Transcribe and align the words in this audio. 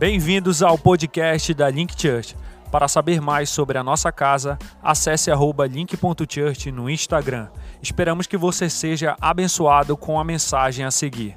Bem-vindos 0.00 0.62
ao 0.62 0.78
podcast 0.78 1.52
da 1.52 1.68
Link 1.68 1.92
Church. 1.94 2.34
Para 2.72 2.88
saber 2.88 3.20
mais 3.20 3.50
sobre 3.50 3.76
a 3.76 3.84
nossa 3.84 4.10
casa, 4.10 4.58
acesse 4.82 5.30
link.church 5.70 6.72
no 6.72 6.88
Instagram. 6.88 7.50
Esperamos 7.82 8.26
que 8.26 8.38
você 8.38 8.70
seja 8.70 9.14
abençoado 9.20 9.98
com 9.98 10.18
a 10.18 10.24
mensagem 10.24 10.86
a 10.86 10.90
seguir. 10.90 11.36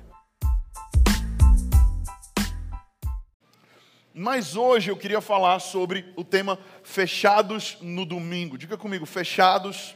Mas 4.14 4.56
hoje 4.56 4.90
eu 4.90 4.96
queria 4.96 5.20
falar 5.20 5.60
sobre 5.60 6.14
o 6.16 6.24
tema 6.24 6.58
fechados 6.86 7.78
no 7.82 8.06
domingo. 8.06 8.58
Diga 8.58 8.78
comigo, 8.78 9.06
fechados 9.06 9.94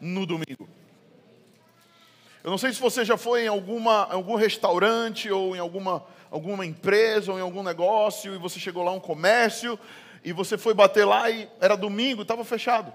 no 0.00 0.24
domingo. 0.24 0.66
Eu 2.44 2.50
não 2.50 2.58
sei 2.58 2.72
se 2.72 2.80
você 2.80 3.04
já 3.04 3.16
foi 3.16 3.44
em 3.44 3.48
alguma, 3.48 4.04
algum 4.04 4.36
restaurante 4.36 5.30
ou 5.30 5.56
em 5.56 5.58
alguma, 5.58 6.04
alguma 6.30 6.64
empresa 6.64 7.32
ou 7.32 7.38
em 7.38 7.42
algum 7.42 7.62
negócio 7.62 8.34
e 8.34 8.38
você 8.38 8.60
chegou 8.60 8.84
lá 8.84 8.92
um 8.92 9.00
comércio 9.00 9.78
e 10.24 10.32
você 10.32 10.56
foi 10.56 10.72
bater 10.72 11.04
lá 11.04 11.28
e 11.28 11.48
era 11.60 11.76
domingo 11.76 12.22
estava 12.22 12.44
fechado. 12.44 12.92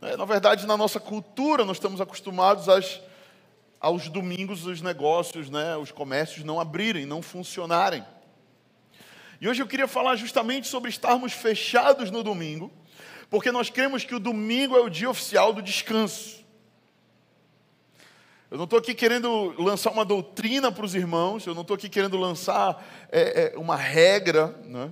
Né, 0.00 0.16
na 0.16 0.24
verdade, 0.24 0.66
na 0.66 0.76
nossa 0.76 0.98
cultura, 0.98 1.64
nós 1.64 1.76
estamos 1.76 2.00
acostumados 2.00 2.68
às, 2.68 3.00
aos 3.78 4.08
domingos 4.08 4.64
os 4.64 4.80
negócios, 4.80 5.50
né, 5.50 5.76
os 5.76 5.92
comércios 5.92 6.44
não 6.44 6.58
abrirem, 6.58 7.04
não 7.04 7.20
funcionarem. 7.20 8.04
E 9.40 9.48
hoje 9.48 9.62
eu 9.62 9.66
queria 9.66 9.86
falar 9.86 10.16
justamente 10.16 10.66
sobre 10.66 10.88
estarmos 10.88 11.32
fechados 11.32 12.10
no 12.10 12.22
domingo, 12.22 12.72
porque 13.28 13.52
nós 13.52 13.68
cremos 13.68 14.02
que 14.02 14.14
o 14.14 14.18
domingo 14.18 14.76
é 14.76 14.80
o 14.80 14.88
dia 14.88 15.10
oficial 15.10 15.52
do 15.52 15.60
descanso. 15.60 16.38
Eu 18.50 18.56
não 18.56 18.64
estou 18.64 18.78
aqui 18.78 18.94
querendo 18.94 19.54
lançar 19.62 19.90
uma 19.90 20.04
doutrina 20.04 20.72
para 20.72 20.84
os 20.84 20.94
irmãos, 20.94 21.46
eu 21.46 21.54
não 21.54 21.62
estou 21.62 21.74
aqui 21.74 21.88
querendo 21.88 22.16
lançar 22.16 22.82
é, 23.12 23.52
é, 23.54 23.58
uma 23.58 23.76
regra, 23.76 24.58
né? 24.64 24.90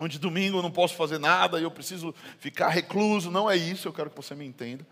onde 0.00 0.18
domingo 0.18 0.58
eu 0.58 0.62
não 0.62 0.70
posso 0.70 0.94
fazer 0.94 1.18
nada 1.18 1.58
e 1.58 1.62
eu 1.62 1.70
preciso 1.70 2.14
ficar 2.38 2.68
recluso. 2.68 3.30
Não 3.30 3.50
é 3.50 3.56
isso, 3.56 3.86
eu 3.86 3.92
quero 3.92 4.10
que 4.10 4.16
você 4.16 4.34
me 4.34 4.44
entenda. 4.44 4.86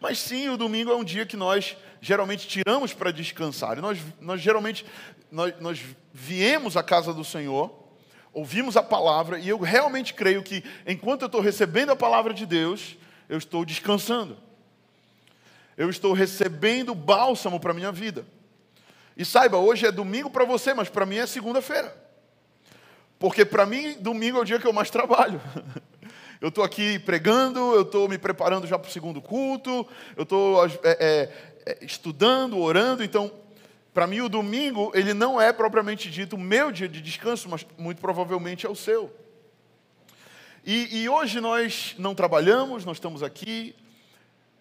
Mas 0.00 0.18
sim, 0.18 0.48
o 0.48 0.56
domingo 0.56 0.90
é 0.90 0.96
um 0.96 1.04
dia 1.04 1.26
que 1.26 1.36
nós 1.36 1.76
geralmente 2.00 2.46
tiramos 2.46 2.92
para 2.92 3.10
descansar. 3.10 3.78
E 3.78 3.80
nós, 3.80 3.98
nós 4.20 4.40
geralmente 4.40 4.86
nós, 5.30 5.54
nós 5.60 5.80
viemos 6.12 6.76
à 6.76 6.82
casa 6.82 7.12
do 7.12 7.24
Senhor 7.24 7.88
ouvimos 8.32 8.76
a 8.76 8.82
palavra 8.82 9.38
e 9.38 9.48
eu 9.48 9.58
realmente 9.58 10.14
creio 10.14 10.42
que 10.42 10.62
enquanto 10.86 11.22
eu 11.22 11.26
estou 11.26 11.40
recebendo 11.40 11.90
a 11.90 11.96
palavra 11.96 12.32
de 12.32 12.46
Deus, 12.46 12.96
eu 13.28 13.36
estou 13.36 13.64
descansando. 13.64 14.36
Eu 15.78 15.88
estou 15.88 16.12
recebendo 16.12 16.92
bálsamo 16.94 17.60
para 17.60 17.70
a 17.70 17.74
minha 17.74 17.92
vida. 17.92 18.26
E 19.16 19.24
saiba, 19.24 19.56
hoje 19.56 19.86
é 19.86 19.92
domingo 19.92 20.28
para 20.28 20.44
você, 20.44 20.74
mas 20.74 20.88
para 20.88 21.06
mim 21.06 21.16
é 21.16 21.26
segunda-feira. 21.26 21.96
Porque 23.16 23.44
para 23.44 23.64
mim, 23.64 23.96
domingo 24.00 24.38
é 24.38 24.40
o 24.40 24.44
dia 24.44 24.58
que 24.58 24.66
eu 24.66 24.72
mais 24.72 24.90
trabalho. 24.90 25.40
Eu 26.40 26.50
estou 26.50 26.62
aqui 26.62 27.00
pregando, 27.00 27.58
eu 27.74 27.82
estou 27.82 28.08
me 28.08 28.16
preparando 28.16 28.64
já 28.64 28.78
para 28.78 28.88
o 28.88 28.92
segundo 28.92 29.20
culto, 29.20 29.84
eu 30.16 30.22
estou 30.22 30.64
é, 30.64 30.70
é, 30.84 31.32
é, 31.66 31.78
estudando, 31.84 32.56
orando, 32.60 33.02
então 33.02 33.32
para 33.92 34.06
mim, 34.06 34.20
o 34.20 34.28
domingo, 34.28 34.92
ele 34.94 35.12
não 35.12 35.40
é 35.40 35.52
propriamente 35.52 36.08
dito 36.08 36.36
o 36.36 36.38
meu 36.38 36.70
dia 36.70 36.88
de 36.88 37.00
descanso, 37.00 37.48
mas 37.48 37.66
muito 37.76 38.00
provavelmente 38.00 38.64
é 38.64 38.68
o 38.68 38.76
seu. 38.76 39.12
E, 40.64 41.00
e 41.02 41.08
hoje 41.08 41.40
nós 41.40 41.96
não 41.98 42.14
trabalhamos, 42.14 42.84
nós 42.84 42.98
estamos 42.98 43.24
aqui, 43.24 43.74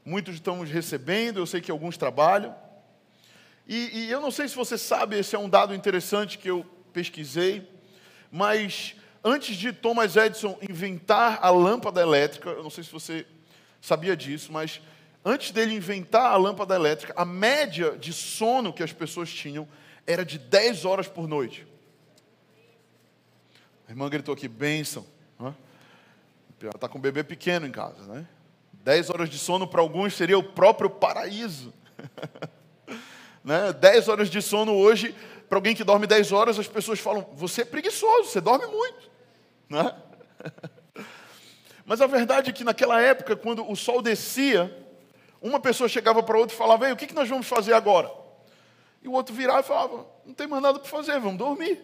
muitos 0.08 0.36
estamos 0.36 0.70
recebendo, 0.70 1.38
eu 1.38 1.46
sei 1.46 1.60
que 1.60 1.70
alguns 1.70 1.98
trabalham. 1.98 2.56
E, 3.68 4.06
e 4.06 4.10
eu 4.10 4.22
não 4.22 4.32
sei 4.32 4.48
se 4.48 4.56
você 4.56 4.78
sabe, 4.78 5.20
esse 5.20 5.36
é 5.36 5.40
um 5.40 5.50
dado 5.50 5.76
interessante 5.76 6.38
que 6.38 6.50
eu 6.50 6.66
pesquisei, 6.94 7.70
mas 8.32 8.96
antes 9.22 9.58
de 9.58 9.74
Thomas 9.74 10.16
Edison 10.16 10.58
inventar 10.62 11.40
a 11.42 11.50
lâmpada 11.50 12.00
elétrica, 12.00 12.52
eu 12.52 12.64
não 12.64 12.70
sei 12.70 12.86
se 12.86 12.92
você 12.92 13.28
sabia 13.82 14.16
disso, 14.16 14.50
mas 14.54 14.80
antes 15.26 15.52
dele 15.52 15.76
inventar 15.76 16.32
a 16.32 16.38
lâmpada 16.38 16.74
elétrica, 16.74 17.14
a 17.18 17.26
média 17.26 17.98
de 17.98 18.14
sono 18.14 18.72
que 18.72 18.84
as 18.84 18.94
pessoas 18.94 19.30
tinham 19.30 19.68
era 20.06 20.24
de 20.24 20.40
10 20.40 20.86
horas 20.86 21.10
por 21.10 21.28
noite. 21.28 21.68
A 23.86 23.92
irmã 23.92 24.10
gritou 24.10 24.34
aqui, 24.34 24.48
bênção. 24.48 25.06
Ela 26.62 26.72
está 26.74 26.88
com 26.88 26.98
um 26.98 27.02
bebê 27.02 27.26
pequeno 27.26 27.68
em 27.68 27.72
casa, 27.72 28.02
né? 28.04 28.26
10 28.88 29.10
horas 29.10 29.30
de 29.30 29.38
sono 29.38 29.68
para 29.68 29.82
alguns 29.82 30.16
seria 30.16 30.40
o 30.40 30.44
próprio 30.44 30.90
paraíso. 30.90 31.74
né? 33.44 33.74
10 33.74 34.08
horas 34.08 34.30
de 34.30 34.42
sono 34.42 34.74
hoje, 34.74 35.14
para 35.50 35.58
alguém 35.58 35.76
que 35.76 35.84
dorme 35.84 36.08
10 36.08 36.32
horas, 36.32 36.58
as 36.58 36.70
pessoas 36.70 36.98
falam, 36.98 37.28
você 37.34 37.64
é 37.64 37.66
preguiçoso, 37.66 38.30
você 38.30 38.40
dorme 38.40 38.66
muito. 38.66 39.12
Né? 39.68 39.94
Mas 41.86 42.00
a 42.00 42.08
verdade 42.08 42.50
é 42.50 42.54
que 42.54 42.64
naquela 42.64 43.02
época, 43.02 43.36
quando 43.36 43.70
o 43.70 43.76
sol 43.76 44.02
descia, 44.02 44.74
uma 45.42 45.60
pessoa 45.60 45.90
chegava 45.90 46.24
para 46.24 46.38
outra 46.38 46.56
e 46.56 46.58
falava: 46.58 46.88
Ei, 46.88 46.94
o 46.94 46.96
que 46.96 47.14
nós 47.14 47.28
vamos 47.28 47.46
fazer 47.46 47.74
agora? 47.74 48.10
E 49.04 49.10
o 49.10 49.12
outro 49.12 49.36
virava 49.36 49.60
e 49.60 49.64
falava: 49.64 50.06
Não 50.26 50.34
tem 50.34 50.48
mais 50.48 50.64
nada 50.64 50.80
para 50.80 50.90
fazer, 50.90 51.20
vamos 51.20 51.38
dormir. 51.38 51.84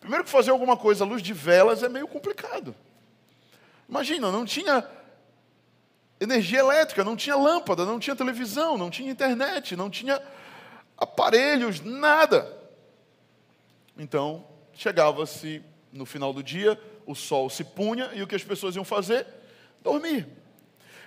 Primeiro 0.00 0.22
que 0.22 0.30
fazer 0.30 0.50
alguma 0.50 0.76
coisa 0.76 1.02
à 1.02 1.06
luz 1.06 1.22
de 1.22 1.32
velas 1.32 1.82
é 1.82 1.88
meio 1.88 2.06
complicado. 2.06 2.74
Imagina, 3.88 4.30
não 4.30 4.44
tinha 4.44 4.86
energia 6.20 6.60
elétrica, 6.60 7.04
não 7.04 7.16
tinha 7.16 7.36
lâmpada, 7.36 7.84
não 7.84 7.98
tinha 7.98 8.16
televisão, 8.16 8.78
não 8.78 8.90
tinha 8.90 9.10
internet, 9.10 9.76
não 9.76 9.90
tinha 9.90 10.20
aparelhos, 10.96 11.80
nada. 11.80 12.56
Então, 13.98 14.46
chegava-se 14.72 15.62
no 15.92 16.06
final 16.06 16.32
do 16.32 16.42
dia, 16.42 16.80
o 17.06 17.14
sol 17.14 17.48
se 17.48 17.64
punha 17.64 18.10
e 18.14 18.22
o 18.22 18.26
que 18.26 18.34
as 18.34 18.44
pessoas 18.44 18.74
iam 18.76 18.84
fazer? 18.84 19.26
Dormir. 19.82 20.26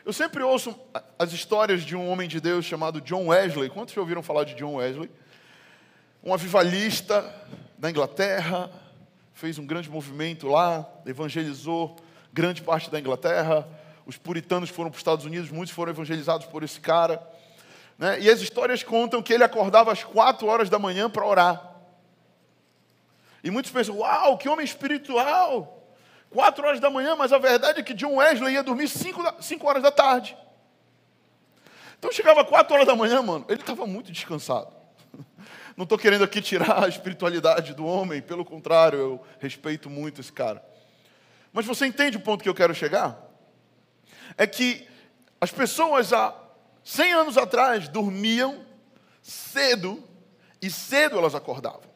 Eu 0.05 0.13
sempre 0.13 0.41
ouço 0.41 0.75
as 1.17 1.33
histórias 1.33 1.83
de 1.83 1.95
um 1.95 2.09
homem 2.09 2.27
de 2.27 2.39
Deus 2.39 2.65
chamado 2.65 3.01
John 3.01 3.27
Wesley. 3.27 3.69
Quantos 3.69 3.93
já 3.93 4.01
ouviram 4.01 4.23
falar 4.23 4.43
de 4.43 4.55
John 4.55 4.75
Wesley? 4.75 5.11
Um 6.23 6.33
avivalista 6.33 7.33
da 7.77 7.89
Inglaterra, 7.89 8.71
fez 9.33 9.57
um 9.57 9.65
grande 9.65 9.89
movimento 9.89 10.47
lá, 10.47 10.87
evangelizou 11.05 11.95
grande 12.33 12.61
parte 12.61 12.89
da 12.89 12.99
Inglaterra. 12.99 13.67
Os 14.09 14.17
puritanos 14.17 14.71
foram 14.71 14.89
para 14.89 14.95
os 14.95 15.01
Estados 15.01 15.23
Unidos, 15.23 15.51
muitos 15.51 15.71
foram 15.71 15.91
evangelizados 15.91 16.47
por 16.47 16.63
esse 16.63 16.79
cara. 16.79 17.21
Né? 17.95 18.19
E 18.21 18.27
as 18.27 18.41
histórias 18.41 18.81
contam 18.81 19.21
que 19.21 19.31
ele 19.31 19.43
acordava 19.43 19.91
às 19.91 20.03
quatro 20.03 20.47
horas 20.47 20.67
da 20.67 20.79
manhã 20.79 21.07
para 21.07 21.23
orar. 21.23 21.75
E 23.43 23.51
muitos 23.51 23.71
pensam: 23.71 23.99
Uau, 23.99 24.35
que 24.35 24.49
homem 24.49 24.65
espiritual! 24.65 25.93
Quatro 26.31 26.65
horas 26.65 26.79
da 26.79 26.89
manhã, 26.89 27.15
mas 27.15 27.31
a 27.31 27.37
verdade 27.37 27.81
é 27.81 27.83
que 27.83 27.93
John 27.93 28.15
Wesley 28.15 28.53
ia 28.53 28.63
dormir 28.63 28.87
cinco, 28.87 29.67
horas 29.67 29.83
da 29.83 29.91
tarde. 29.91 30.35
Então 31.99 32.11
chegava 32.11 32.43
quatro 32.43 32.73
horas 32.73 32.87
da 32.87 32.95
manhã, 32.95 33.21
mano, 33.21 33.45
ele 33.47 33.61
estava 33.61 33.85
muito 33.85 34.11
descansado. 34.11 34.73
Não 35.77 35.83
estou 35.83 35.99
querendo 35.99 36.23
aqui 36.23 36.41
tirar 36.41 36.83
a 36.83 36.87
espiritualidade 36.87 37.75
do 37.75 37.85
homem, 37.85 38.23
pelo 38.23 38.43
contrário, 38.43 38.97
eu 38.97 39.23
respeito 39.37 39.87
muito 39.87 40.19
esse 40.19 40.33
cara. 40.33 40.65
Mas 41.53 41.67
você 41.67 41.85
entende 41.85 42.17
o 42.17 42.21
ponto 42.21 42.41
que 42.41 42.49
eu 42.49 42.55
quero 42.55 42.73
chegar? 42.73 43.28
É 44.39 44.47
que 44.47 44.87
as 45.41 45.51
pessoas 45.51 46.13
há 46.13 46.33
100 46.81 47.13
anos 47.13 47.37
atrás 47.37 47.89
dormiam 47.89 48.65
cedo 49.21 50.01
e 50.61 50.71
cedo 50.71 51.17
elas 51.17 51.35
acordavam. 51.35 51.89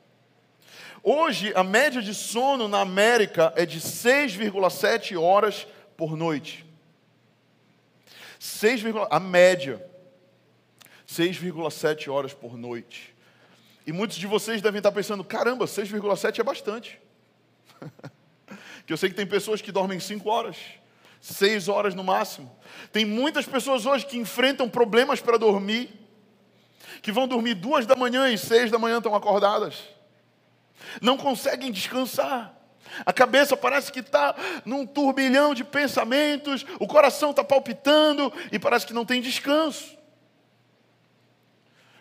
Hoje, 1.01 1.53
a 1.55 1.63
média 1.63 2.01
de 2.01 2.13
sono 2.13 2.67
na 2.67 2.81
América 2.81 3.53
é 3.55 3.65
de 3.65 3.79
6,7 3.79 5.17
horas 5.17 5.65
por 5.95 6.17
noite. 6.17 6.65
6, 8.37 8.83
a 9.09 9.19
média. 9.21 9.81
6,7 11.07 12.11
horas 12.11 12.33
por 12.33 12.57
noite. 12.57 13.15
E 13.87 13.93
muitos 13.93 14.17
de 14.17 14.27
vocês 14.27 14.61
devem 14.61 14.79
estar 14.79 14.91
pensando: 14.91 15.23
caramba, 15.23 15.63
6,7 15.63 16.39
é 16.39 16.43
bastante. 16.43 16.99
que 18.85 18.91
eu 18.91 18.97
sei 18.97 19.09
que 19.09 19.15
tem 19.15 19.25
pessoas 19.25 19.61
que 19.61 19.71
dormem 19.71 19.97
5 19.97 20.29
horas, 20.29 20.57
6 21.23 21.69
horas 21.69 21.95
no 21.95 22.03
máximo. 22.03 22.55
Tem 22.91 23.05
muitas 23.05 23.45
pessoas 23.45 23.85
hoje 23.85 24.05
que 24.05 24.17
enfrentam 24.17 24.69
problemas 24.69 25.19
para 25.19 25.37
dormir, 25.37 25.89
que 27.01 27.11
vão 27.11 27.27
dormir 27.27 27.55
duas 27.55 27.85
da 27.85 27.95
manhã 27.95 28.31
e 28.31 28.37
seis 28.37 28.69
da 28.69 28.77
manhã 28.77 28.97
estão 28.97 29.15
acordadas 29.15 29.75
não 31.01 31.17
conseguem 31.17 31.71
descansar. 31.71 32.53
A 33.05 33.13
cabeça 33.13 33.57
parece 33.57 33.91
que 33.91 33.99
está 33.99 34.35
num 34.65 34.85
turbilhão 34.85 35.53
de 35.53 35.63
pensamentos, 35.63 36.65
o 36.79 36.87
coração 36.87 37.31
está 37.31 37.43
palpitando 37.43 38.31
e 38.51 38.59
parece 38.59 38.85
que 38.85 38.93
não 38.93 39.05
tem 39.05 39.21
descanso. 39.21 39.97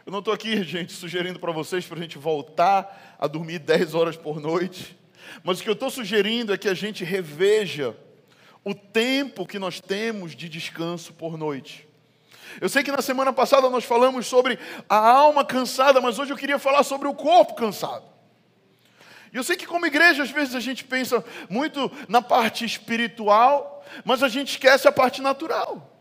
Eu 0.05 0.13
não 0.13 0.19
estou 0.19 0.35
aqui, 0.35 0.63
gente, 0.65 0.93
sugerindo 0.93 1.39
para 1.39 1.53
vocês 1.53 1.87
para 1.87 1.97
a 1.99 2.03
gente 2.03 2.19
voltar 2.19 3.17
a 3.19 3.27
dormir 3.27 3.61
10 3.61 3.95
horas 3.95 4.17
por 4.17 4.41
noite, 4.41 4.99
mas 5.43 5.61
o 5.61 5.63
que 5.63 5.69
eu 5.69 5.75
estou 5.75 5.91
sugerindo 5.91 6.53
é 6.53 6.59
que 6.59 6.69
a 6.69 6.75
gente 6.75 7.05
reveja 7.05 7.97
o 8.65 8.75
tempo 8.75 9.47
que 9.47 9.59
nós 9.59 9.81
temos 9.81 10.35
de 10.35 10.49
descanso 10.49 11.13
por 11.13 11.37
noite. 11.37 11.89
Eu 12.61 12.69
sei 12.69 12.83
que 12.83 12.93
na 12.93 13.03
semana 13.03 13.33
passada 13.33 13.71
nós 13.71 13.85
falamos 13.85 14.27
sobre 14.27 14.59
a 14.89 14.97
alma 14.97 15.45
cansada, 15.45 16.01
mas 16.01 16.19
hoje 16.19 16.33
eu 16.33 16.37
queria 16.37 16.59
falar 16.59 16.83
sobre 16.83 17.09
o 17.09 17.15
corpo 17.15 17.55
cansado. 17.55 18.05
E 19.33 19.37
eu 19.37 19.43
sei 19.43 19.57
que, 19.57 19.67
como 19.67 19.87
igreja, 19.87 20.23
às 20.23 20.31
vezes 20.31 20.55
a 20.55 20.61
gente 20.61 20.85
pensa 20.85 21.25
muito 21.49 21.91
na 22.07 22.21
parte 22.21 22.65
espiritual, 22.65 23.83
mas 24.05 24.23
a 24.23 24.29
gente 24.29 24.51
esquece 24.51 24.87
a 24.87 24.93
parte 24.93 25.23
natural. 25.23 25.92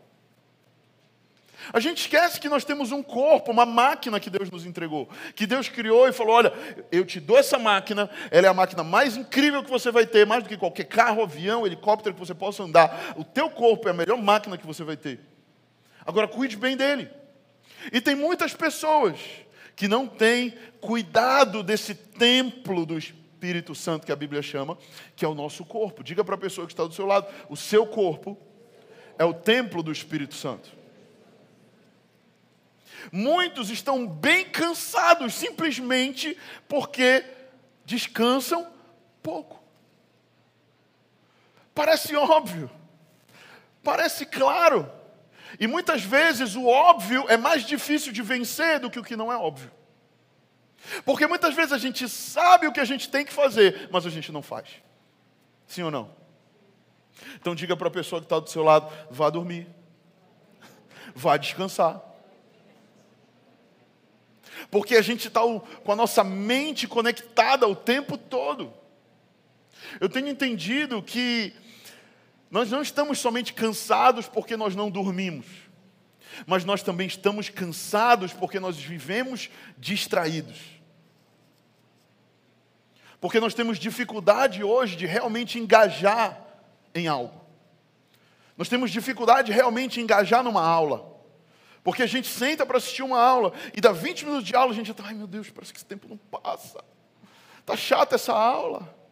A 1.70 1.78
gente 1.78 1.98
esquece 1.98 2.40
que 2.40 2.48
nós 2.48 2.64
temos 2.64 2.90
um 2.90 3.02
corpo, 3.02 3.50
uma 3.50 3.66
máquina 3.66 4.18
que 4.18 4.30
Deus 4.30 4.50
nos 4.50 4.64
entregou, 4.64 5.08
que 5.34 5.46
Deus 5.46 5.68
criou 5.68 6.08
e 6.08 6.12
falou: 6.12 6.34
Olha, 6.34 6.52
eu 6.90 7.04
te 7.04 7.20
dou 7.20 7.36
essa 7.36 7.58
máquina, 7.58 8.08
ela 8.30 8.46
é 8.46 8.50
a 8.50 8.54
máquina 8.54 8.82
mais 8.82 9.16
incrível 9.16 9.62
que 9.62 9.70
você 9.70 9.90
vai 9.90 10.06
ter, 10.06 10.26
mais 10.26 10.42
do 10.42 10.48
que 10.48 10.56
qualquer 10.56 10.84
carro, 10.84 11.22
avião, 11.22 11.66
helicóptero 11.66 12.14
que 12.14 12.20
você 12.20 12.34
possa 12.34 12.62
andar. 12.62 13.14
O 13.16 13.24
teu 13.24 13.50
corpo 13.50 13.86
é 13.88 13.90
a 13.90 13.94
melhor 13.94 14.16
máquina 14.16 14.56
que 14.56 14.66
você 14.66 14.82
vai 14.82 14.96
ter. 14.96 15.20
Agora, 16.06 16.26
cuide 16.26 16.56
bem 16.56 16.76
dele. 16.76 17.08
E 17.92 18.00
tem 18.00 18.14
muitas 18.14 18.54
pessoas 18.54 19.18
que 19.74 19.88
não 19.88 20.06
têm 20.06 20.54
cuidado 20.80 21.62
desse 21.62 21.94
templo 21.94 22.86
do 22.86 22.98
Espírito 22.98 23.74
Santo 23.74 24.06
que 24.06 24.12
a 24.12 24.16
Bíblia 24.16 24.42
chama, 24.42 24.78
que 25.16 25.24
é 25.24 25.28
o 25.28 25.34
nosso 25.34 25.64
corpo. 25.64 26.04
Diga 26.04 26.24
para 26.24 26.34
a 26.34 26.38
pessoa 26.38 26.66
que 26.66 26.72
está 26.72 26.84
do 26.84 26.94
seu 26.94 27.06
lado: 27.06 27.26
o 27.48 27.56
seu 27.56 27.86
corpo 27.86 28.36
é 29.18 29.24
o 29.24 29.34
templo 29.34 29.82
do 29.82 29.92
Espírito 29.92 30.34
Santo. 30.34 30.81
Muitos 33.10 33.70
estão 33.70 34.06
bem 34.06 34.44
cansados 34.44 35.34
simplesmente 35.34 36.36
porque 36.68 37.24
descansam 37.84 38.70
pouco. 39.22 39.62
Parece 41.74 42.14
óbvio, 42.14 42.70
parece 43.82 44.26
claro, 44.26 44.90
e 45.58 45.66
muitas 45.66 46.02
vezes 46.02 46.54
o 46.54 46.66
óbvio 46.66 47.24
é 47.28 47.36
mais 47.36 47.64
difícil 47.64 48.12
de 48.12 48.22
vencer 48.22 48.78
do 48.78 48.90
que 48.90 48.98
o 48.98 49.04
que 49.04 49.16
não 49.16 49.32
é 49.32 49.36
óbvio. 49.36 49.70
Porque 51.04 51.26
muitas 51.26 51.54
vezes 51.54 51.72
a 51.72 51.78
gente 51.78 52.08
sabe 52.08 52.66
o 52.66 52.72
que 52.72 52.80
a 52.80 52.84
gente 52.84 53.08
tem 53.08 53.24
que 53.24 53.32
fazer, 53.32 53.88
mas 53.90 54.04
a 54.04 54.10
gente 54.10 54.32
não 54.32 54.42
faz. 54.42 54.68
Sim 55.66 55.84
ou 55.84 55.90
não? 55.90 56.10
Então 57.36 57.54
diga 57.54 57.76
para 57.76 57.88
a 57.88 57.90
pessoa 57.90 58.20
que 58.20 58.26
está 58.26 58.38
do 58.38 58.50
seu 58.50 58.62
lado: 58.62 58.92
vá 59.10 59.30
dormir, 59.30 59.68
vá 61.14 61.36
descansar. 61.36 62.02
Porque 64.70 64.96
a 64.96 65.02
gente 65.02 65.28
está 65.28 65.40
com 65.40 65.92
a 65.92 65.96
nossa 65.96 66.22
mente 66.22 66.86
conectada 66.86 67.66
o 67.66 67.74
tempo 67.74 68.16
todo. 68.16 68.72
Eu 70.00 70.08
tenho 70.08 70.28
entendido 70.28 71.02
que 71.02 71.52
nós 72.50 72.70
não 72.70 72.82
estamos 72.82 73.18
somente 73.18 73.52
cansados 73.54 74.28
porque 74.28 74.56
nós 74.56 74.76
não 74.76 74.90
dormimos, 74.90 75.46
mas 76.46 76.64
nós 76.64 76.82
também 76.82 77.06
estamos 77.06 77.48
cansados 77.48 78.32
porque 78.32 78.60
nós 78.60 78.76
vivemos 78.76 79.50
distraídos. 79.78 80.58
Porque 83.20 83.38
nós 83.38 83.54
temos 83.54 83.78
dificuldade 83.78 84.64
hoje 84.64 84.96
de 84.96 85.06
realmente 85.06 85.58
engajar 85.58 86.44
em 86.94 87.06
algo. 87.06 87.40
Nós 88.56 88.68
temos 88.68 88.90
dificuldade 88.90 89.46
de 89.46 89.52
realmente 89.52 90.00
engajar 90.00 90.42
numa 90.42 90.62
aula. 90.62 91.11
Porque 91.84 92.02
a 92.02 92.06
gente 92.06 92.28
senta 92.28 92.64
para 92.64 92.78
assistir 92.78 93.02
uma 93.02 93.20
aula 93.20 93.52
e 93.74 93.80
dá 93.80 93.92
20 93.92 94.24
minutos 94.24 94.44
de 94.44 94.54
aula, 94.54 94.72
a 94.72 94.74
gente 94.74 94.86
já 94.86 94.92
está, 94.92 95.04
ai 95.06 95.14
meu 95.14 95.26
Deus, 95.26 95.50
parece 95.50 95.72
que 95.72 95.78
esse 95.78 95.86
tempo 95.86 96.08
não 96.08 96.16
passa. 96.16 96.82
Está 97.60 97.76
chata 97.76 98.14
essa 98.14 98.32
aula. 98.32 99.02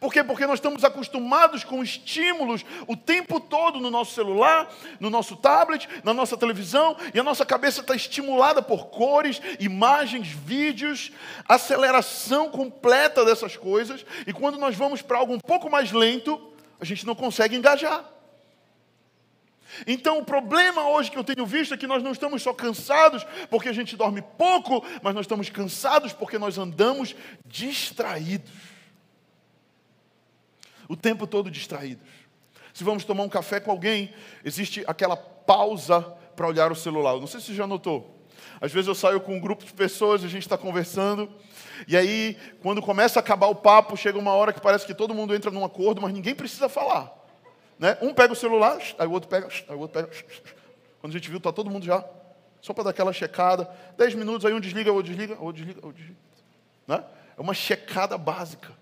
Por 0.00 0.12
quê? 0.12 0.22
Porque 0.24 0.46
nós 0.46 0.58
estamos 0.58 0.84
acostumados 0.84 1.62
com 1.64 1.82
estímulos 1.82 2.64
o 2.86 2.96
tempo 2.96 3.38
todo 3.38 3.80
no 3.80 3.90
nosso 3.90 4.14
celular, 4.14 4.70
no 4.98 5.08
nosso 5.08 5.36
tablet, 5.36 5.88
na 6.02 6.12
nossa 6.12 6.36
televisão, 6.36 6.96
e 7.14 7.20
a 7.20 7.22
nossa 7.22 7.46
cabeça 7.46 7.80
está 7.80 7.94
estimulada 7.94 8.60
por 8.60 8.86
cores, 8.86 9.40
imagens, 9.60 10.28
vídeos, 10.28 11.12
aceleração 11.48 12.50
completa 12.50 13.24
dessas 13.24 13.56
coisas, 13.56 14.04
e 14.26 14.32
quando 14.32 14.58
nós 14.58 14.74
vamos 14.74 15.02
para 15.02 15.18
algo 15.18 15.32
um 15.32 15.40
pouco 15.40 15.70
mais 15.70 15.92
lento, 15.92 16.52
a 16.80 16.84
gente 16.84 17.06
não 17.06 17.14
consegue 17.14 17.56
engajar. 17.56 18.15
Então, 19.86 20.18
o 20.18 20.24
problema 20.24 20.88
hoje 20.88 21.10
que 21.10 21.18
eu 21.18 21.24
tenho 21.24 21.44
visto 21.44 21.74
é 21.74 21.76
que 21.76 21.86
nós 21.86 22.02
não 22.02 22.12
estamos 22.12 22.42
só 22.42 22.52
cansados 22.52 23.26
porque 23.50 23.68
a 23.68 23.72
gente 23.72 23.96
dorme 23.96 24.22
pouco, 24.22 24.84
mas 25.02 25.14
nós 25.14 25.24
estamos 25.24 25.50
cansados 25.50 26.12
porque 26.12 26.38
nós 26.38 26.58
andamos 26.58 27.14
distraídos. 27.44 28.50
O 30.88 30.96
tempo 30.96 31.26
todo 31.26 31.50
distraídos. 31.50 32.06
Se 32.72 32.84
vamos 32.84 33.04
tomar 33.04 33.24
um 33.24 33.28
café 33.28 33.58
com 33.58 33.70
alguém, 33.70 34.14
existe 34.44 34.84
aquela 34.86 35.16
pausa 35.16 36.02
para 36.36 36.46
olhar 36.46 36.70
o 36.70 36.76
celular. 36.76 37.12
Eu 37.12 37.20
não 37.20 37.26
sei 37.26 37.40
se 37.40 37.46
você 37.46 37.54
já 37.54 37.66
notou. 37.66 38.14
Às 38.60 38.72
vezes 38.72 38.86
eu 38.86 38.94
saio 38.94 39.20
com 39.20 39.34
um 39.34 39.40
grupo 39.40 39.64
de 39.64 39.72
pessoas, 39.72 40.24
a 40.24 40.28
gente 40.28 40.42
está 40.42 40.56
conversando, 40.56 41.30
e 41.86 41.96
aí, 41.96 42.36
quando 42.62 42.80
começa 42.80 43.18
a 43.18 43.20
acabar 43.20 43.48
o 43.48 43.54
papo, 43.54 43.96
chega 43.96 44.18
uma 44.18 44.32
hora 44.32 44.52
que 44.52 44.60
parece 44.60 44.86
que 44.86 44.94
todo 44.94 45.14
mundo 45.14 45.34
entra 45.34 45.50
num 45.50 45.64
acordo, 45.64 46.00
mas 46.00 46.12
ninguém 46.12 46.34
precisa 46.34 46.68
falar. 46.68 47.12
Né? 47.78 47.96
Um 48.00 48.14
pega 48.14 48.32
o 48.32 48.36
celular, 48.36 48.80
aí 48.98 49.06
o 49.06 49.12
outro 49.12 49.28
pega, 49.28 49.48
aí 49.68 49.74
o 49.74 49.78
outro 49.78 50.02
pega. 50.02 50.24
Quando 51.00 51.12
a 51.12 51.18
gente 51.18 51.28
viu, 51.28 51.38
está 51.38 51.52
todo 51.52 51.70
mundo 51.70 51.84
já. 51.84 52.04
Só 52.60 52.72
para 52.72 52.84
dar 52.84 52.90
aquela 52.90 53.12
checada. 53.12 53.70
Dez 53.96 54.14
minutos, 54.14 54.44
aí 54.44 54.52
um 54.52 54.60
desliga, 54.60 54.92
ou 54.92 55.02
desliga, 55.02 55.36
ou 55.38 55.52
desliga, 55.52 55.80
ou 55.82 55.92
desliga. 55.92 56.18
Né? 56.86 57.04
É 57.36 57.40
uma 57.40 57.54
checada 57.54 58.16
básica. 58.16 58.72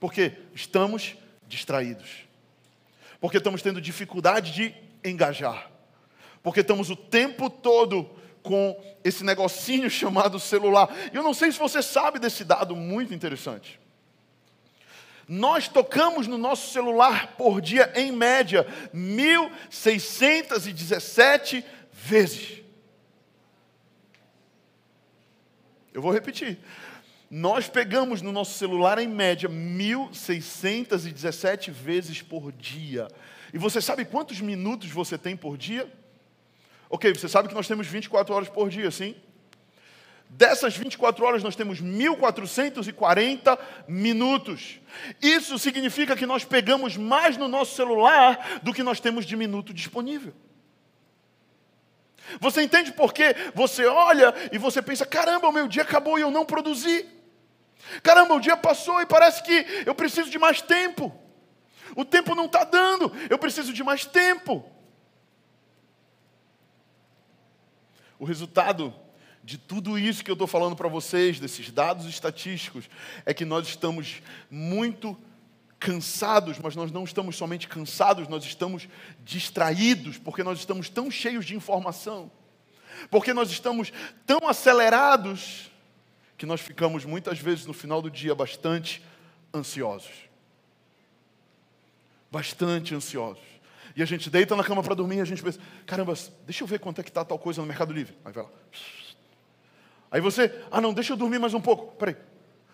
Porque 0.00 0.32
estamos 0.54 1.16
distraídos. 1.46 2.26
Porque 3.20 3.38
estamos 3.38 3.62
tendo 3.62 3.80
dificuldade 3.80 4.52
de 4.52 4.74
engajar. 5.04 5.70
Porque 6.42 6.60
estamos 6.60 6.90
o 6.90 6.96
tempo 6.96 7.48
todo 7.50 8.10
com 8.42 8.80
esse 9.04 9.24
negocinho 9.24 9.88
chamado 9.90 10.40
celular. 10.40 10.88
E 11.12 11.16
eu 11.16 11.22
não 11.22 11.34
sei 11.34 11.52
se 11.52 11.58
você 11.58 11.82
sabe 11.82 12.18
desse 12.18 12.44
dado 12.44 12.74
muito 12.74 13.12
interessante. 13.12 13.78
Nós 15.28 15.66
tocamos 15.66 16.26
no 16.26 16.38
nosso 16.38 16.72
celular 16.72 17.34
por 17.36 17.60
dia, 17.60 17.92
em 17.96 18.12
média, 18.12 18.64
1.617 18.94 21.64
vezes. 21.92 22.62
Eu 25.92 26.00
vou 26.00 26.12
repetir. 26.12 26.60
Nós 27.28 27.68
pegamos 27.68 28.22
no 28.22 28.30
nosso 28.30 28.56
celular, 28.56 28.98
em 28.98 29.08
média, 29.08 29.48
1.617 29.48 31.72
vezes 31.72 32.22
por 32.22 32.52
dia. 32.52 33.08
E 33.52 33.58
você 33.58 33.80
sabe 33.80 34.04
quantos 34.04 34.40
minutos 34.40 34.88
você 34.90 35.18
tem 35.18 35.36
por 35.36 35.58
dia? 35.58 35.92
Ok, 36.88 37.12
você 37.12 37.28
sabe 37.28 37.48
que 37.48 37.54
nós 37.54 37.66
temos 37.66 37.88
24 37.88 38.32
horas 38.32 38.48
por 38.48 38.70
dia, 38.70 38.92
sim? 38.92 39.16
Dessas 40.36 40.76
24 40.76 41.24
horas, 41.24 41.42
nós 41.42 41.56
temos 41.56 41.80
1.440 41.80 43.58
minutos. 43.88 44.78
Isso 45.22 45.58
significa 45.58 46.14
que 46.14 46.26
nós 46.26 46.44
pegamos 46.44 46.94
mais 46.94 47.38
no 47.38 47.48
nosso 47.48 47.74
celular 47.74 48.60
do 48.62 48.74
que 48.74 48.82
nós 48.82 49.00
temos 49.00 49.24
de 49.24 49.34
minuto 49.34 49.72
disponível. 49.72 50.34
Você 52.38 52.60
entende 52.60 52.92
por 52.92 53.14
quê? 53.14 53.34
Você 53.54 53.86
olha 53.86 54.34
e 54.52 54.58
você 54.58 54.82
pensa: 54.82 55.06
caramba, 55.06 55.48
o 55.48 55.52
meu 55.52 55.66
dia 55.66 55.80
acabou 55.80 56.18
e 56.18 56.22
eu 56.22 56.30
não 56.30 56.44
produzi. 56.44 57.08
Caramba, 58.02 58.34
o 58.34 58.40
dia 58.40 58.58
passou 58.58 59.00
e 59.00 59.06
parece 59.06 59.42
que 59.42 59.66
eu 59.86 59.94
preciso 59.94 60.28
de 60.28 60.38
mais 60.38 60.60
tempo. 60.60 61.18
O 61.96 62.04
tempo 62.04 62.34
não 62.34 62.44
está 62.44 62.62
dando, 62.62 63.10
eu 63.30 63.38
preciso 63.38 63.72
de 63.72 63.82
mais 63.82 64.04
tempo. 64.04 64.70
O 68.18 68.26
resultado 68.26 69.05
de 69.46 69.56
tudo 69.56 69.96
isso 69.96 70.24
que 70.24 70.30
eu 70.30 70.32
estou 70.32 70.48
falando 70.48 70.74
para 70.74 70.88
vocês, 70.88 71.38
desses 71.38 71.70
dados 71.70 72.04
estatísticos, 72.06 72.90
é 73.24 73.32
que 73.32 73.44
nós 73.44 73.68
estamos 73.68 74.20
muito 74.50 75.16
cansados, 75.78 76.58
mas 76.58 76.74
nós 76.74 76.90
não 76.90 77.04
estamos 77.04 77.36
somente 77.36 77.68
cansados, 77.68 78.26
nós 78.26 78.44
estamos 78.44 78.88
distraídos, 79.24 80.18
porque 80.18 80.42
nós 80.42 80.58
estamos 80.58 80.88
tão 80.88 81.08
cheios 81.12 81.46
de 81.46 81.54
informação, 81.54 82.28
porque 83.08 83.32
nós 83.32 83.48
estamos 83.48 83.92
tão 84.26 84.48
acelerados, 84.48 85.70
que 86.36 86.44
nós 86.44 86.60
ficamos 86.60 87.04
muitas 87.04 87.38
vezes 87.38 87.66
no 87.66 87.72
final 87.72 88.02
do 88.02 88.10
dia 88.10 88.34
bastante 88.34 89.00
ansiosos. 89.54 90.26
Bastante 92.32 92.96
ansiosos. 92.96 93.44
E 93.94 94.02
a 94.02 94.06
gente 94.06 94.28
deita 94.28 94.56
na 94.56 94.64
cama 94.64 94.82
para 94.82 94.94
dormir 94.96 95.18
e 95.18 95.20
a 95.20 95.24
gente 95.24 95.40
pensa: 95.40 95.60
caramba, 95.86 96.14
deixa 96.44 96.64
eu 96.64 96.66
ver 96.66 96.80
quanto 96.80 97.00
é 97.00 97.04
que 97.04 97.10
está 97.10 97.24
tal 97.24 97.38
coisa 97.38 97.62
no 97.62 97.68
Mercado 97.68 97.92
Livre. 97.92 98.14
Aí 98.24 98.32
vai 98.32 98.42
lá. 98.42 98.50
Aí 100.10 100.20
você, 100.20 100.64
ah 100.70 100.80
não, 100.80 100.92
deixa 100.92 101.12
eu 101.12 101.16
dormir 101.16 101.38
mais 101.38 101.54
um 101.54 101.60
pouco. 101.60 101.96
Peraí. 101.96 102.16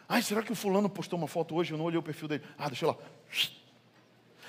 Ai, 0.08 0.22
será 0.22 0.42
que 0.42 0.52
o 0.52 0.54
fulano 0.54 0.88
postou 0.88 1.18
uma 1.18 1.28
foto 1.28 1.54
hoje? 1.54 1.72
Eu 1.72 1.78
não 1.78 1.86
olhei 1.86 1.98
o 1.98 2.02
perfil 2.02 2.28
dele. 2.28 2.44
Ah, 2.58 2.68
deixa 2.68 2.86
lá. 2.86 2.96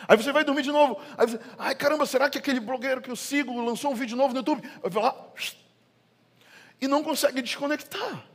Aí 0.07 0.17
você 0.17 0.31
vai 0.31 0.43
dormir 0.43 0.63
de 0.63 0.71
novo. 0.71 0.99
Aí 1.17 1.27
você, 1.27 1.39
ai 1.57 1.75
caramba, 1.75 2.05
será 2.05 2.29
que 2.29 2.37
aquele 2.37 2.59
blogueiro 2.59 3.01
que 3.01 3.09
eu 3.09 3.15
sigo 3.15 3.59
lançou 3.61 3.91
um 3.91 3.95
vídeo 3.95 4.17
novo 4.17 4.33
no 4.33 4.39
YouTube? 4.39 4.61
Aí 4.83 4.89
vai 4.89 5.03
lá. 5.03 5.15
E 6.81 6.87
não 6.87 7.03
consegue 7.03 7.41
desconectar. 7.41 8.25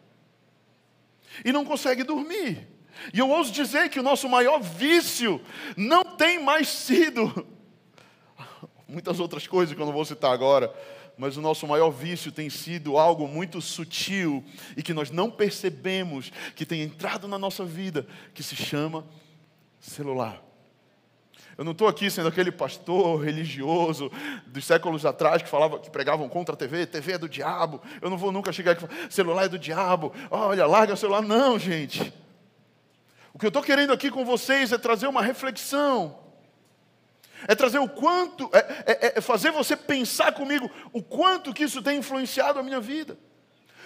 E 1.44 1.52
não 1.52 1.64
consegue 1.64 2.02
dormir. 2.02 2.66
E 3.12 3.18
eu 3.18 3.28
ouso 3.28 3.52
dizer 3.52 3.90
que 3.90 4.00
o 4.00 4.02
nosso 4.02 4.28
maior 4.28 4.60
vício 4.60 5.40
não 5.76 6.04
tem 6.16 6.42
mais 6.42 6.68
sido 6.68 7.46
muitas 8.88 9.20
outras 9.20 9.46
coisas 9.46 9.74
que 9.74 9.80
eu 9.80 9.86
não 9.86 9.92
vou 9.92 10.04
citar 10.04 10.32
agora, 10.32 10.74
mas 11.18 11.36
o 11.36 11.42
nosso 11.42 11.66
maior 11.66 11.90
vício 11.90 12.30
tem 12.30 12.48
sido 12.48 12.96
algo 12.96 13.26
muito 13.26 13.60
sutil 13.60 14.44
e 14.76 14.82
que 14.82 14.94
nós 14.94 15.10
não 15.10 15.28
percebemos 15.28 16.30
que 16.54 16.64
tem 16.64 16.80
entrado 16.82 17.26
na 17.26 17.36
nossa 17.36 17.64
vida, 17.64 18.06
que 18.32 18.42
se 18.42 18.54
chama 18.54 19.04
celular. 19.80 20.40
Eu 21.56 21.64
não 21.64 21.72
estou 21.72 21.88
aqui 21.88 22.08
sendo 22.08 22.28
aquele 22.28 22.52
pastor 22.52 23.24
religioso 23.24 24.12
dos 24.46 24.64
séculos 24.64 25.04
atrás 25.04 25.42
que 25.42 25.48
falava 25.48 25.80
que 25.80 25.90
pregavam 25.90 26.28
contra 26.28 26.54
a 26.54 26.56
TV, 26.56 26.86
TV 26.86 27.14
é 27.14 27.18
do 27.18 27.28
diabo. 27.28 27.82
Eu 28.00 28.08
não 28.08 28.16
vou 28.16 28.30
nunca 28.30 28.52
chegar 28.52 28.72
aqui 28.72 28.84
e 28.84 28.86
falar, 28.86 29.10
celular 29.10 29.44
é 29.46 29.48
do 29.48 29.58
diabo. 29.58 30.12
Olha, 30.30 30.64
larga 30.66 30.94
o 30.94 30.96
celular. 30.96 31.20
Não, 31.20 31.58
gente. 31.58 32.14
O 33.34 33.40
que 33.40 33.44
eu 33.44 33.48
estou 33.48 33.62
querendo 33.62 33.92
aqui 33.92 34.08
com 34.08 34.24
vocês 34.24 34.70
é 34.70 34.78
trazer 34.78 35.08
uma 35.08 35.20
reflexão 35.20 36.27
é 37.46 37.54
trazer 37.54 37.78
o 37.78 37.88
quanto, 37.88 38.50
é, 38.52 38.58
é, 38.86 39.18
é, 39.18 39.20
fazer 39.20 39.50
você 39.50 39.76
pensar 39.76 40.32
comigo 40.32 40.70
o 40.92 41.02
quanto 41.02 41.52
que 41.54 41.64
isso 41.64 41.82
tem 41.82 41.98
influenciado 41.98 42.58
a 42.58 42.62
minha 42.62 42.80
vida, 42.80 43.18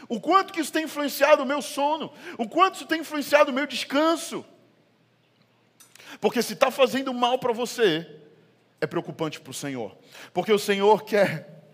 o 0.09 0.21
quanto 0.21 0.53
que 0.53 0.61
isso 0.61 0.73
tem 0.73 0.85
influenciado 0.85 1.43
o 1.43 1.47
meu 1.47 1.61
sono, 1.61 2.13
o 2.39 2.49
quanto 2.49 2.77
isso 2.77 2.87
tem 2.87 3.01
influenciado 3.01 3.51
o 3.51 3.55
meu 3.55 3.67
descanso. 3.67 4.45
Porque 6.21 6.43
se 6.43 6.53
está 6.53 6.71
fazendo 6.71 7.13
mal 7.13 7.39
para 7.39 7.53
você, 7.53 8.07
é 8.81 8.87
preocupante 8.87 9.41
para 9.41 9.51
o 9.51 9.55
Senhor, 9.55 9.97
porque 10.33 10.53
o 10.53 10.59
Senhor 10.59 11.05
quer 11.05 11.65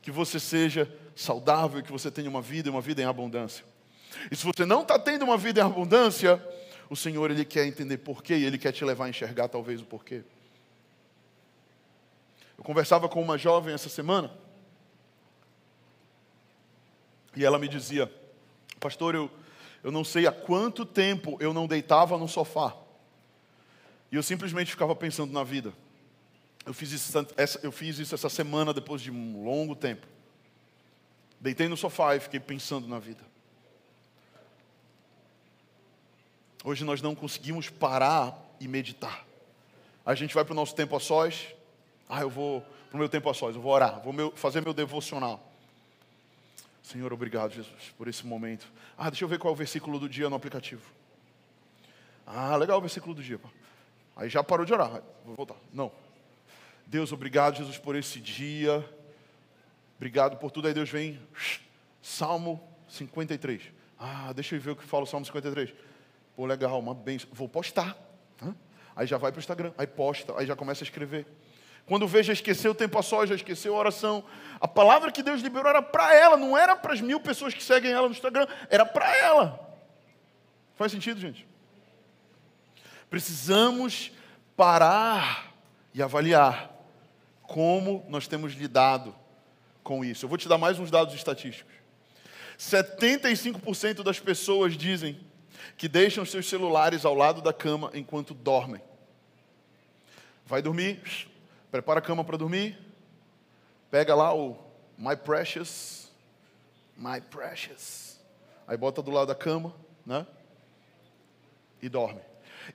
que 0.00 0.10
você 0.10 0.40
seja 0.40 0.90
saudável, 1.14 1.82
que 1.82 1.92
você 1.92 2.10
tenha 2.10 2.30
uma 2.30 2.40
vida 2.40 2.70
uma 2.70 2.80
vida 2.80 3.02
em 3.02 3.04
abundância. 3.04 3.64
E 4.30 4.36
se 4.36 4.44
você 4.44 4.64
não 4.64 4.82
está 4.82 4.98
tendo 4.98 5.24
uma 5.24 5.36
vida 5.36 5.60
em 5.60 5.64
abundância, 5.64 6.42
o 6.88 6.96
Senhor 6.96 7.30
ele 7.30 7.44
quer 7.44 7.66
entender 7.66 7.98
porquê 7.98 8.36
e 8.36 8.44
ele 8.44 8.56
quer 8.56 8.72
te 8.72 8.84
levar 8.84 9.06
a 9.06 9.08
enxergar 9.08 9.48
talvez 9.48 9.80
o 9.80 9.84
porquê. 9.84 10.24
Eu 12.58 12.64
conversava 12.64 13.08
com 13.08 13.22
uma 13.22 13.38
jovem 13.38 13.72
essa 13.72 13.88
semana 13.88 14.30
e 17.36 17.44
ela 17.44 17.58
me 17.58 17.68
dizia: 17.68 18.12
Pastor, 18.80 19.14
eu, 19.14 19.30
eu 19.84 19.92
não 19.92 20.04
sei 20.04 20.26
há 20.26 20.32
quanto 20.32 20.84
tempo 20.84 21.38
eu 21.40 21.54
não 21.54 21.68
deitava 21.68 22.18
no 22.18 22.26
sofá 22.26 22.76
e 24.10 24.16
eu 24.16 24.22
simplesmente 24.22 24.70
ficava 24.70 24.94
pensando 24.96 25.32
na 25.32 25.44
vida. 25.44 25.72
Eu 26.66 26.74
fiz 26.74 26.92
isso, 26.92 27.26
essa, 27.36 27.60
eu 27.62 27.72
fiz 27.72 27.98
isso 27.98 28.14
essa 28.14 28.28
semana 28.28 28.74
depois 28.74 29.00
de 29.00 29.10
um 29.10 29.44
longo 29.44 29.74
tempo. 29.76 30.06
Deitei 31.40 31.68
no 31.68 31.76
sofá 31.76 32.16
e 32.16 32.20
fiquei 32.20 32.40
pensando 32.40 32.88
na 32.88 32.98
vida. 32.98 33.24
Hoje 36.64 36.84
nós 36.84 37.00
não 37.00 37.14
conseguimos 37.14 37.70
parar 37.70 38.36
e 38.58 38.66
meditar. 38.66 39.24
A 40.04 40.14
gente 40.14 40.34
vai 40.34 40.44
para 40.44 40.52
o 40.52 40.56
nosso 40.56 40.74
tempo 40.74 40.96
a 40.96 41.00
sós, 41.00 41.54
ah, 42.08 42.22
eu 42.22 42.30
vou 42.30 42.62
para 42.88 42.96
o 42.96 42.98
meu 42.98 43.08
tempo 43.08 43.28
a 43.28 43.34
sós, 43.34 43.54
eu 43.54 43.60
vou 43.60 43.72
orar, 43.72 44.00
vou 44.00 44.12
meu, 44.12 44.32
fazer 44.34 44.62
meu 44.62 44.72
devocional. 44.72 45.44
Senhor, 46.82 47.12
obrigado, 47.12 47.52
Jesus, 47.52 47.92
por 47.98 48.08
esse 48.08 48.26
momento. 48.26 48.66
Ah, 48.96 49.10
deixa 49.10 49.24
eu 49.24 49.28
ver 49.28 49.38
qual 49.38 49.52
é 49.52 49.54
o 49.54 49.56
versículo 49.56 49.98
do 49.98 50.08
dia 50.08 50.30
no 50.30 50.36
aplicativo. 50.36 50.82
Ah, 52.26 52.56
legal 52.56 52.78
o 52.78 52.80
versículo 52.80 53.14
do 53.14 53.22
dia. 53.22 53.38
Aí 54.16 54.28
já 54.28 54.42
parou 54.42 54.64
de 54.64 54.72
orar. 54.72 55.02
Vou 55.24 55.34
voltar. 55.34 55.56
Não. 55.72 55.92
Deus, 56.86 57.12
obrigado, 57.12 57.56
Jesus, 57.56 57.76
por 57.76 57.94
esse 57.94 58.20
dia. 58.20 58.82
Obrigado 59.96 60.38
por 60.38 60.50
tudo. 60.50 60.68
Aí 60.68 60.74
Deus 60.74 60.88
vem. 60.88 61.20
Salmo 62.00 62.62
53. 62.88 63.62
Ah, 63.98 64.32
deixa 64.32 64.56
eu 64.56 64.60
ver 64.60 64.70
o 64.70 64.76
que 64.76 64.84
fala 64.84 65.02
o 65.02 65.06
Salmo 65.06 65.26
53. 65.26 65.74
Pô, 66.34 66.46
legal, 66.46 66.78
uma 66.78 66.94
bênção. 66.94 67.28
Vou 67.32 67.48
postar. 67.48 67.96
Aí 68.98 69.06
já 69.06 69.16
vai 69.16 69.30
para 69.30 69.38
o 69.38 69.40
Instagram. 69.40 69.72
Aí 69.78 69.86
posta. 69.86 70.36
Aí 70.36 70.44
já 70.44 70.56
começa 70.56 70.82
a 70.82 70.86
escrever. 70.86 71.24
Quando 71.88 72.06
vê, 72.06 72.22
já 72.22 72.34
esqueceu 72.34 72.72
o 72.72 72.74
tempo 72.74 72.98
a 72.98 73.02
só, 73.02 73.24
já 73.24 73.34
esqueceu 73.34 73.74
a 73.74 73.78
oração. 73.78 74.22
A 74.60 74.68
palavra 74.68 75.10
que 75.10 75.22
Deus 75.22 75.40
liberou 75.40 75.70
era 75.70 75.80
para 75.80 76.14
ela, 76.14 76.36
não 76.36 76.56
era 76.56 76.76
para 76.76 76.92
as 76.92 77.00
mil 77.00 77.18
pessoas 77.18 77.54
que 77.54 77.64
seguem 77.64 77.90
ela 77.90 78.06
no 78.06 78.12
Instagram, 78.12 78.46
era 78.68 78.84
para 78.84 79.16
ela. 79.16 79.58
Faz 80.76 80.92
sentido, 80.92 81.18
gente? 81.18 81.46
Precisamos 83.08 84.12
parar 84.54 85.54
e 85.94 86.02
avaliar 86.02 86.70
como 87.42 88.04
nós 88.10 88.28
temos 88.28 88.52
lidado 88.52 89.14
com 89.82 90.04
isso. 90.04 90.26
Eu 90.26 90.28
vou 90.28 90.36
te 90.36 90.46
dar 90.46 90.58
mais 90.58 90.78
uns 90.78 90.90
dados 90.90 91.14
estatísticos. 91.14 91.72
75% 92.58 94.02
das 94.02 94.20
pessoas 94.20 94.76
dizem 94.76 95.18
que 95.78 95.88
deixam 95.88 96.26
seus 96.26 96.46
celulares 96.46 97.06
ao 97.06 97.14
lado 97.14 97.40
da 97.40 97.52
cama 97.52 97.90
enquanto 97.94 98.34
dormem. 98.34 98.82
Vai 100.44 100.60
dormir, 100.60 101.00
prepara 101.70 101.98
a 101.98 102.02
cama 102.02 102.24
para 102.24 102.36
dormir, 102.36 102.78
pega 103.90 104.14
lá 104.14 104.34
o 104.34 104.56
My 104.96 105.16
Precious, 105.16 106.10
My 106.96 107.20
Precious, 107.20 108.18
aí 108.66 108.76
bota 108.76 109.02
do 109.02 109.10
lado 109.10 109.28
da 109.28 109.34
cama, 109.34 109.74
né? 110.04 110.26
E 111.80 111.88
dorme. 111.88 112.20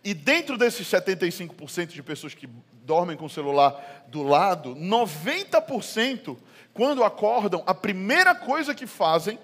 E 0.04 0.14
dentro 0.14 0.58
desses 0.58 0.88
75% 0.88 1.88
de 1.88 2.02
pessoas 2.02 2.34
que 2.34 2.48
dormem 2.84 3.18
com 3.18 3.26
o 3.26 3.30
celular 3.30 4.06
do 4.08 4.24
lado, 4.24 4.76
90% 4.76 6.38
quando 6.74 7.04
acordam, 7.04 7.64
a 7.68 7.74
primeira 7.74 8.34
coisa 8.34 8.74
que 8.74 8.88
fazem 8.88 9.38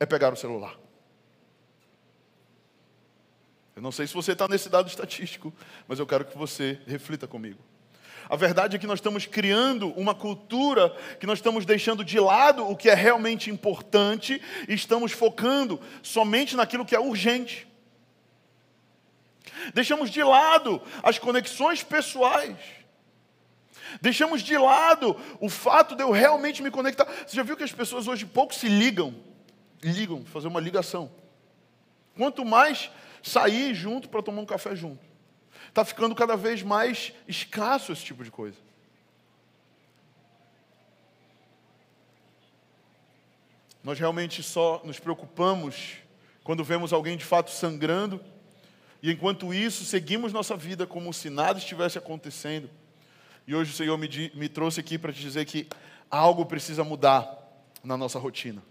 é 0.00 0.04
pegar 0.04 0.32
o 0.32 0.36
celular. 0.36 0.76
Eu 3.76 3.82
não 3.82 3.92
sei 3.92 4.06
se 4.06 4.14
você 4.14 4.32
está 4.32 4.48
nesse 4.48 4.68
dado 4.68 4.88
estatístico, 4.88 5.52
mas 5.86 5.98
eu 5.98 6.06
quero 6.06 6.24
que 6.24 6.36
você 6.36 6.80
reflita 6.86 7.26
comigo. 7.26 7.58
A 8.28 8.36
verdade 8.36 8.76
é 8.76 8.78
que 8.78 8.86
nós 8.86 8.98
estamos 8.98 9.26
criando 9.26 9.88
uma 9.90 10.14
cultura 10.14 10.90
que 11.20 11.26
nós 11.26 11.38
estamos 11.38 11.66
deixando 11.66 12.04
de 12.04 12.18
lado 12.18 12.66
o 12.68 12.76
que 12.76 12.88
é 12.88 12.94
realmente 12.94 13.50
importante 13.50 14.40
e 14.68 14.74
estamos 14.74 15.12
focando 15.12 15.80
somente 16.02 16.56
naquilo 16.56 16.84
que 16.84 16.94
é 16.94 17.00
urgente. 17.00 17.66
Deixamos 19.72 20.10
de 20.10 20.22
lado 20.22 20.80
as 21.02 21.18
conexões 21.18 21.82
pessoais. 21.82 22.56
Deixamos 24.00 24.42
de 24.42 24.56
lado 24.56 25.16
o 25.40 25.48
fato 25.48 25.94
de 25.94 26.02
eu 26.02 26.10
realmente 26.10 26.62
me 26.62 26.70
conectar. 26.70 27.04
Você 27.26 27.36
já 27.36 27.42
viu 27.42 27.56
que 27.56 27.62
as 27.62 27.72
pessoas 27.72 28.08
hoje 28.08 28.26
pouco 28.26 28.54
se 28.54 28.68
ligam? 28.68 29.14
Ligam, 29.82 30.24
fazer 30.24 30.48
uma 30.48 30.60
ligação. 30.60 31.10
Quanto 32.16 32.44
mais 32.44 32.90
sair 33.22 33.74
junto 33.74 34.08
para 34.08 34.22
tomar 34.22 34.40
um 34.40 34.46
café 34.46 34.74
junto. 34.74 35.13
Está 35.74 35.84
ficando 35.84 36.14
cada 36.14 36.36
vez 36.36 36.62
mais 36.62 37.12
escasso 37.26 37.90
esse 37.90 38.04
tipo 38.04 38.22
de 38.22 38.30
coisa. 38.30 38.56
Nós 43.82 43.98
realmente 43.98 44.40
só 44.40 44.80
nos 44.84 45.00
preocupamos 45.00 45.94
quando 46.44 46.62
vemos 46.62 46.92
alguém 46.92 47.16
de 47.16 47.24
fato 47.24 47.50
sangrando, 47.50 48.20
e 49.02 49.10
enquanto 49.10 49.52
isso, 49.52 49.84
seguimos 49.84 50.32
nossa 50.32 50.56
vida 50.56 50.86
como 50.86 51.12
se 51.12 51.28
nada 51.28 51.58
estivesse 51.58 51.98
acontecendo. 51.98 52.70
E 53.44 53.52
hoje 53.52 53.72
o 53.72 53.74
Senhor 53.74 53.98
me, 53.98 54.30
me 54.32 54.48
trouxe 54.48 54.78
aqui 54.78 54.96
para 54.96 55.12
te 55.12 55.20
dizer 55.20 55.44
que 55.44 55.66
algo 56.08 56.46
precisa 56.46 56.84
mudar 56.84 57.36
na 57.82 57.96
nossa 57.96 58.20
rotina. 58.20 58.62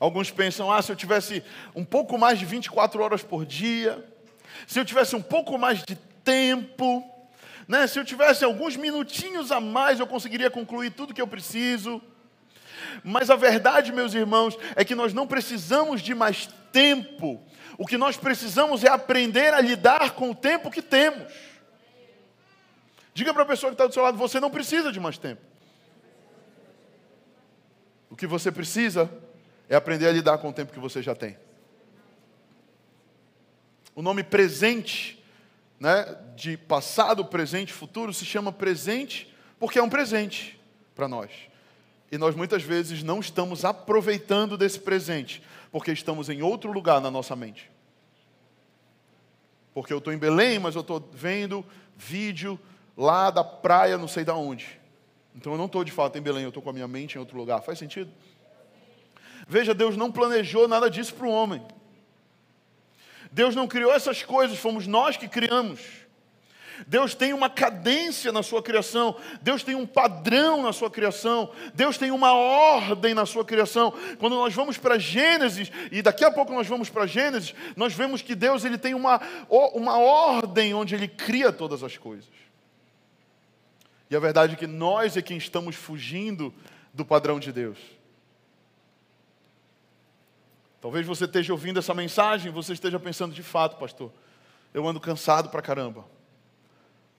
Alguns 0.00 0.32
pensam, 0.32 0.72
ah, 0.72 0.82
se 0.82 0.90
eu 0.90 0.96
tivesse 0.96 1.40
um 1.72 1.84
pouco 1.84 2.18
mais 2.18 2.36
de 2.36 2.44
24 2.44 3.00
horas 3.00 3.22
por 3.22 3.46
dia, 3.46 4.04
se 4.66 4.78
eu 4.78 4.84
tivesse 4.84 5.14
um 5.14 5.22
pouco 5.22 5.56
mais 5.58 5.82
de 5.82 5.96
tempo, 6.24 7.04
né? 7.66 7.86
se 7.86 7.98
eu 7.98 8.04
tivesse 8.04 8.44
alguns 8.44 8.76
minutinhos 8.76 9.52
a 9.52 9.60
mais, 9.60 10.00
eu 10.00 10.06
conseguiria 10.06 10.50
concluir 10.50 10.90
tudo 10.90 11.14
que 11.14 11.20
eu 11.20 11.28
preciso. 11.28 12.02
Mas 13.02 13.30
a 13.30 13.36
verdade, 13.36 13.92
meus 13.92 14.14
irmãos, 14.14 14.56
é 14.74 14.84
que 14.84 14.94
nós 14.94 15.12
não 15.12 15.26
precisamos 15.26 16.00
de 16.00 16.14
mais 16.14 16.48
tempo. 16.72 17.42
O 17.76 17.86
que 17.86 17.96
nós 17.96 18.16
precisamos 18.16 18.82
é 18.84 18.88
aprender 18.88 19.54
a 19.54 19.60
lidar 19.60 20.12
com 20.12 20.30
o 20.30 20.34
tempo 20.34 20.70
que 20.70 20.82
temos. 20.82 21.32
Diga 23.14 23.32
para 23.32 23.42
a 23.42 23.46
pessoa 23.46 23.70
que 23.70 23.74
está 23.74 23.86
do 23.86 23.92
seu 23.92 24.02
lado: 24.02 24.16
você 24.16 24.40
não 24.40 24.50
precisa 24.50 24.92
de 24.92 25.00
mais 25.00 25.18
tempo. 25.18 25.42
O 28.10 28.16
que 28.16 28.26
você 28.26 28.50
precisa 28.50 29.10
é 29.68 29.76
aprender 29.76 30.08
a 30.08 30.12
lidar 30.12 30.38
com 30.38 30.48
o 30.48 30.52
tempo 30.52 30.72
que 30.72 30.78
você 30.78 31.02
já 31.02 31.14
tem. 31.14 31.36
O 33.98 34.02
nome 34.02 34.22
presente, 34.22 35.20
né, 35.80 36.16
de 36.36 36.56
passado, 36.56 37.24
presente, 37.24 37.72
futuro, 37.72 38.14
se 38.14 38.24
chama 38.24 38.52
presente 38.52 39.34
porque 39.58 39.76
é 39.76 39.82
um 39.82 39.88
presente 39.88 40.56
para 40.94 41.08
nós. 41.08 41.32
E 42.08 42.16
nós 42.16 42.36
muitas 42.36 42.62
vezes 42.62 43.02
não 43.02 43.18
estamos 43.18 43.64
aproveitando 43.64 44.56
desse 44.56 44.78
presente, 44.78 45.42
porque 45.72 45.90
estamos 45.90 46.28
em 46.28 46.42
outro 46.42 46.70
lugar 46.70 47.00
na 47.00 47.10
nossa 47.10 47.34
mente. 47.34 47.68
Porque 49.74 49.92
eu 49.92 49.98
estou 49.98 50.12
em 50.12 50.16
Belém, 50.16 50.60
mas 50.60 50.76
eu 50.76 50.82
estou 50.82 51.04
vendo 51.12 51.66
vídeo 51.96 52.56
lá 52.96 53.32
da 53.32 53.42
praia, 53.42 53.98
não 53.98 54.06
sei 54.06 54.24
da 54.24 54.36
onde. 54.36 54.78
Então 55.34 55.54
eu 55.54 55.58
não 55.58 55.66
estou 55.66 55.82
de 55.82 55.90
fato 55.90 56.16
em 56.16 56.22
Belém, 56.22 56.44
eu 56.44 56.50
estou 56.50 56.62
com 56.62 56.70
a 56.70 56.72
minha 56.72 56.86
mente 56.86 57.16
em 57.16 57.18
outro 57.18 57.36
lugar. 57.36 57.62
Faz 57.62 57.80
sentido? 57.80 58.12
Veja, 59.48 59.74
Deus 59.74 59.96
não 59.96 60.12
planejou 60.12 60.68
nada 60.68 60.88
disso 60.88 61.16
para 61.16 61.26
o 61.26 61.32
homem. 61.32 61.66
Deus 63.30 63.54
não 63.54 63.66
criou 63.66 63.92
essas 63.92 64.22
coisas, 64.22 64.58
fomos 64.58 64.86
nós 64.86 65.16
que 65.16 65.28
criamos. 65.28 65.80
Deus 66.86 67.14
tem 67.14 67.32
uma 67.32 67.50
cadência 67.50 68.30
na 68.30 68.42
sua 68.42 68.62
criação, 68.62 69.16
Deus 69.42 69.62
tem 69.62 69.74
um 69.74 69.86
padrão 69.86 70.62
na 70.62 70.72
sua 70.72 70.90
criação, 70.90 71.50
Deus 71.74 71.98
tem 71.98 72.10
uma 72.10 72.32
ordem 72.32 73.14
na 73.14 73.26
sua 73.26 73.44
criação. 73.44 73.92
Quando 74.18 74.36
nós 74.36 74.54
vamos 74.54 74.78
para 74.78 74.98
Gênesis, 74.98 75.70
e 75.90 76.02
daqui 76.02 76.24
a 76.24 76.30
pouco 76.30 76.52
nós 76.52 76.66
vamos 76.66 76.88
para 76.88 77.06
Gênesis, 77.06 77.54
nós 77.76 77.94
vemos 77.94 78.22
que 78.22 78.34
Deus 78.34 78.64
ele 78.64 78.78
tem 78.78 78.94
uma, 78.94 79.20
uma 79.48 79.98
ordem 79.98 80.74
onde 80.74 80.94
ele 80.94 81.08
cria 81.08 81.52
todas 81.52 81.82
as 81.82 81.96
coisas. 81.96 82.38
E 84.10 84.16
a 84.16 84.20
verdade 84.20 84.54
é 84.54 84.56
que 84.56 84.66
nós 84.66 85.16
é 85.16 85.22
quem 85.22 85.36
estamos 85.36 85.76
fugindo 85.76 86.54
do 86.94 87.04
padrão 87.04 87.38
de 87.38 87.52
Deus. 87.52 87.78
Talvez 90.80 91.06
você 91.06 91.24
esteja 91.24 91.52
ouvindo 91.52 91.78
essa 91.78 91.92
mensagem, 91.92 92.52
você 92.52 92.72
esteja 92.72 93.00
pensando 93.00 93.34
de 93.34 93.42
fato, 93.42 93.76
pastor, 93.76 94.12
eu 94.72 94.86
ando 94.86 95.00
cansado 95.00 95.48
pra 95.48 95.60
caramba. 95.60 96.04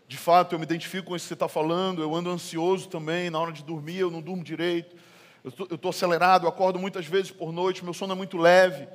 De 0.07 0.17
fato, 0.17 0.55
eu 0.55 0.59
me 0.59 0.65
identifico 0.65 1.07
com 1.07 1.15
isso 1.15 1.25
que 1.25 1.29
você 1.29 1.33
está 1.33 1.47
falando, 1.47 2.01
eu 2.01 2.15
ando 2.15 2.29
ansioso 2.29 2.87
também, 2.87 3.29
na 3.29 3.39
hora 3.39 3.51
de 3.51 3.63
dormir 3.63 3.97
eu 3.97 4.09
não 4.09 4.21
durmo 4.21 4.43
direito, 4.43 4.95
eu 5.43 5.75
estou 5.75 5.89
acelerado, 5.89 6.45
eu 6.45 6.49
acordo 6.49 6.79
muitas 6.79 7.05
vezes 7.05 7.31
por 7.31 7.51
noite, 7.51 7.83
meu 7.83 7.93
sono 7.93 8.13
é 8.13 8.15
muito 8.15 8.37
leve, 8.37 8.87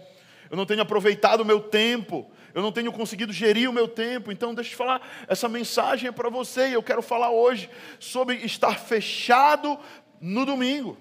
eu 0.50 0.56
não 0.56 0.66
tenho 0.66 0.82
aproveitado 0.82 1.40
o 1.40 1.44
meu 1.44 1.60
tempo, 1.60 2.28
eu 2.52 2.62
não 2.62 2.72
tenho 2.72 2.90
conseguido 2.90 3.32
gerir 3.32 3.68
o 3.68 3.72
meu 3.72 3.86
tempo, 3.86 4.32
então 4.32 4.54
deixa 4.54 4.70
eu 4.70 4.72
te 4.72 4.76
falar, 4.76 5.00
essa 5.28 5.48
mensagem 5.48 6.08
é 6.08 6.12
para 6.12 6.28
você 6.28 6.70
e 6.70 6.72
eu 6.72 6.82
quero 6.82 7.02
falar 7.02 7.30
hoje 7.30 7.70
sobre 8.00 8.36
estar 8.36 8.78
fechado 8.78 9.78
no 10.20 10.44
domingo. 10.44 10.96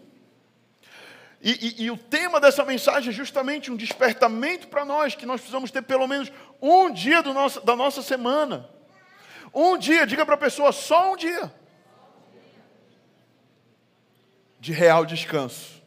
E, 1.46 1.52
e, 1.52 1.84
e, 1.84 1.92
o 1.92 1.98
tema 1.98 2.40
dessa 2.40 2.64
mensagem 2.64 3.10
é 3.10 3.14
justamente 3.14 3.70
um 3.70 3.76
despertamento 3.76 4.70
para 4.70 4.86
nós, 4.86 5.14
que 5.14 5.26
nós 5.26 5.42
precisamos 5.42 5.72
ter 5.72 5.82
pelo 5.82 6.08
menos 6.08 6.32
um 6.62 6.90
dia 6.90 7.22
nosso, 7.22 7.60
da 7.60 7.76
nossa 7.76 8.02
semana 8.02 8.74
um 9.54 9.78
dia, 9.78 10.08
diga 10.08 10.26
para 10.26 10.34
a 10.34 10.38
pessoa, 10.38 10.72
só 10.72 11.14
um 11.14 11.16
dia. 11.16 11.54
De 14.60 14.72
real 14.72 15.06
descanso. 15.06 15.82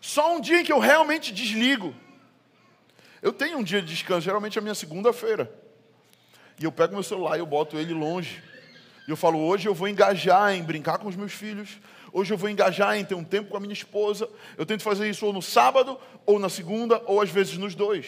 Só 0.00 0.34
um 0.34 0.40
dia 0.40 0.60
em 0.60 0.64
que 0.64 0.72
eu 0.72 0.78
realmente 0.80 1.32
desligo. 1.32 1.94
Eu 3.22 3.32
tenho 3.32 3.58
um 3.58 3.62
dia 3.62 3.80
de 3.80 3.88
descanso, 3.88 4.22
geralmente 4.22 4.58
é 4.58 4.60
a 4.60 4.62
minha 4.62 4.74
segunda-feira. 4.74 5.52
E 6.58 6.64
eu 6.64 6.72
pego 6.72 6.94
meu 6.94 7.02
celular 7.02 7.36
e 7.36 7.40
eu 7.40 7.46
boto 7.46 7.78
ele 7.78 7.94
longe. 7.94 8.42
E 9.06 9.10
eu 9.10 9.16
falo, 9.16 9.38
hoje 9.38 9.68
eu 9.68 9.74
vou 9.74 9.86
engajar 9.86 10.52
em 10.52 10.64
brincar 10.64 10.98
com 10.98 11.06
os 11.06 11.14
meus 11.14 11.32
filhos. 11.32 11.78
Hoje 12.18 12.32
eu 12.32 12.38
vou 12.38 12.48
engajar 12.48 12.96
em 12.96 13.04
ter 13.04 13.14
um 13.14 13.22
tempo 13.22 13.50
com 13.50 13.58
a 13.58 13.60
minha 13.60 13.74
esposa. 13.74 14.26
Eu 14.56 14.64
tento 14.64 14.82
fazer 14.82 15.06
isso 15.06 15.26
ou 15.26 15.34
no 15.34 15.42
sábado, 15.42 16.00
ou 16.24 16.38
na 16.38 16.48
segunda, 16.48 17.02
ou 17.04 17.20
às 17.20 17.28
vezes 17.28 17.58
nos 17.58 17.74
dois. 17.74 18.06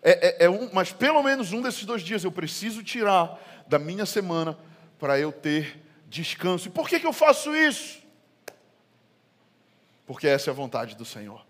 É, 0.00 0.44
é, 0.44 0.44
é 0.44 0.48
um, 0.48 0.70
mas 0.72 0.92
pelo 0.92 1.20
menos 1.20 1.52
um 1.52 1.60
desses 1.60 1.84
dois 1.84 2.02
dias 2.02 2.22
eu 2.22 2.30
preciso 2.30 2.80
tirar 2.80 3.42
da 3.66 3.76
minha 3.76 4.06
semana 4.06 4.56
para 5.00 5.18
eu 5.18 5.32
ter 5.32 5.82
descanso. 6.06 6.68
E 6.68 6.70
por 6.70 6.88
que, 6.88 7.00
que 7.00 7.06
eu 7.06 7.12
faço 7.12 7.52
isso? 7.56 7.98
Porque 10.06 10.28
essa 10.28 10.50
é 10.50 10.52
a 10.52 10.54
vontade 10.54 10.94
do 10.94 11.04
Senhor. 11.04 11.44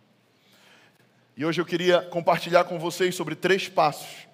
E 1.37 1.45
hoje 1.45 1.61
eu 1.61 1.67
queria 1.67 2.01
compartilhar 2.01 2.65
com 2.65 2.79
vocês 2.79 3.15
sobre 3.15 3.35
três 3.35 3.69
passos 3.69 4.27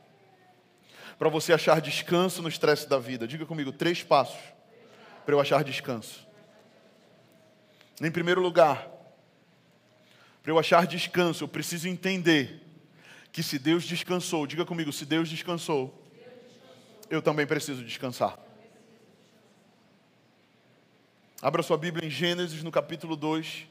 para 1.19 1.29
você 1.29 1.53
achar 1.53 1.81
descanso 1.81 2.41
no 2.43 2.49
estresse 2.49 2.89
da 2.89 3.01
vida. 3.01 3.27
Diga 3.27 3.45
comigo, 3.45 3.73
três 3.73 4.05
passos 4.05 4.39
para 5.27 5.35
eu 5.35 5.41
achar 5.41 5.65
descanso. 5.65 6.28
Em 8.01 8.11
primeiro 8.11 8.41
lugar, 8.41 8.89
para 10.43 10.53
eu 10.53 10.59
achar 10.59 10.87
descanso, 10.87 11.45
eu 11.45 11.49
preciso 11.49 11.89
entender 11.89 12.63
que 13.33 13.43
se 13.43 13.59
Deus 13.59 13.85
descansou, 13.85 14.47
diga 14.47 14.65
comigo, 14.65 14.93
se 14.93 15.05
Deus 15.05 15.29
descansou, 15.29 16.07
eu 17.11 17.21
também 17.21 17.47
preciso 17.47 17.85
descansar. 17.85 18.39
Abra 21.43 21.63
sua 21.63 21.77
Bíblia 21.77 22.07
em 22.07 22.11
Gênesis, 22.11 22.63
no 22.63 22.71
capítulo 22.71 23.17
2, 23.17 23.67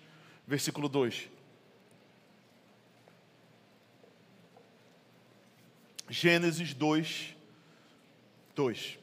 versículo 0.46 0.88
2. 0.88 1.30
Gênesis 6.10 6.74
2, 6.74 7.36
2. 8.56 9.00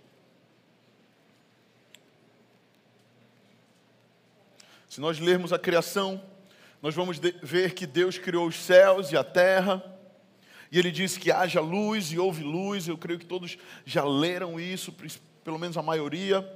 Se 4.95 5.01
nós 5.01 5.19
lermos 5.19 5.53
a 5.53 5.59
criação, 5.59 6.23
nós 6.81 6.95
vamos 6.95 7.19
ver 7.43 7.75
que 7.75 7.85
Deus 7.85 8.17
criou 8.17 8.47
os 8.47 8.55
céus 8.55 9.11
e 9.11 9.17
a 9.17 9.25
terra 9.25 9.83
e 10.71 10.79
ele 10.79 10.93
diz 10.93 11.17
que 11.17 11.33
haja 11.33 11.61
luz 11.61 12.13
e 12.13 12.19
houve 12.21 12.45
luz. 12.45 12.87
Eu 12.87 12.97
creio 12.97 13.19
que 13.19 13.27
todos 13.27 13.59
já 13.85 14.05
leram 14.05 14.61
isso, 14.61 14.95
pelo 15.43 15.59
menos 15.59 15.77
a 15.77 15.83
maioria. 15.83 16.49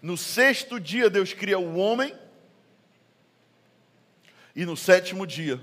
No 0.00 0.16
sexto 0.16 0.80
dia, 0.80 1.10
Deus 1.10 1.34
cria 1.34 1.58
o 1.58 1.76
homem. 1.76 2.14
E 4.56 4.64
no 4.64 4.78
sétimo 4.78 5.26
dia, 5.26 5.60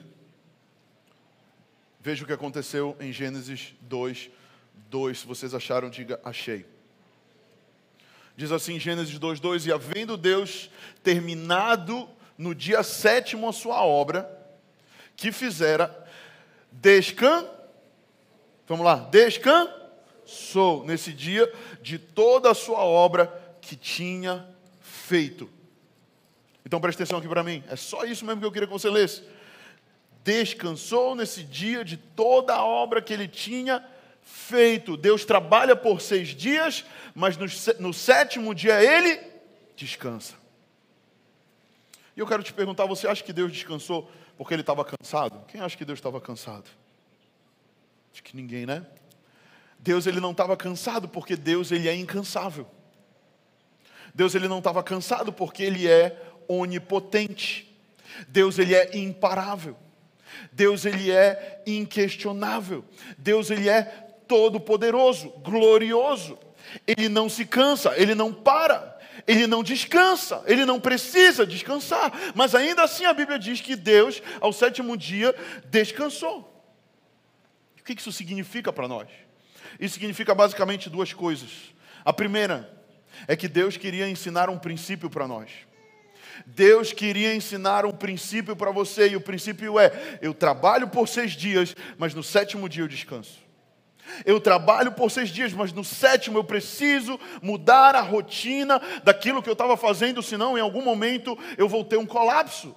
veja 1.99 2.23
o 2.23 2.27
que 2.27 2.33
aconteceu 2.33 2.95
em 2.99 3.11
Gênesis 3.11 3.73
2, 3.81 4.29
2. 4.91 5.17
Se 5.17 5.25
vocês 5.25 5.55
acharam, 5.55 5.89
diga 5.89 6.21
achei. 6.23 6.70
Diz 8.35 8.51
assim 8.51 8.79
Gênesis 8.79 9.17
2, 9.17 9.39
2: 9.39 9.65
E 9.65 9.73
havendo 9.73 10.17
Deus 10.17 10.69
terminado 11.03 12.09
no 12.37 12.55
dia 12.55 12.83
sétimo 12.83 13.47
a 13.47 13.53
sua 13.53 13.83
obra, 13.83 14.29
que 15.15 15.31
fizera, 15.31 16.07
descansar 16.71 17.61
Vamos 18.71 18.85
lá. 18.85 18.95
Descansou 19.11 20.85
nesse 20.85 21.11
dia 21.11 21.51
de 21.81 21.99
toda 21.99 22.51
a 22.51 22.53
sua 22.53 22.85
obra 22.85 23.27
que 23.59 23.75
tinha 23.75 24.47
feito. 24.79 25.49
Então 26.65 26.79
preste 26.79 26.99
atenção 26.99 27.19
aqui 27.19 27.27
para 27.27 27.43
mim. 27.43 27.61
É 27.67 27.75
só 27.75 28.05
isso 28.05 28.23
mesmo 28.23 28.39
que 28.39 28.47
eu 28.47 28.51
queria 28.51 28.67
que 28.67 28.71
você 28.71 28.89
lesse. 28.89 29.23
Descansou 30.23 31.15
nesse 31.15 31.43
dia 31.43 31.83
de 31.83 31.97
toda 31.97 32.55
a 32.55 32.63
obra 32.63 33.01
que 33.01 33.11
ele 33.11 33.27
tinha 33.27 33.85
feito. 34.23 34.97
Deus 34.97 35.25
trabalha 35.25 35.75
por 35.75 36.01
seis 36.01 36.29
dias, 36.29 36.85
mas 37.13 37.37
no, 37.37 37.45
no 37.79 37.93
sétimo 37.93 38.53
dia 38.53 38.83
ele 38.83 39.19
descansa. 39.75 40.35
E 42.15 42.19
eu 42.19 42.27
quero 42.27 42.43
te 42.43 42.53
perguntar: 42.53 42.85
você 42.85 43.07
acha 43.07 43.23
que 43.23 43.33
Deus 43.33 43.51
descansou 43.51 44.09
porque 44.37 44.53
ele 44.53 44.61
estava 44.61 44.85
cansado? 44.85 45.45
Quem 45.47 45.61
acha 45.61 45.77
que 45.77 45.85
Deus 45.85 45.99
estava 45.99 46.19
cansado? 46.19 46.65
Acho 48.13 48.23
que 48.23 48.35
ninguém, 48.35 48.65
né? 48.65 48.85
Deus 49.79 50.05
ele 50.05 50.19
não 50.19 50.31
estava 50.31 50.55
cansado 50.55 51.07
porque 51.07 51.35
Deus 51.35 51.71
ele 51.71 51.87
é 51.87 51.95
incansável. 51.95 52.67
Deus 54.13 54.35
ele 54.35 54.47
não 54.47 54.59
estava 54.59 54.83
cansado 54.83 55.31
porque 55.31 55.63
ele 55.63 55.87
é 55.87 56.21
onipotente. 56.47 57.67
Deus 58.27 58.59
ele 58.59 58.75
é 58.75 58.95
imparável. 58.97 59.77
Deus 60.51 60.85
ele 60.85 61.11
é 61.11 61.63
inquestionável. 61.65 62.85
Deus 63.17 63.49
ele 63.49 63.69
é 63.69 64.10
todo 64.31 64.61
poderoso, 64.61 65.29
glorioso. 65.43 66.39
Ele 66.87 67.09
não 67.09 67.27
se 67.27 67.45
cansa, 67.45 67.93
ele 67.97 68.15
não 68.15 68.31
para. 68.31 68.97
Ele 69.27 69.45
não 69.45 69.61
descansa, 69.61 70.41
ele 70.47 70.63
não 70.63 70.79
precisa 70.79 71.45
descansar, 71.45 72.11
mas 72.33 72.55
ainda 72.55 72.81
assim 72.81 73.05
a 73.05 73.13
Bíblia 73.13 73.37
diz 73.37 73.59
que 73.59 73.75
Deus, 73.75 74.23
ao 74.39 74.53
sétimo 74.53 74.95
dia, 74.95 75.35
descansou. 75.65 76.65
O 77.77 77.83
que 77.83 77.91
isso 77.91 78.11
significa 78.13 78.71
para 78.71 78.87
nós? 78.87 79.09
Isso 79.77 79.95
significa 79.95 80.33
basicamente 80.33 80.89
duas 80.89 81.11
coisas. 81.11 81.49
A 82.05 82.13
primeira 82.13 82.71
é 83.27 83.35
que 83.35 83.49
Deus 83.49 83.75
queria 83.75 84.09
ensinar 84.09 84.49
um 84.49 84.57
princípio 84.57 85.09
para 85.09 85.27
nós. 85.27 85.49
Deus 86.45 86.93
queria 86.93 87.35
ensinar 87.35 87.85
um 87.85 87.91
princípio 87.91 88.55
para 88.55 88.71
você, 88.71 89.09
e 89.09 89.17
o 89.17 89.21
princípio 89.21 89.77
é: 89.77 89.91
eu 90.21 90.33
trabalho 90.33 90.87
por 90.87 91.07
seis 91.09 91.33
dias, 91.33 91.75
mas 91.97 92.13
no 92.13 92.23
sétimo 92.23 92.69
dia 92.69 92.83
eu 92.83 92.87
descanso. 92.87 93.50
Eu 94.25 94.39
trabalho 94.39 94.91
por 94.91 95.09
seis 95.09 95.29
dias, 95.29 95.53
mas 95.53 95.73
no 95.73 95.83
sétimo 95.83 96.37
eu 96.37 96.43
preciso 96.43 97.19
mudar 97.41 97.95
a 97.95 98.01
rotina 98.01 98.81
daquilo 99.03 99.41
que 99.41 99.49
eu 99.49 99.53
estava 99.53 99.77
fazendo, 99.77 100.21
senão 100.21 100.57
em 100.57 100.61
algum 100.61 100.81
momento 100.81 101.37
eu 101.57 101.67
vou 101.67 101.83
ter 101.83 101.97
um 101.97 102.05
colapso. 102.05 102.75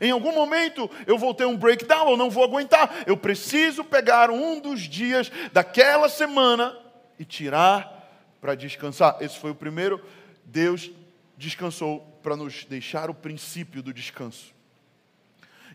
Em 0.00 0.10
algum 0.10 0.32
momento 0.32 0.90
eu 1.06 1.16
vou 1.16 1.32
ter 1.32 1.46
um 1.46 1.56
breakdown, 1.56 2.10
eu 2.10 2.16
não 2.16 2.30
vou 2.30 2.44
aguentar. 2.44 3.04
Eu 3.06 3.16
preciso 3.16 3.82
pegar 3.84 4.30
um 4.30 4.60
dos 4.60 4.82
dias 4.82 5.30
daquela 5.52 6.08
semana 6.08 6.76
e 7.18 7.24
tirar 7.24 7.96
para 8.40 8.54
descansar. 8.54 9.16
Esse 9.20 9.38
foi 9.38 9.50
o 9.50 9.54
primeiro. 9.54 10.02
Deus 10.44 10.90
descansou 11.36 12.00
para 12.22 12.36
nos 12.36 12.64
deixar 12.64 13.08
o 13.08 13.14
princípio 13.14 13.82
do 13.82 13.92
descanso. 13.92 14.57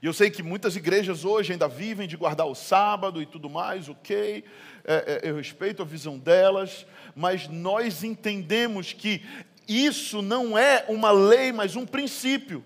E 0.03 0.05
eu 0.05 0.11
sei 0.11 0.29
que 0.29 0.43
muitas 0.43 0.75
igrejas 0.75 1.23
hoje 1.23 1.53
ainda 1.53 1.65
vivem 1.65 2.09
de 2.09 2.17
guardar 2.17 2.45
o 2.45 2.53
sábado 2.53 3.21
e 3.21 3.25
tudo 3.25 3.49
mais, 3.49 3.87
ok, 3.87 4.43
é, 4.83 5.21
é, 5.23 5.29
eu 5.29 5.37
respeito 5.37 5.81
a 5.81 5.85
visão 5.85 6.19
delas, 6.19 6.85
mas 7.15 7.47
nós 7.47 8.03
entendemos 8.03 8.91
que 8.91 9.21
isso 9.65 10.21
não 10.21 10.57
é 10.57 10.83
uma 10.89 11.09
lei, 11.09 11.53
mas 11.53 11.77
um 11.77 11.85
princípio. 11.85 12.61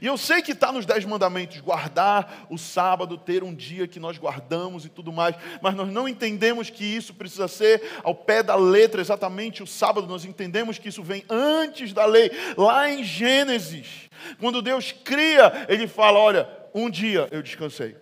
E 0.00 0.06
eu 0.06 0.18
sei 0.18 0.42
que 0.42 0.50
está 0.50 0.72
nos 0.72 0.84
Dez 0.84 1.04
Mandamentos, 1.04 1.60
guardar 1.60 2.48
o 2.50 2.58
sábado, 2.58 3.16
ter 3.16 3.44
um 3.44 3.54
dia 3.54 3.86
que 3.86 4.00
nós 4.00 4.18
guardamos 4.18 4.84
e 4.84 4.88
tudo 4.88 5.12
mais, 5.12 5.36
mas 5.60 5.76
nós 5.76 5.88
não 5.88 6.08
entendemos 6.08 6.68
que 6.68 6.84
isso 6.84 7.14
precisa 7.14 7.46
ser 7.46 7.80
ao 8.02 8.12
pé 8.12 8.42
da 8.42 8.56
letra, 8.56 9.00
exatamente 9.00 9.62
o 9.62 9.68
sábado, 9.68 10.08
nós 10.08 10.24
entendemos 10.24 10.80
que 10.80 10.88
isso 10.88 11.04
vem 11.04 11.24
antes 11.30 11.92
da 11.92 12.06
lei, 12.06 12.32
lá 12.56 12.90
em 12.90 13.04
Gênesis. 13.04 14.10
Quando 14.40 14.60
Deus 14.60 14.90
cria, 14.90 15.66
Ele 15.68 15.86
fala: 15.86 16.18
Olha, 16.18 16.61
um 16.74 16.88
dia 16.90 17.28
eu 17.30 17.42
descansei. 17.42 17.96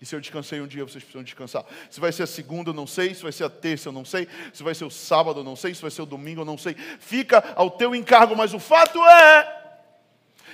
E 0.00 0.04
se 0.04 0.14
eu 0.14 0.20
descansei 0.20 0.60
um 0.60 0.66
dia, 0.66 0.84
vocês 0.84 1.02
precisam 1.02 1.22
descansar. 1.22 1.64
Se 1.90 1.98
vai 1.98 2.12
ser 2.12 2.24
a 2.24 2.26
segunda, 2.26 2.70
eu 2.70 2.74
não 2.74 2.86
sei. 2.86 3.14
Se 3.14 3.22
vai 3.22 3.32
ser 3.32 3.44
a 3.44 3.50
terça, 3.50 3.88
eu 3.88 3.92
não 3.92 4.04
sei. 4.04 4.28
Se 4.52 4.62
vai 4.62 4.74
ser 4.74 4.84
o 4.84 4.90
sábado, 4.90 5.40
eu 5.40 5.44
não 5.44 5.56
sei. 5.56 5.74
Se 5.74 5.80
vai 5.80 5.90
ser 5.90 6.02
o 6.02 6.06
domingo, 6.06 6.42
eu 6.42 6.44
não 6.44 6.58
sei. 6.58 6.74
Fica 6.74 7.54
ao 7.56 7.70
teu 7.70 7.94
encargo, 7.94 8.36
mas 8.36 8.52
o 8.52 8.58
fato 8.58 8.98
é 9.04 9.56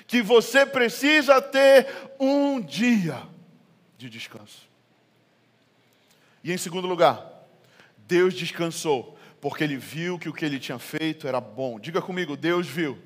que 0.07 0.23
você 0.23 0.65
precisa 0.65 1.41
ter 1.43 1.89
um 2.21 2.61
dia 2.61 3.21
de 3.99 4.09
descanso. 4.09 4.69
E 6.45 6.53
em 6.53 6.59
segundo 6.59 6.87
lugar, 6.87 7.25
Deus 7.99 8.35
descansou, 8.35 9.19
porque 9.41 9.65
ele 9.65 9.77
viu 9.77 10.19
que 10.19 10.29
o 10.29 10.33
que 10.33 10.45
ele 10.45 10.59
tinha 10.59 10.79
feito 10.79 11.27
era 11.27 11.41
bom. 11.41 11.81
Diga 11.81 12.01
comigo, 12.01 12.37
Deus 12.37 12.67
viu 12.67 12.99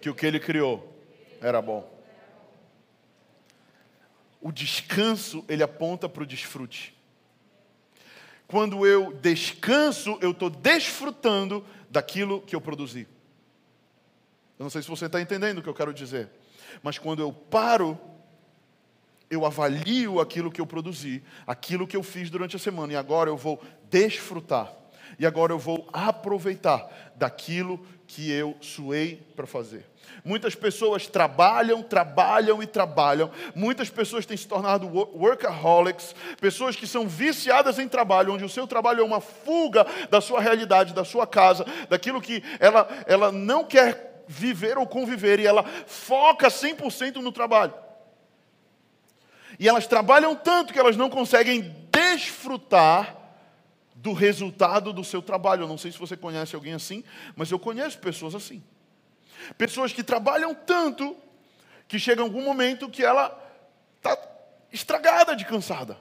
que 0.00 0.10
o 0.10 0.14
que 0.14 0.26
ele 0.26 0.38
criou 0.38 0.96
era 1.40 1.60
bom. 1.60 1.95
O 4.46 4.52
descanso, 4.52 5.44
ele 5.48 5.64
aponta 5.64 6.08
para 6.08 6.22
o 6.22 6.26
desfrute. 6.26 6.94
Quando 8.46 8.86
eu 8.86 9.12
descanso, 9.12 10.16
eu 10.20 10.30
estou 10.30 10.48
desfrutando 10.48 11.66
daquilo 11.90 12.40
que 12.40 12.54
eu 12.54 12.60
produzi. 12.60 13.08
Eu 14.56 14.62
não 14.62 14.70
sei 14.70 14.82
se 14.82 14.88
você 14.88 15.06
está 15.06 15.20
entendendo 15.20 15.58
o 15.58 15.62
que 15.64 15.68
eu 15.68 15.74
quero 15.74 15.92
dizer. 15.92 16.30
Mas 16.80 16.96
quando 16.96 17.18
eu 17.18 17.32
paro, 17.32 17.98
eu 19.28 19.44
avalio 19.44 20.20
aquilo 20.20 20.52
que 20.52 20.60
eu 20.60 20.66
produzi, 20.66 21.24
aquilo 21.44 21.84
que 21.84 21.96
eu 21.96 22.02
fiz 22.04 22.30
durante 22.30 22.54
a 22.54 22.60
semana, 22.60 22.92
e 22.92 22.96
agora 22.96 23.28
eu 23.28 23.36
vou 23.36 23.60
desfrutar. 23.90 24.72
E 25.18 25.26
agora 25.26 25.52
eu 25.52 25.58
vou 25.58 25.88
aproveitar 25.92 26.88
daquilo 27.16 27.84
que 28.06 28.30
eu 28.30 28.56
suei 28.60 29.22
para 29.34 29.46
fazer. 29.46 29.84
Muitas 30.24 30.54
pessoas 30.54 31.06
trabalham, 31.06 31.82
trabalham 31.82 32.62
e 32.62 32.66
trabalham. 32.66 33.30
Muitas 33.54 33.90
pessoas 33.90 34.26
têm 34.26 34.36
se 34.36 34.46
tornado 34.46 34.86
workaholics, 34.86 36.14
pessoas 36.40 36.76
que 36.76 36.86
são 36.86 37.06
viciadas 37.06 37.78
em 37.78 37.88
trabalho, 37.88 38.32
onde 38.32 38.44
o 38.44 38.48
seu 38.48 38.66
trabalho 38.66 39.00
é 39.00 39.04
uma 39.04 39.20
fuga 39.20 39.86
da 40.10 40.20
sua 40.20 40.40
realidade, 40.40 40.94
da 40.94 41.04
sua 41.04 41.26
casa, 41.26 41.64
daquilo 41.88 42.20
que 42.20 42.42
ela, 42.58 42.88
ela 43.06 43.32
não 43.32 43.64
quer 43.64 44.24
viver 44.26 44.78
ou 44.78 44.86
conviver, 44.86 45.38
e 45.38 45.46
ela 45.46 45.64
foca 45.86 46.48
100% 46.48 47.16
no 47.16 47.30
trabalho. 47.30 47.74
E 49.58 49.68
elas 49.68 49.86
trabalham 49.86 50.34
tanto 50.34 50.72
que 50.72 50.78
elas 50.78 50.96
não 50.96 51.08
conseguem 51.08 51.74
desfrutar 51.90 53.15
do 54.06 54.12
resultado 54.12 54.92
do 54.92 55.02
seu 55.02 55.20
trabalho. 55.20 55.64
Eu 55.64 55.68
não 55.68 55.76
sei 55.76 55.90
se 55.90 55.98
você 55.98 56.16
conhece 56.16 56.54
alguém 56.54 56.74
assim, 56.74 57.02
mas 57.34 57.50
eu 57.50 57.58
conheço 57.58 57.98
pessoas 57.98 58.36
assim. 58.36 58.62
Pessoas 59.58 59.92
que 59.92 60.04
trabalham 60.04 60.54
tanto 60.54 61.16
que 61.88 61.98
chega 61.98 62.22
algum 62.22 62.40
momento 62.40 62.88
que 62.88 63.04
ela 63.04 63.36
está 63.96 64.16
estragada 64.72 65.34
de 65.34 65.44
cansada. 65.44 65.98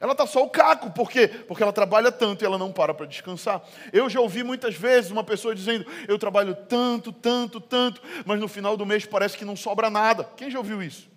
Ela 0.00 0.12
está 0.12 0.26
só 0.26 0.42
o 0.42 0.50
caco, 0.50 0.90
por 0.90 1.08
quê? 1.08 1.28
Porque 1.28 1.62
ela 1.62 1.72
trabalha 1.72 2.10
tanto 2.10 2.42
e 2.42 2.46
ela 2.46 2.58
não 2.58 2.72
para 2.72 2.92
para 2.92 3.06
descansar. 3.06 3.62
Eu 3.92 4.10
já 4.10 4.18
ouvi 4.18 4.42
muitas 4.42 4.74
vezes 4.74 5.12
uma 5.12 5.22
pessoa 5.22 5.54
dizendo: 5.54 5.86
Eu 6.08 6.18
trabalho 6.18 6.56
tanto, 6.68 7.12
tanto, 7.12 7.60
tanto, 7.60 8.02
mas 8.26 8.40
no 8.40 8.48
final 8.48 8.76
do 8.76 8.84
mês 8.84 9.06
parece 9.06 9.38
que 9.38 9.44
não 9.44 9.54
sobra 9.54 9.88
nada. 9.88 10.24
Quem 10.36 10.50
já 10.50 10.58
ouviu 10.58 10.82
isso? 10.82 11.08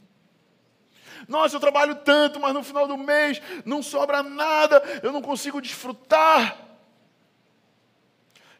Nossa, 1.28 1.56
eu 1.56 1.60
trabalho 1.60 1.96
tanto, 1.96 2.40
mas 2.40 2.54
no 2.54 2.64
final 2.64 2.88
do 2.88 2.98
mês 2.98 3.42
não 3.66 3.82
sobra 3.82 4.22
nada, 4.24 4.82
eu 5.02 5.12
não 5.12 5.22
consigo 5.22 5.62
desfrutar. 5.62 6.58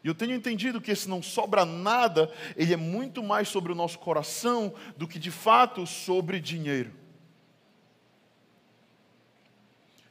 E 0.02 0.08
eu 0.08 0.14
tenho 0.14 0.34
entendido 0.34 0.82
que 0.82 0.90
esse 0.90 1.08
não 1.08 1.22
sobra 1.22 1.64
nada, 1.64 2.30
ele 2.56 2.74
é 2.74 2.76
muito 2.76 3.22
mais 3.22 3.48
sobre 3.48 3.72
o 3.72 3.74
nosso 3.74 3.98
coração 3.98 4.74
do 4.96 5.08
que 5.08 5.18
de 5.18 5.30
fato 5.30 5.86
sobre 5.86 6.38
dinheiro. 6.38 6.92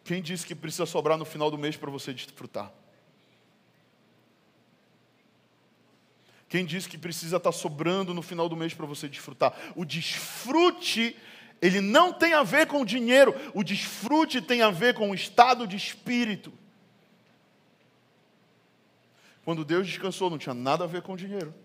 Quem 0.04 0.22
disse 0.22 0.46
que 0.46 0.56
precisa 0.56 0.86
sobrar 0.86 1.18
no 1.18 1.26
final 1.26 1.50
do 1.50 1.58
mês 1.58 1.78
para 1.78 1.92
você 1.92 2.12
desfrutar? 2.12 2.72
Quem 6.50 6.66
disse 6.66 6.90
que 6.90 6.98
precisa 6.98 7.38
estar 7.38 7.52
sobrando 7.52 8.14
no 8.14 8.22
final 8.22 8.48
do 8.48 8.56
mês 8.56 8.74
para 8.74 8.86
você 8.86 9.08
desfrutar? 9.08 9.56
O 9.76 9.84
desfrute, 9.86 11.16
ele 11.64 11.80
não 11.80 12.12
tem 12.12 12.34
a 12.34 12.44
ver 12.44 12.68
com 12.68 12.82
o 12.82 12.86
dinheiro, 12.86 13.34
o 13.54 13.64
desfrute 13.64 14.42
tem 14.42 14.62
a 14.62 14.70
ver 14.70 14.94
com 14.94 15.10
o 15.10 15.16
estado 15.16 15.66
de 15.66 15.78
espírito. 15.78 16.52
Quando 19.46 19.64
Deus 19.64 19.88
descansou, 19.88 20.30
não 20.30 20.38
tinha 20.38 20.54
nada 20.54 20.84
a 20.84 20.88
ver 20.88 21.02
com 21.02 21.14
o 21.14 21.18
dinheiro. 21.18 21.56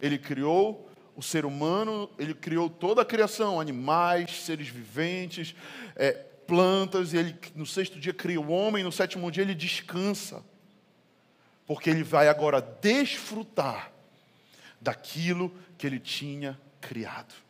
Ele 0.00 0.16
criou 0.16 0.90
o 1.14 1.22
ser 1.22 1.44
humano, 1.44 2.08
ele 2.18 2.32
criou 2.32 2.70
toda 2.70 3.02
a 3.02 3.04
criação, 3.04 3.60
animais, 3.60 4.44
seres 4.44 4.68
viventes, 4.68 5.54
é, 5.94 6.12
plantas, 6.12 7.12
e 7.12 7.18
ele 7.18 7.38
no 7.54 7.66
sexto 7.66 8.00
dia 8.00 8.14
cria 8.14 8.40
o 8.40 8.50
homem, 8.50 8.82
no 8.82 8.90
sétimo 8.90 9.30
dia 9.30 9.42
ele 9.42 9.54
descansa. 9.54 10.42
Porque 11.66 11.90
ele 11.90 12.02
vai 12.02 12.28
agora 12.28 12.62
desfrutar 12.62 13.92
daquilo 14.80 15.54
que 15.76 15.86
ele 15.86 16.00
tinha 16.00 16.58
criado. 16.80 17.43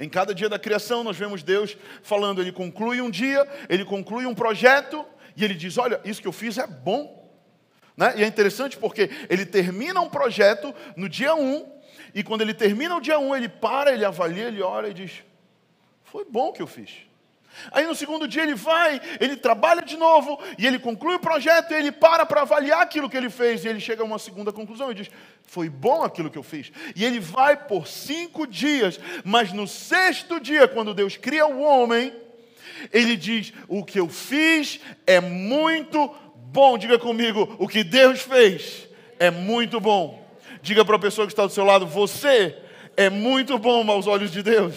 Em 0.00 0.08
cada 0.08 0.34
dia 0.34 0.48
da 0.48 0.58
criação, 0.58 1.02
nós 1.02 1.16
vemos 1.16 1.42
Deus 1.42 1.76
falando, 2.02 2.40
ele 2.40 2.52
conclui 2.52 3.00
um 3.00 3.10
dia, 3.10 3.46
ele 3.68 3.84
conclui 3.84 4.26
um 4.26 4.34
projeto, 4.34 5.04
e 5.36 5.44
ele 5.44 5.54
diz: 5.54 5.76
Olha, 5.76 6.00
isso 6.04 6.20
que 6.22 6.28
eu 6.28 6.32
fiz 6.32 6.56
é 6.58 6.66
bom. 6.66 7.28
Né? 7.96 8.14
E 8.18 8.22
é 8.22 8.26
interessante 8.26 8.76
porque 8.76 9.10
ele 9.28 9.44
termina 9.44 10.00
um 10.00 10.08
projeto 10.08 10.72
no 10.96 11.08
dia 11.08 11.34
1, 11.34 11.40
um, 11.40 11.72
e 12.14 12.22
quando 12.22 12.42
ele 12.42 12.54
termina 12.54 12.96
o 12.96 13.00
dia 13.00 13.18
1, 13.18 13.28
um, 13.28 13.34
ele 13.34 13.48
para, 13.48 13.92
ele 13.92 14.04
avalia, 14.04 14.46
ele 14.46 14.62
olha 14.62 14.88
e 14.88 14.94
diz: 14.94 15.24
Foi 16.04 16.24
bom 16.24 16.52
que 16.52 16.62
eu 16.62 16.66
fiz. 16.66 17.07
Aí 17.70 17.86
no 17.86 17.94
segundo 17.94 18.26
dia 18.26 18.42
ele 18.42 18.54
vai, 18.54 19.00
ele 19.20 19.36
trabalha 19.36 19.82
de 19.82 19.96
novo 19.96 20.38
e 20.56 20.66
ele 20.66 20.78
conclui 20.78 21.16
o 21.16 21.20
projeto 21.20 21.72
e 21.72 21.74
ele 21.74 21.92
para 21.92 22.24
para 22.24 22.42
avaliar 22.42 22.82
aquilo 22.82 23.08
que 23.08 23.16
ele 23.16 23.30
fez 23.30 23.64
e 23.64 23.68
ele 23.68 23.80
chega 23.80 24.02
a 24.02 24.06
uma 24.06 24.18
segunda 24.18 24.52
conclusão 24.52 24.90
e 24.90 24.94
diz: 24.94 25.10
Foi 25.44 25.68
bom 25.68 26.02
aquilo 26.02 26.30
que 26.30 26.38
eu 26.38 26.42
fiz. 26.42 26.70
E 26.94 27.04
ele 27.04 27.20
vai 27.20 27.56
por 27.56 27.86
cinco 27.86 28.46
dias, 28.46 28.98
mas 29.24 29.52
no 29.52 29.66
sexto 29.66 30.40
dia, 30.40 30.66
quando 30.68 30.94
Deus 30.94 31.16
cria 31.16 31.46
o 31.46 31.60
homem, 31.60 32.12
ele 32.92 33.16
diz: 33.16 33.52
O 33.66 33.84
que 33.84 34.00
eu 34.00 34.08
fiz 34.08 34.80
é 35.06 35.20
muito 35.20 36.14
bom. 36.36 36.78
Diga 36.78 36.98
comigo: 36.98 37.56
O 37.58 37.68
que 37.68 37.82
Deus 37.84 38.20
fez 38.20 38.88
é 39.18 39.30
muito 39.30 39.80
bom. 39.80 40.26
Diga 40.62 40.84
para 40.84 40.96
a 40.96 41.00
pessoa 41.00 41.26
que 41.26 41.32
está 41.32 41.46
do 41.46 41.52
seu 41.52 41.64
lado: 41.64 41.86
Você 41.86 42.56
é 42.96 43.08
muito 43.08 43.58
bom 43.58 43.88
aos 43.90 44.06
olhos 44.06 44.30
de 44.30 44.42
Deus. 44.42 44.74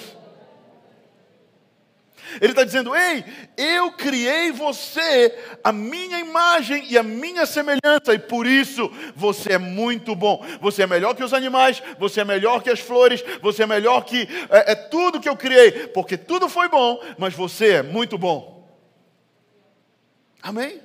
Ele 2.40 2.52
está 2.52 2.64
dizendo: 2.64 2.96
Ei, 2.96 3.24
eu 3.58 3.92
criei 3.92 4.52
você, 4.52 5.38
a 5.64 5.72
minha 5.72 6.20
imagem 6.20 6.86
e 6.90 6.98
a 6.98 7.04
minha 7.04 7.46
semelhança, 7.46 8.14
e 8.14 8.20
por 8.20 8.46
isso 8.46 8.92
você 9.16 9.54
é 9.54 9.58
muito 9.58 10.16
bom. 10.16 10.46
Você 10.62 10.84
é 10.84 10.88
melhor 10.88 11.16
que 11.16 11.24
os 11.24 11.34
animais, 11.34 11.82
você 12.00 12.22
é 12.22 12.26
melhor 12.26 12.62
que 12.62 12.70
as 12.70 12.80
flores, 12.80 13.24
você 13.42 13.64
é 13.64 13.68
melhor 13.68 14.06
que 14.06 14.28
é, 14.50 14.72
é 14.72 14.76
tudo 14.76 15.20
que 15.20 15.30
eu 15.30 15.36
criei, 15.36 15.88
porque 15.88 16.18
tudo 16.18 16.48
foi 16.48 16.70
bom, 16.70 17.02
mas 17.18 17.34
você 17.34 17.74
é 17.74 17.84
muito 17.84 18.18
bom. 18.18 18.62
Amém? 20.42 20.82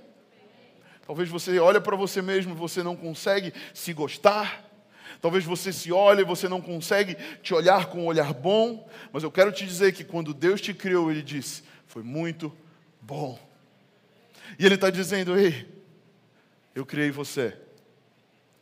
Talvez 1.07 1.29
você 1.29 1.59
olhe 1.61 1.81
para 1.81 1.95
você 1.95 2.21
mesmo 2.21 2.53
e 2.53 2.57
você 2.57 2.83
não 2.83 2.97
consegue 2.97 3.55
se 3.73 3.93
gostar. 3.93 4.66
Talvez 5.21 5.45
você 5.45 5.73
se 5.73 5.91
olhe 5.93 6.23
e 6.23 6.25
você 6.25 6.49
não 6.49 6.61
consegue 6.61 7.17
te 7.43 7.55
olhar 7.55 7.87
com 7.87 8.03
um 8.03 8.07
olhar 8.07 8.33
bom, 8.33 8.89
mas 9.13 9.23
eu 9.23 9.31
quero 9.31 9.51
te 9.51 9.65
dizer 9.65 9.93
que 9.93 10.05
quando 10.05 10.35
Deus 10.35 10.61
te 10.61 10.75
criou, 10.75 11.11
Ele 11.11 11.23
disse: 11.23 11.63
foi 11.87 12.03
muito 12.03 12.55
bom. 13.01 13.39
E 14.59 14.65
Ele 14.67 14.75
está 14.75 14.91
dizendo: 14.91 15.39
ei, 15.39 15.67
eu 16.75 16.85
criei 16.85 17.11
você, 17.11 17.57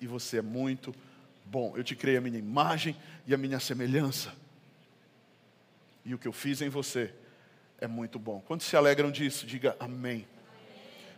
e 0.01 0.07
você 0.07 0.39
é 0.39 0.43
muito 0.43 0.95
bom. 1.45 1.75
Eu 1.77 1.83
te 1.83 1.97
criei 1.97 2.17
a 2.17 2.21
minha 2.21 2.39
imagem 2.39 2.97
e 3.27 3.35
a 3.35 3.37
minha 3.37 3.59
semelhança. 3.59 4.33
E 6.05 6.15
o 6.15 6.19
que 6.19 6.29
eu 6.29 6.33
fiz 6.33 6.61
em 6.61 6.69
você 6.69 7.13
é 7.81 7.87
muito 7.87 8.19
bom. 8.19 8.41
Quantos 8.47 8.67
se 8.67 8.77
alegram 8.77 9.11
disso? 9.11 9.47
Diga 9.47 9.77
amém. 9.81 10.27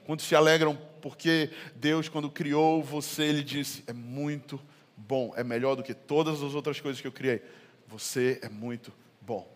Quantos 0.06 0.24
se 0.24 0.34
alegram 0.34 0.78
porque 1.02 1.50
Deus, 1.74 2.08
quando 2.08 2.30
criou 2.30 2.82
você, 2.82 3.24
Ele 3.24 3.42
disse: 3.42 3.84
é 3.86 3.92
muito 3.92 4.56
bom 4.56 4.75
bom, 4.96 5.32
é 5.36 5.44
melhor 5.44 5.74
do 5.74 5.82
que 5.82 5.94
todas 5.94 6.42
as 6.42 6.54
outras 6.54 6.80
coisas 6.80 7.00
que 7.00 7.06
eu 7.06 7.12
criei. 7.12 7.42
Você 7.86 8.38
é 8.42 8.48
muito 8.48 8.92
bom. 9.20 9.46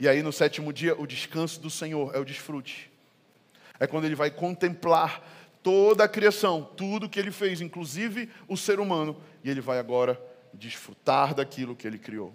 E 0.00 0.08
aí 0.08 0.22
no 0.22 0.32
sétimo 0.32 0.72
dia, 0.72 0.98
o 0.98 1.06
descanso 1.06 1.60
do 1.60 1.68
Senhor 1.68 2.14
é 2.14 2.18
o 2.18 2.24
desfrute. 2.24 2.90
É 3.78 3.86
quando 3.86 4.04
ele 4.04 4.14
vai 4.14 4.30
contemplar 4.30 5.22
toda 5.62 6.04
a 6.04 6.08
criação, 6.08 6.64
tudo 6.76 7.08
que 7.08 7.18
ele 7.18 7.30
fez, 7.30 7.60
inclusive 7.60 8.30
o 8.46 8.56
ser 8.56 8.80
humano, 8.80 9.20
e 9.44 9.50
ele 9.50 9.60
vai 9.60 9.78
agora 9.78 10.20
desfrutar 10.52 11.34
daquilo 11.34 11.76
que 11.76 11.86
ele 11.86 11.98
criou. 11.98 12.34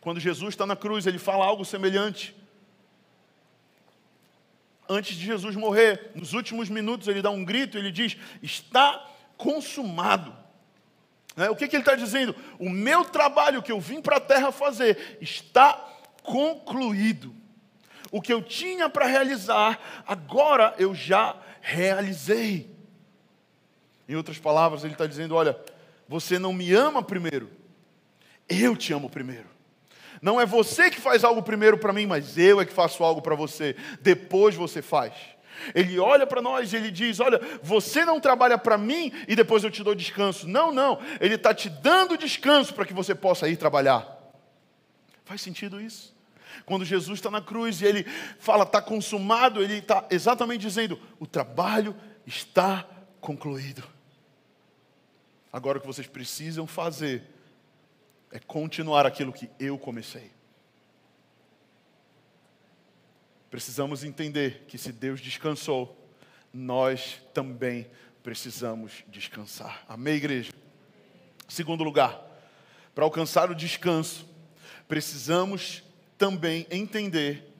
Quando 0.00 0.20
Jesus 0.20 0.52
está 0.52 0.66
na 0.66 0.76
cruz, 0.76 1.06
ele 1.06 1.18
fala 1.18 1.44
algo 1.44 1.64
semelhante. 1.64 2.36
Antes 4.88 5.16
de 5.16 5.24
Jesus 5.24 5.56
morrer, 5.56 6.10
nos 6.14 6.34
últimos 6.34 6.68
minutos, 6.68 7.08
ele 7.08 7.22
dá 7.22 7.30
um 7.30 7.42
grito, 7.44 7.78
ele 7.78 7.90
diz: 7.90 8.16
Está 8.42 9.10
consumado. 9.38 10.43
Né? 11.36 11.50
O 11.50 11.56
que, 11.56 11.66
que 11.66 11.76
ele 11.76 11.82
está 11.82 11.94
dizendo? 11.94 12.34
O 12.58 12.70
meu 12.70 13.04
trabalho 13.04 13.62
que 13.62 13.72
eu 13.72 13.80
vim 13.80 14.00
para 14.00 14.16
a 14.16 14.20
terra 14.20 14.52
fazer 14.52 15.18
está 15.20 15.72
concluído. 16.22 17.34
O 18.10 18.22
que 18.22 18.32
eu 18.32 18.40
tinha 18.40 18.88
para 18.88 19.06
realizar, 19.06 19.80
agora 20.06 20.74
eu 20.78 20.94
já 20.94 21.36
realizei. 21.60 22.70
Em 24.08 24.14
outras 24.14 24.38
palavras, 24.38 24.84
ele 24.84 24.92
está 24.92 25.06
dizendo: 25.06 25.34
Olha, 25.34 25.58
você 26.08 26.38
não 26.38 26.52
me 26.52 26.72
ama 26.72 27.02
primeiro, 27.02 27.50
eu 28.48 28.76
te 28.76 28.92
amo 28.92 29.10
primeiro. 29.10 29.54
Não 30.22 30.40
é 30.40 30.46
você 30.46 30.90
que 30.90 31.00
faz 31.00 31.24
algo 31.24 31.42
primeiro 31.42 31.76
para 31.76 31.92
mim, 31.92 32.06
mas 32.06 32.38
eu 32.38 32.60
é 32.60 32.64
que 32.64 32.72
faço 32.72 33.02
algo 33.02 33.20
para 33.20 33.34
você. 33.34 33.76
Depois 34.00 34.54
você 34.54 34.80
faz. 34.80 35.12
Ele 35.74 35.98
olha 35.98 36.26
para 36.26 36.42
nós 36.42 36.72
e 36.72 36.76
ele 36.76 36.90
diz: 36.90 37.20
Olha, 37.20 37.40
você 37.62 38.04
não 38.04 38.20
trabalha 38.20 38.58
para 38.58 38.76
mim 38.76 39.12
e 39.28 39.36
depois 39.36 39.64
eu 39.64 39.70
te 39.70 39.82
dou 39.82 39.94
descanso. 39.94 40.48
Não, 40.48 40.72
não. 40.72 40.98
Ele 41.20 41.34
está 41.34 41.54
te 41.54 41.68
dando 41.68 42.16
descanso 42.16 42.74
para 42.74 42.84
que 42.84 42.92
você 42.92 43.14
possa 43.14 43.48
ir 43.48 43.56
trabalhar. 43.56 44.06
Faz 45.24 45.40
sentido 45.40 45.80
isso? 45.80 46.14
Quando 46.66 46.84
Jesus 46.84 47.18
está 47.18 47.30
na 47.30 47.40
cruz 47.40 47.80
e 47.80 47.86
ele 47.86 48.04
fala, 48.38 48.64
está 48.64 48.80
consumado, 48.80 49.62
ele 49.62 49.78
está 49.78 50.06
exatamente 50.10 50.60
dizendo: 50.60 51.00
o 51.18 51.26
trabalho 51.26 51.94
está 52.26 52.86
concluído. 53.20 53.82
Agora 55.52 55.78
o 55.78 55.80
que 55.80 55.86
vocês 55.86 56.06
precisam 56.06 56.66
fazer 56.66 57.22
é 58.32 58.38
continuar 58.40 59.06
aquilo 59.06 59.32
que 59.32 59.48
eu 59.58 59.78
comecei. 59.78 60.32
Precisamos 63.54 64.02
entender 64.02 64.64
que 64.66 64.76
se 64.76 64.90
Deus 64.90 65.20
descansou, 65.20 65.96
nós 66.52 67.22
também 67.32 67.86
precisamos 68.20 69.04
descansar. 69.06 69.84
Amém, 69.88 70.16
igreja? 70.16 70.52
Segundo 71.46 71.84
lugar, 71.84 72.20
para 72.96 73.04
alcançar 73.04 73.52
o 73.52 73.54
descanso, 73.54 74.28
precisamos 74.88 75.84
também 76.18 76.66
entender 76.68 77.54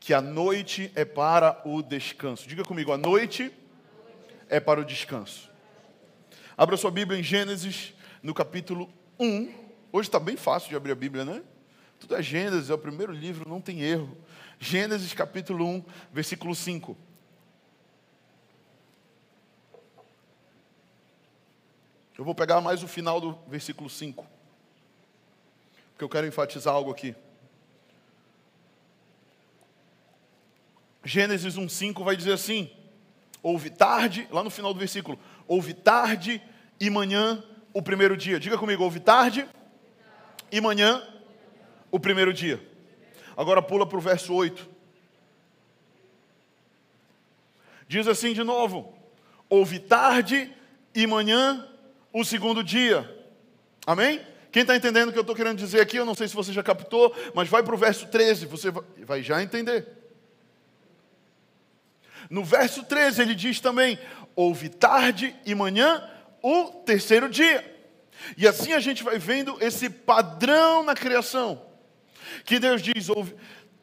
que 0.00 0.12
a 0.12 0.20
noite 0.20 0.90
é 0.96 1.04
para 1.04 1.62
o 1.64 1.80
descanso. 1.80 2.48
Diga 2.48 2.64
comigo, 2.64 2.90
a 2.90 2.98
noite 2.98 3.52
é 4.48 4.58
para 4.58 4.80
o 4.80 4.84
descanso. 4.84 5.48
Abra 6.58 6.76
sua 6.76 6.90
Bíblia 6.90 7.20
em 7.20 7.22
Gênesis, 7.22 7.94
no 8.20 8.34
capítulo 8.34 8.92
1. 9.16 9.54
Hoje 9.92 10.08
está 10.08 10.18
bem 10.18 10.36
fácil 10.36 10.70
de 10.70 10.74
abrir 10.74 10.90
a 10.90 10.96
Bíblia, 10.96 11.24
né? 11.24 11.40
Tudo 12.00 12.16
é 12.16 12.22
Gênesis, 12.22 12.68
é 12.68 12.74
o 12.74 12.78
primeiro 12.78 13.12
livro, 13.12 13.48
não 13.48 13.60
tem 13.60 13.82
erro. 13.82 14.18
Gênesis 14.58 15.12
capítulo 15.12 15.66
1, 15.66 15.84
versículo 16.12 16.54
5. 16.54 16.96
Eu 22.18 22.24
vou 22.24 22.34
pegar 22.34 22.60
mais 22.60 22.82
o 22.82 22.88
final 22.88 23.20
do 23.20 23.38
versículo 23.46 23.90
5. 23.90 24.26
Porque 25.90 26.04
eu 26.04 26.08
quero 26.08 26.26
enfatizar 26.26 26.74
algo 26.74 26.90
aqui. 26.90 27.14
Gênesis 31.04 31.56
1,5 31.56 32.02
vai 32.02 32.16
dizer 32.16 32.32
assim: 32.32 32.70
Houve 33.42 33.70
tarde, 33.70 34.26
lá 34.30 34.42
no 34.42 34.50
final 34.50 34.72
do 34.72 34.78
versículo, 34.80 35.18
houve 35.46 35.74
tarde 35.74 36.42
e 36.80 36.90
manhã 36.90 37.44
o 37.72 37.82
primeiro 37.82 38.16
dia. 38.16 38.40
Diga 38.40 38.58
comigo, 38.58 38.82
houve 38.82 38.98
tarde 38.98 39.46
e 40.50 40.60
manhã 40.60 41.06
o 41.90 42.00
primeiro 42.00 42.32
dia. 42.32 42.75
Agora 43.36 43.60
pula 43.60 43.86
para 43.86 43.98
o 43.98 44.00
verso 44.00 44.32
8. 44.32 44.66
Diz 47.86 48.08
assim 48.08 48.32
de 48.32 48.42
novo: 48.42 48.96
houve 49.48 49.78
tarde 49.78 50.52
e 50.94 51.06
manhã 51.06 51.68
o 52.12 52.24
segundo 52.24 52.64
dia. 52.64 53.14
Amém? 53.86 54.24
Quem 54.50 54.62
está 54.62 54.74
entendendo 54.74 55.10
o 55.10 55.12
que 55.12 55.18
eu 55.18 55.22
estou 55.22 55.36
querendo 55.36 55.58
dizer 55.58 55.80
aqui? 55.80 55.98
Eu 55.98 56.06
não 56.06 56.14
sei 56.14 56.26
se 56.26 56.34
você 56.34 56.50
já 56.52 56.62
captou, 56.62 57.14
mas 57.34 57.48
vai 57.48 57.62
para 57.62 57.74
o 57.74 57.78
verso 57.78 58.06
13, 58.06 58.46
você 58.46 58.70
vai 58.70 59.22
já 59.22 59.42
entender. 59.42 59.86
No 62.30 62.42
verso 62.42 62.82
13 62.82 63.20
ele 63.20 63.34
diz 63.34 63.60
também: 63.60 63.98
houve 64.34 64.70
tarde 64.70 65.36
e 65.44 65.54
manhã 65.54 66.02
o 66.42 66.64
terceiro 66.86 67.28
dia. 67.28 67.74
E 68.36 68.48
assim 68.48 68.72
a 68.72 68.80
gente 68.80 69.04
vai 69.04 69.18
vendo 69.18 69.58
esse 69.60 69.90
padrão 69.90 70.82
na 70.82 70.94
criação. 70.94 71.65
Que 72.44 72.58
Deus 72.58 72.82
diz: 72.82 73.08
houve 73.08 73.34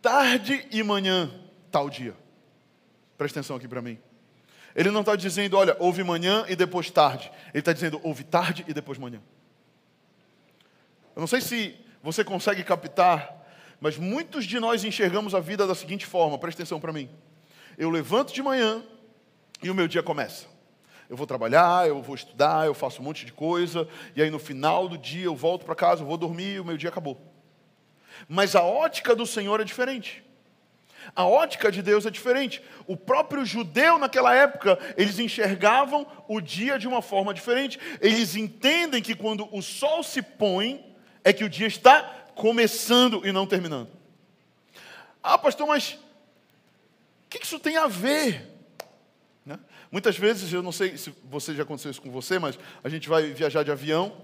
tarde 0.01 0.65
e 0.71 0.83
manhã, 0.83 1.31
tal 1.71 1.89
dia. 1.89 2.15
Presta 3.17 3.39
atenção 3.39 3.55
aqui 3.55 3.67
para 3.67 3.81
mim. 3.81 3.97
Ele 4.75 4.89
não 4.89 5.01
está 5.01 5.15
dizendo, 5.15 5.55
olha, 5.55 5.77
houve 5.79 6.03
manhã 6.03 6.45
e 6.49 6.55
depois 6.55 6.89
tarde. 6.89 7.31
Ele 7.53 7.59
está 7.59 7.71
dizendo, 7.73 7.99
houve 8.03 8.23
tarde 8.23 8.65
e 8.67 8.73
depois 8.73 8.97
manhã. 8.97 9.21
Eu 11.15 11.19
não 11.19 11.27
sei 11.27 11.41
se 11.41 11.75
você 12.01 12.23
consegue 12.23 12.63
captar, 12.63 13.45
mas 13.79 13.97
muitos 13.97 14.45
de 14.45 14.59
nós 14.59 14.83
enxergamos 14.83 15.35
a 15.35 15.39
vida 15.39 15.67
da 15.67 15.75
seguinte 15.75 16.05
forma: 16.05 16.37
presta 16.37 16.63
atenção 16.63 16.79
para 16.79 16.91
mim. 16.91 17.09
Eu 17.77 17.89
levanto 17.89 18.33
de 18.33 18.41
manhã 18.41 18.83
e 19.61 19.69
o 19.69 19.75
meu 19.75 19.87
dia 19.87 20.03
começa 20.03 20.53
eu 21.13 21.17
vou 21.17 21.27
trabalhar, 21.27 21.87
eu 21.87 22.01
vou 22.01 22.15
estudar, 22.15 22.65
eu 22.65 22.73
faço 22.73 22.99
um 22.99 23.05
monte 23.05 23.23
de 23.23 23.31
coisa, 23.31 23.87
e 24.15 24.21
aí 24.23 24.31
no 24.31 24.39
final 24.39 24.87
do 24.87 24.97
dia 24.97 25.25
eu 25.25 25.35
volto 25.35 25.63
para 25.63 25.75
casa, 25.75 26.01
eu 26.01 26.07
vou 26.07 26.17
dormir 26.17 26.55
e 26.55 26.59
o 26.59 26.65
meu 26.65 26.75
dia 26.75 26.89
acabou. 26.89 27.32
Mas 28.27 28.55
a 28.55 28.63
ótica 28.63 29.15
do 29.15 29.25
Senhor 29.25 29.59
é 29.59 29.63
diferente. 29.63 30.23
A 31.15 31.25
ótica 31.25 31.71
de 31.71 31.81
Deus 31.81 32.05
é 32.05 32.09
diferente. 32.09 32.61
O 32.87 32.95
próprio 32.95 33.45
judeu 33.45 33.97
naquela 33.97 34.33
época, 34.33 34.79
eles 34.95 35.19
enxergavam 35.19 36.07
o 36.27 36.39
dia 36.39 36.79
de 36.79 36.87
uma 36.87 37.01
forma 37.01 37.33
diferente. 37.33 37.79
Eles 37.99 38.35
entendem 38.35 39.01
que 39.01 39.15
quando 39.15 39.47
o 39.55 39.61
sol 39.61 40.03
se 40.03 40.21
põe, 40.21 40.95
é 41.23 41.33
que 41.33 41.43
o 41.43 41.49
dia 41.49 41.67
está 41.67 42.01
começando 42.35 43.25
e 43.25 43.31
não 43.31 43.45
terminando. 43.45 43.89
Ah, 45.21 45.37
pastor, 45.37 45.67
mas 45.67 45.93
o 45.93 47.29
que 47.29 47.43
isso 47.43 47.59
tem 47.59 47.77
a 47.77 47.87
ver? 47.87 48.49
Né? 49.45 49.59
Muitas 49.91 50.17
vezes, 50.17 50.51
eu 50.51 50.61
não 50.61 50.71
sei 50.71 50.97
se 50.97 51.13
você 51.23 51.53
já 51.53 51.63
aconteceu 51.63 51.91
isso 51.91 52.01
com 52.01 52.11
você, 52.11 52.39
mas 52.39 52.57
a 52.83 52.89
gente 52.89 53.07
vai 53.07 53.31
viajar 53.31 53.63
de 53.63 53.71
avião, 53.71 54.15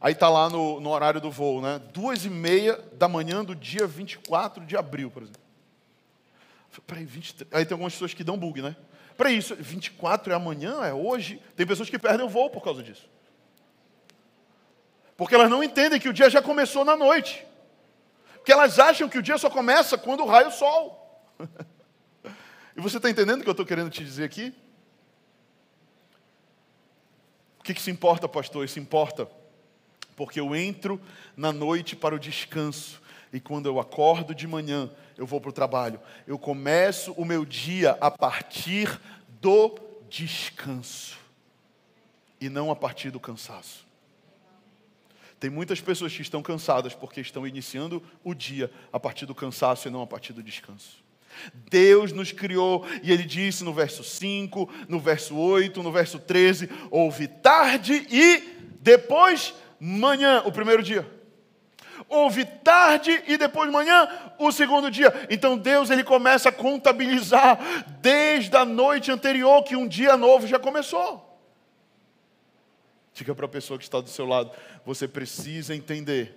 aí 0.00 0.12
está 0.12 0.28
lá 0.28 0.48
no, 0.48 0.80
no, 0.80 0.90
horário 0.90 1.20
do 1.20 1.30
voo, 1.30 1.60
né? 1.60 1.80
Duas 1.92 2.24
e 2.24 2.30
meia 2.30 2.76
da 2.92 3.08
manhã 3.08 3.44
do 3.44 3.54
dia 3.54 3.86
24 3.86 4.64
de 4.64 4.76
abril, 4.76 5.10
por 5.10 5.22
exemplo. 5.22 5.40
Peraí, 6.86 7.04
23... 7.04 7.52
Aí 7.52 7.64
tem 7.64 7.74
algumas 7.74 7.92
pessoas 7.92 8.14
que 8.14 8.22
dão 8.22 8.38
bug, 8.38 8.62
né? 8.62 8.76
Peraí, 9.16 9.36
isso, 9.36 9.56
24 9.56 10.32
é 10.32 10.36
amanhã, 10.36 10.84
é 10.84 10.94
hoje? 10.94 11.42
Tem 11.56 11.66
pessoas 11.66 11.90
que 11.90 11.98
perdem 11.98 12.24
o 12.24 12.28
voo 12.28 12.50
por 12.50 12.62
causa 12.62 12.82
disso. 12.82 13.08
Porque 15.16 15.34
elas 15.34 15.50
não 15.50 15.62
entendem 15.64 15.98
que 15.98 16.08
o 16.08 16.12
dia 16.12 16.30
já 16.30 16.40
começou 16.40 16.84
na 16.84 16.96
noite. 16.96 17.44
Porque 18.34 18.52
elas 18.52 18.78
acham 18.78 19.08
que 19.08 19.18
o 19.18 19.22
dia 19.22 19.36
só 19.36 19.50
começa 19.50 19.98
quando 19.98 20.24
raio 20.24 20.48
o 20.48 20.52
sol. 20.52 21.24
e 22.76 22.80
você 22.80 22.98
está 22.98 23.10
entendendo 23.10 23.40
o 23.40 23.42
que 23.42 23.48
eu 23.48 23.52
estou 23.52 23.66
querendo 23.66 23.90
te 23.90 24.04
dizer 24.04 24.24
aqui? 24.24 24.54
que, 27.68 27.74
que 27.74 27.80
isso 27.80 27.90
importa, 27.90 28.26
pastor? 28.26 28.64
Isso 28.64 28.78
importa 28.78 29.28
porque 30.18 30.40
eu 30.40 30.56
entro 30.56 31.00
na 31.36 31.52
noite 31.52 31.94
para 31.94 32.12
o 32.12 32.18
descanso. 32.18 33.00
E 33.32 33.38
quando 33.38 33.66
eu 33.66 33.78
acordo 33.78 34.34
de 34.34 34.48
manhã, 34.48 34.90
eu 35.16 35.24
vou 35.24 35.40
para 35.40 35.50
o 35.50 35.52
trabalho. 35.52 36.00
Eu 36.26 36.36
começo 36.36 37.12
o 37.12 37.24
meu 37.24 37.44
dia 37.44 37.96
a 38.00 38.10
partir 38.10 39.00
do 39.40 39.78
descanso 40.10 41.16
e 42.40 42.48
não 42.48 42.68
a 42.68 42.74
partir 42.74 43.12
do 43.12 43.20
cansaço. 43.20 43.86
Tem 45.38 45.48
muitas 45.48 45.80
pessoas 45.80 46.12
que 46.12 46.22
estão 46.22 46.42
cansadas 46.42 46.94
porque 46.94 47.20
estão 47.20 47.46
iniciando 47.46 48.02
o 48.24 48.34
dia 48.34 48.72
a 48.92 48.98
partir 48.98 49.24
do 49.24 49.36
cansaço 49.36 49.86
e 49.86 49.90
não 49.90 50.02
a 50.02 50.06
partir 50.06 50.32
do 50.32 50.42
descanso. 50.42 50.96
Deus 51.70 52.10
nos 52.10 52.32
criou, 52.32 52.84
e 53.04 53.12
ele 53.12 53.22
disse 53.22 53.62
no 53.62 53.72
verso 53.72 54.02
5, 54.02 54.68
no 54.88 54.98
verso 54.98 55.36
8, 55.36 55.80
no 55.80 55.92
verso 55.92 56.18
13: 56.18 56.68
houve 56.90 57.28
tarde 57.28 58.04
e 58.10 58.58
depois 58.80 59.54
manhã, 59.80 60.42
o 60.44 60.52
primeiro 60.52 60.82
dia. 60.82 61.08
Houve 62.08 62.44
tarde 62.44 63.22
e 63.26 63.36
depois 63.36 63.70
manhã, 63.70 64.08
o 64.38 64.52
segundo 64.52 64.90
dia. 64.90 65.12
Então 65.30 65.58
Deus 65.58 65.90
ele 65.90 66.04
começa 66.04 66.48
a 66.48 66.52
contabilizar 66.52 67.58
desde 68.00 68.56
a 68.56 68.64
noite 68.64 69.10
anterior 69.10 69.62
que 69.64 69.76
um 69.76 69.86
dia 69.86 70.16
novo 70.16 70.46
já 70.46 70.58
começou. 70.58 71.24
Diga 73.12 73.34
para 73.34 73.46
a 73.46 73.48
pessoa 73.48 73.78
que 73.78 73.84
está 73.84 74.00
do 74.00 74.08
seu 74.08 74.26
lado: 74.26 74.52
você 74.84 75.08
precisa 75.08 75.74
entender 75.74 76.36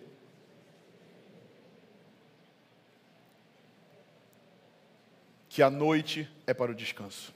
que 5.47 5.61
a 5.61 5.69
noite 5.69 6.27
é 6.47 6.53
para 6.53 6.71
o 6.71 6.75
descanso. 6.75 7.33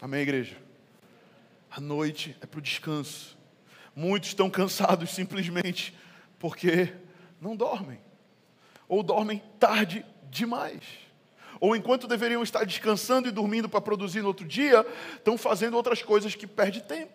Amém, 0.00 0.20
igreja? 0.20 0.56
A 1.70 1.80
noite 1.80 2.36
é 2.40 2.46
para 2.46 2.58
o 2.58 2.62
descanso. 2.62 3.39
Muitos 4.00 4.30
estão 4.30 4.48
cansados 4.48 5.10
simplesmente 5.14 5.94
porque 6.38 6.90
não 7.38 7.54
dormem. 7.54 8.00
ou 8.88 9.02
dormem 9.02 9.42
tarde 9.58 10.06
demais. 10.30 10.80
Ou 11.60 11.76
enquanto 11.76 12.08
deveriam 12.08 12.42
estar 12.42 12.64
descansando 12.64 13.28
e 13.28 13.30
dormindo 13.30 13.68
para 13.68 13.80
produzir 13.82 14.22
no 14.22 14.28
outro 14.28 14.48
dia, 14.48 14.86
estão 15.14 15.36
fazendo 15.36 15.76
outras 15.76 16.02
coisas 16.02 16.34
que 16.34 16.46
perde 16.46 16.80
tempo. 16.80 17.12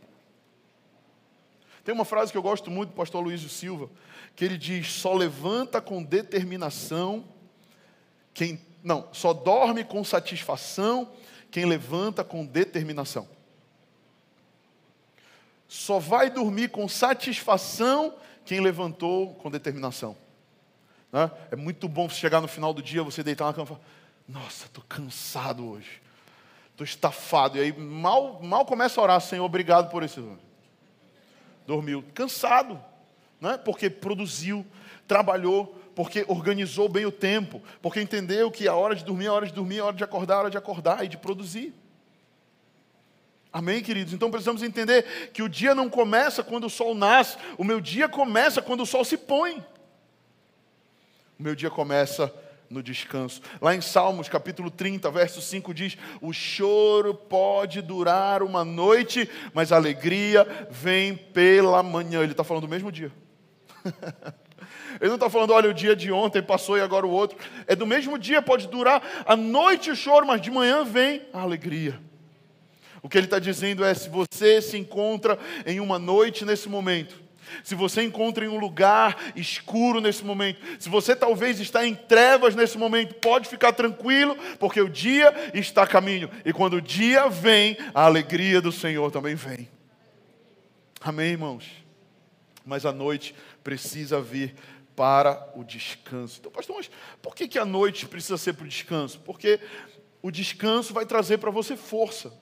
Tem 1.83 1.93
uma 1.93 2.05
frase 2.05 2.31
que 2.31 2.37
eu 2.37 2.43
gosto 2.43 2.69
muito 2.69 2.91
do 2.91 2.95
pastor 2.95 3.23
Luiz 3.23 3.41
Silva, 3.51 3.89
que 4.35 4.45
ele 4.45 4.57
diz: 4.57 4.91
só 4.91 5.15
levanta 5.15 5.81
com 5.81 6.03
determinação 6.03 7.25
quem. 8.31 8.61
Não, 8.83 9.09
só 9.11 9.33
dorme 9.33 9.83
com 9.83 10.03
satisfação 10.03 11.11
quem 11.49 11.65
levanta 11.65 12.23
com 12.23 12.45
determinação. 12.45 13.27
Só 15.75 15.99
vai 15.99 16.29
dormir 16.29 16.69
com 16.69 16.87
satisfação 16.87 18.15
quem 18.45 18.61
levantou 18.61 19.35
com 19.35 19.51
determinação. 19.51 20.15
Né? 21.11 21.29
É 21.51 21.55
muito 21.57 21.89
bom 21.89 22.07
chegar 22.07 22.39
no 22.39 22.47
final 22.47 22.73
do 22.73 22.81
dia, 22.81 23.03
você 23.03 23.21
deitar 23.21 23.47
na 23.47 23.53
cama 23.53 23.65
e 23.65 23.67
falar: 23.67 23.81
Nossa, 24.25 24.67
estou 24.67 24.81
cansado 24.87 25.69
hoje, 25.69 26.01
estou 26.71 26.85
estafado. 26.85 27.57
E 27.57 27.61
aí 27.61 27.77
mal, 27.77 28.41
mal 28.41 28.65
começa 28.65 29.01
a 29.01 29.03
orar, 29.03 29.19
Senhor, 29.19 29.43
obrigado 29.43 29.91
por 29.91 30.01
esse. 30.01 30.23
Dormiu, 31.67 32.05
cansado, 32.13 32.81
né? 33.41 33.57
porque 33.57 33.89
produziu, 33.89 34.65
trabalhou, 35.05 35.77
porque 35.93 36.23
organizou 36.29 36.87
bem 36.87 37.05
o 37.05 37.11
tempo, 37.11 37.61
porque 37.81 37.99
entendeu 37.99 38.49
que 38.49 38.65
a 38.65 38.75
hora 38.75 38.95
de 38.95 39.03
dormir 39.03 39.27
a 39.27 39.33
hora 39.33 39.45
de 39.45 39.53
dormir, 39.53 39.79
a 39.79 39.85
hora 39.87 39.95
de 39.97 40.05
acordar 40.05 40.35
a 40.35 40.39
hora 40.39 40.49
de 40.49 40.57
acordar 40.57 41.03
e 41.03 41.09
de 41.09 41.17
produzir. 41.17 41.73
Amém, 43.55 43.81
queridos? 43.81 44.11
Então 44.11 44.29
precisamos 44.29 44.61
entender 44.61 45.29
que 45.31 45.41
o 45.41 45.47
dia 45.47 45.73
não 45.73 45.89
começa 45.89 46.43
quando 46.43 46.65
o 46.65 46.69
sol 46.69 46.93
nasce, 46.93 47.37
o 47.57 47.63
meu 47.63 47.79
dia 47.79 48.09
começa 48.09 48.61
quando 48.61 48.81
o 48.81 48.85
sol 48.85 49.05
se 49.05 49.15
põe. 49.15 49.65
O 51.39 51.43
meu 51.43 51.55
dia 51.55 51.69
começa 51.69 52.35
no 52.69 52.83
descanso. 52.83 53.41
Lá 53.61 53.73
em 53.73 53.79
Salmos, 53.79 54.27
capítulo 54.27 54.69
30, 54.69 55.09
verso 55.09 55.41
5 55.41 55.73
diz: 55.73 55.97
O 56.19 56.33
choro 56.33 57.15
pode 57.15 57.81
durar 57.81 58.43
uma 58.43 58.65
noite, 58.65 59.29
mas 59.53 59.71
a 59.71 59.77
alegria 59.77 60.45
vem 60.69 61.15
pela 61.15 61.81
manhã. 61.81 62.23
Ele 62.23 62.33
está 62.33 62.43
falando 62.43 62.63
do 62.63 62.69
mesmo 62.69 62.91
dia. 62.91 63.09
Ele 64.99 65.07
não 65.07 65.15
está 65.15 65.29
falando, 65.29 65.51
olha, 65.51 65.69
o 65.69 65.73
dia 65.73 65.95
de 65.95 66.11
ontem 66.11 66.41
passou 66.41 66.77
e 66.77 66.81
agora 66.81 67.07
o 67.07 67.09
outro. 67.09 67.37
É 67.67 67.73
do 67.73 67.87
mesmo 67.87 68.19
dia, 68.19 68.41
pode 68.41 68.67
durar 68.67 69.01
a 69.25 69.35
noite 69.37 69.91
o 69.91 69.95
choro, 69.95 70.27
mas 70.27 70.41
de 70.41 70.51
manhã 70.51 70.83
vem 70.83 71.21
a 71.31 71.39
alegria. 71.39 71.97
O 73.05 73.07
que 73.07 73.19
ele 73.19 73.27
está 73.27 73.37
dizendo 73.37 73.85
é: 73.85 73.93
se 73.93 74.09
você 74.09 74.59
se 74.59 74.75
encontra 74.79 75.37
em 75.63 75.79
uma 75.79 75.99
noite 75.99 76.43
nesse 76.43 76.67
momento, 76.67 77.21
se 77.63 77.75
você 77.75 78.01
encontra 78.01 78.43
em 78.43 78.47
um 78.47 78.57
lugar 78.57 79.31
escuro 79.35 80.01
nesse 80.01 80.25
momento, 80.25 80.59
se 80.79 80.89
você 80.89 81.15
talvez 81.15 81.59
está 81.59 81.85
em 81.85 81.93
trevas 81.93 82.55
nesse 82.55 82.79
momento, 82.79 83.13
pode 83.13 83.47
ficar 83.47 83.73
tranquilo, 83.73 84.35
porque 84.57 84.81
o 84.81 84.89
dia 84.89 85.31
está 85.53 85.83
a 85.83 85.87
caminho. 85.87 86.31
E 86.43 86.51
quando 86.51 86.77
o 86.77 86.81
dia 86.81 87.29
vem, 87.29 87.77
a 87.93 88.05
alegria 88.05 88.59
do 88.59 88.71
Senhor 88.71 89.11
também 89.11 89.35
vem. 89.35 89.69
Amém, 90.99 91.33
irmãos? 91.33 91.63
Mas 92.65 92.87
a 92.87 92.91
noite 92.91 93.35
precisa 93.63 94.19
vir 94.19 94.55
para 94.95 95.47
o 95.55 95.63
descanso. 95.63 96.37
Então, 96.39 96.51
pastor, 96.51 96.77
mas 96.77 96.89
por 97.21 97.35
que, 97.35 97.47
que 97.47 97.59
a 97.59 97.65
noite 97.65 98.07
precisa 98.07 98.35
ser 98.35 98.53
para 98.53 98.65
o 98.65 98.67
descanso? 98.67 99.19
Porque 99.19 99.59
o 100.23 100.31
descanso 100.31 100.91
vai 100.91 101.05
trazer 101.05 101.37
para 101.37 101.51
você 101.51 101.77
força. 101.77 102.33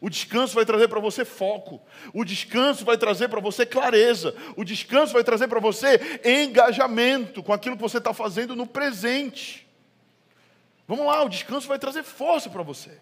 O 0.00 0.08
descanso 0.08 0.54
vai 0.54 0.64
trazer 0.64 0.88
para 0.88 0.98
você 0.98 1.24
foco. 1.24 1.80
O 2.14 2.24
descanso 2.24 2.84
vai 2.84 2.96
trazer 2.96 3.28
para 3.28 3.40
você 3.40 3.66
clareza. 3.66 4.34
O 4.56 4.64
descanso 4.64 5.12
vai 5.12 5.22
trazer 5.22 5.46
para 5.46 5.60
você 5.60 6.20
engajamento 6.24 7.42
com 7.42 7.52
aquilo 7.52 7.76
que 7.76 7.82
você 7.82 7.98
está 7.98 8.14
fazendo 8.14 8.56
no 8.56 8.66
presente. 8.66 9.68
Vamos 10.88 11.06
lá, 11.06 11.22
o 11.22 11.28
descanso 11.28 11.68
vai 11.68 11.78
trazer 11.78 12.02
força 12.02 12.48
para 12.48 12.62
você. 12.62 12.98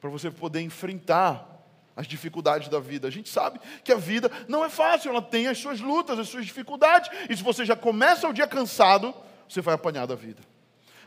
Para 0.00 0.08
você 0.10 0.30
poder 0.30 0.60
enfrentar 0.60 1.48
as 1.96 2.06
dificuldades 2.06 2.68
da 2.68 2.78
vida. 2.78 3.08
A 3.08 3.10
gente 3.10 3.28
sabe 3.28 3.60
que 3.82 3.92
a 3.92 3.96
vida 3.96 4.30
não 4.48 4.64
é 4.64 4.68
fácil, 4.68 5.10
ela 5.10 5.20
tem 5.20 5.48
as 5.48 5.58
suas 5.58 5.80
lutas, 5.80 6.18
as 6.18 6.28
suas 6.28 6.46
dificuldades. 6.46 7.10
E 7.28 7.36
se 7.36 7.42
você 7.42 7.64
já 7.64 7.76
começa 7.76 8.28
o 8.28 8.32
dia 8.32 8.46
cansado, 8.46 9.14
você 9.48 9.60
vai 9.60 9.74
apanhar 9.74 10.06
da 10.06 10.14
vida. 10.14 10.51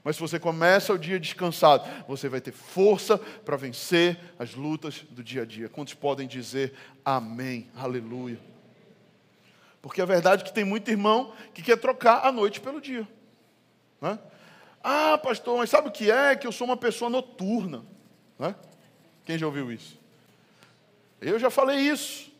Mas 0.05 0.17
se 0.17 0.21
você 0.21 0.39
começa 0.39 0.93
o 0.93 0.99
dia 0.99 1.19
descansado, 1.19 1.83
você 2.07 2.29
vai 2.29 2.39
ter 2.39 2.51
força 2.51 3.17
para 3.17 3.57
vencer 3.57 4.19
as 4.37 4.53
lutas 4.53 5.03
do 5.09 5.23
dia 5.23 5.41
a 5.41 5.45
dia. 5.45 5.67
Quantos 5.67 5.95
podem 5.95 6.27
dizer 6.27 6.75
amém? 7.03 7.71
Aleluia. 7.75 8.39
Porque 9.81 9.99
a 9.99 10.05
verdade 10.05 10.43
é 10.43 10.45
que 10.45 10.53
tem 10.53 10.63
muito 10.63 10.91
irmão 10.91 11.33
que 11.55 11.63
quer 11.63 11.77
trocar 11.77 12.23
a 12.23 12.31
noite 12.31 12.61
pelo 12.61 12.79
dia. 12.79 13.07
Né? 13.99 14.19
Ah, 14.83 15.17
pastor, 15.17 15.57
mas 15.57 15.71
sabe 15.71 15.87
o 15.87 15.91
que 15.91 16.11
é? 16.11 16.35
Que 16.35 16.45
eu 16.45 16.51
sou 16.51 16.65
uma 16.65 16.77
pessoa 16.77 17.09
noturna. 17.09 17.83
Né? 18.37 18.53
Quem 19.25 19.39
já 19.39 19.47
ouviu 19.47 19.71
isso? 19.71 19.97
Eu 21.19 21.39
já 21.39 21.49
falei 21.49 21.79
isso. 21.79 22.31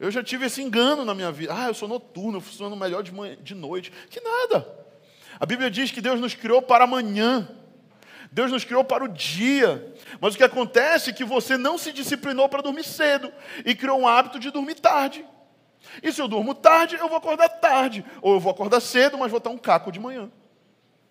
Eu 0.00 0.10
já 0.10 0.20
tive 0.20 0.46
esse 0.46 0.60
engano 0.60 1.04
na 1.04 1.14
minha 1.14 1.30
vida. 1.30 1.54
Ah, 1.56 1.68
eu 1.68 1.74
sou 1.74 1.86
noturno, 1.86 2.38
eu 2.38 2.40
funciono 2.40 2.74
melhor 2.74 3.04
de, 3.04 3.12
manhã, 3.12 3.36
de 3.40 3.54
noite. 3.54 3.92
Que 4.10 4.20
nada. 4.20 4.81
A 5.42 5.44
Bíblia 5.44 5.68
diz 5.68 5.90
que 5.90 6.00
Deus 6.00 6.20
nos 6.20 6.36
criou 6.36 6.62
para 6.62 6.84
amanhã. 6.84 7.48
Deus 8.30 8.52
nos 8.52 8.64
criou 8.64 8.84
para 8.84 9.02
o 9.02 9.08
dia. 9.08 9.92
Mas 10.20 10.34
o 10.34 10.38
que 10.38 10.44
acontece 10.44 11.10
é 11.10 11.12
que 11.12 11.24
você 11.24 11.56
não 11.56 11.76
se 11.76 11.92
disciplinou 11.92 12.48
para 12.48 12.62
dormir 12.62 12.84
cedo 12.84 13.32
e 13.66 13.74
criou 13.74 13.98
um 13.98 14.06
hábito 14.06 14.38
de 14.38 14.52
dormir 14.52 14.76
tarde. 14.76 15.26
E 16.00 16.12
se 16.12 16.22
eu 16.22 16.28
durmo 16.28 16.54
tarde, 16.54 16.94
eu 16.94 17.08
vou 17.08 17.18
acordar 17.18 17.48
tarde. 17.48 18.04
Ou 18.20 18.34
eu 18.34 18.38
vou 18.38 18.52
acordar 18.52 18.78
cedo, 18.78 19.18
mas 19.18 19.32
vou 19.32 19.38
estar 19.38 19.50
um 19.50 19.58
caco 19.58 19.90
de 19.90 19.98
manhã. 19.98 20.30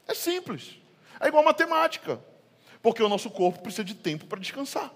É 0.07 0.13
simples. 0.13 0.79
É 1.19 1.27
igual 1.27 1.43
matemática. 1.43 2.17
Porque 2.81 3.03
o 3.03 3.09
nosso 3.09 3.29
corpo 3.29 3.61
precisa 3.61 3.83
de 3.83 3.95
tempo 3.95 4.27
para 4.27 4.39
descansar. 4.39 4.93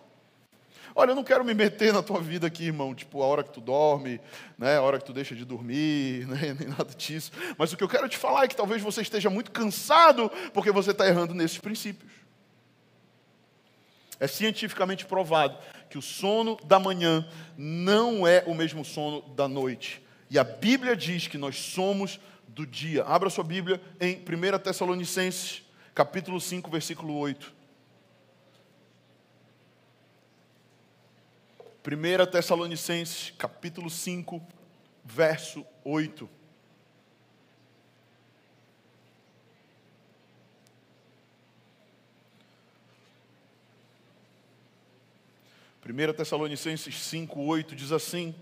Olha, 0.98 1.12
eu 1.12 1.16
não 1.16 1.26
quero 1.26 1.44
me 1.44 1.54
meter 1.54 1.92
na 1.92 2.02
tua 2.02 2.22
vida 2.22 2.48
aqui, 2.48 2.68
irmão, 2.68 2.96
tipo 2.96 3.22
a 3.22 3.26
hora 3.26 3.44
que 3.44 3.52
tu 3.52 3.60
dorme, 3.60 4.22
né, 4.58 4.78
a 4.78 4.82
hora 4.82 4.98
que 4.98 5.04
tu 5.04 5.12
deixa 5.12 5.36
de 5.36 5.44
dormir, 5.44 6.26
né, 6.32 6.56
nem 6.58 6.70
nada 6.70 6.94
disso. 6.96 7.34
Mas 7.58 7.74
o 7.74 7.78
que 7.78 7.84
eu 7.84 7.90
quero 7.90 8.08
te 8.08 8.18
falar 8.18 8.46
é 8.46 8.48
que 8.48 8.56
talvez 8.56 8.82
você 8.82 9.02
esteja 9.02 9.30
muito 9.30 9.52
cansado 9.52 10.32
porque 10.54 10.72
você 10.72 10.92
está 10.92 11.06
errando 11.06 11.34
nesses 11.34 11.58
princípios. 11.58 12.10
É 14.18 14.28
cientificamente 14.28 15.06
provado 15.06 15.58
que 15.90 15.98
o 15.98 16.02
sono 16.02 16.58
da 16.64 16.80
manhã 16.80 17.28
não 17.58 18.26
é 18.26 18.46
o 18.48 18.56
mesmo 18.56 18.86
sono 18.86 19.22
da 19.36 19.50
noite. 19.50 20.02
E 20.30 20.40
a 20.40 20.46
Bíblia 20.46 20.96
diz 20.96 21.28
que 21.28 21.38
nós 21.38 21.58
somos 21.58 22.22
do 22.48 22.66
dia. 22.66 23.04
Abra 23.04 23.30
sua 23.30 23.44
Bíblia 23.44 23.82
em 24.00 24.16
1 24.16 24.60
Tessalonicenses, 24.60 25.62
capítulo 25.94 26.40
5, 26.40 26.72
versículo 26.72 27.18
8. 27.18 27.54
1 31.88 32.26
Tessalonicenses, 32.32 33.32
capítulo 33.38 33.92
5, 33.92 34.42
verso 35.04 35.64
8. 35.84 36.28
Primeira 45.80 46.12
Tessalonicenses 46.12 47.04
5, 47.04 47.40
8 47.40 47.76
diz 47.76 47.92
assim, 47.92 48.34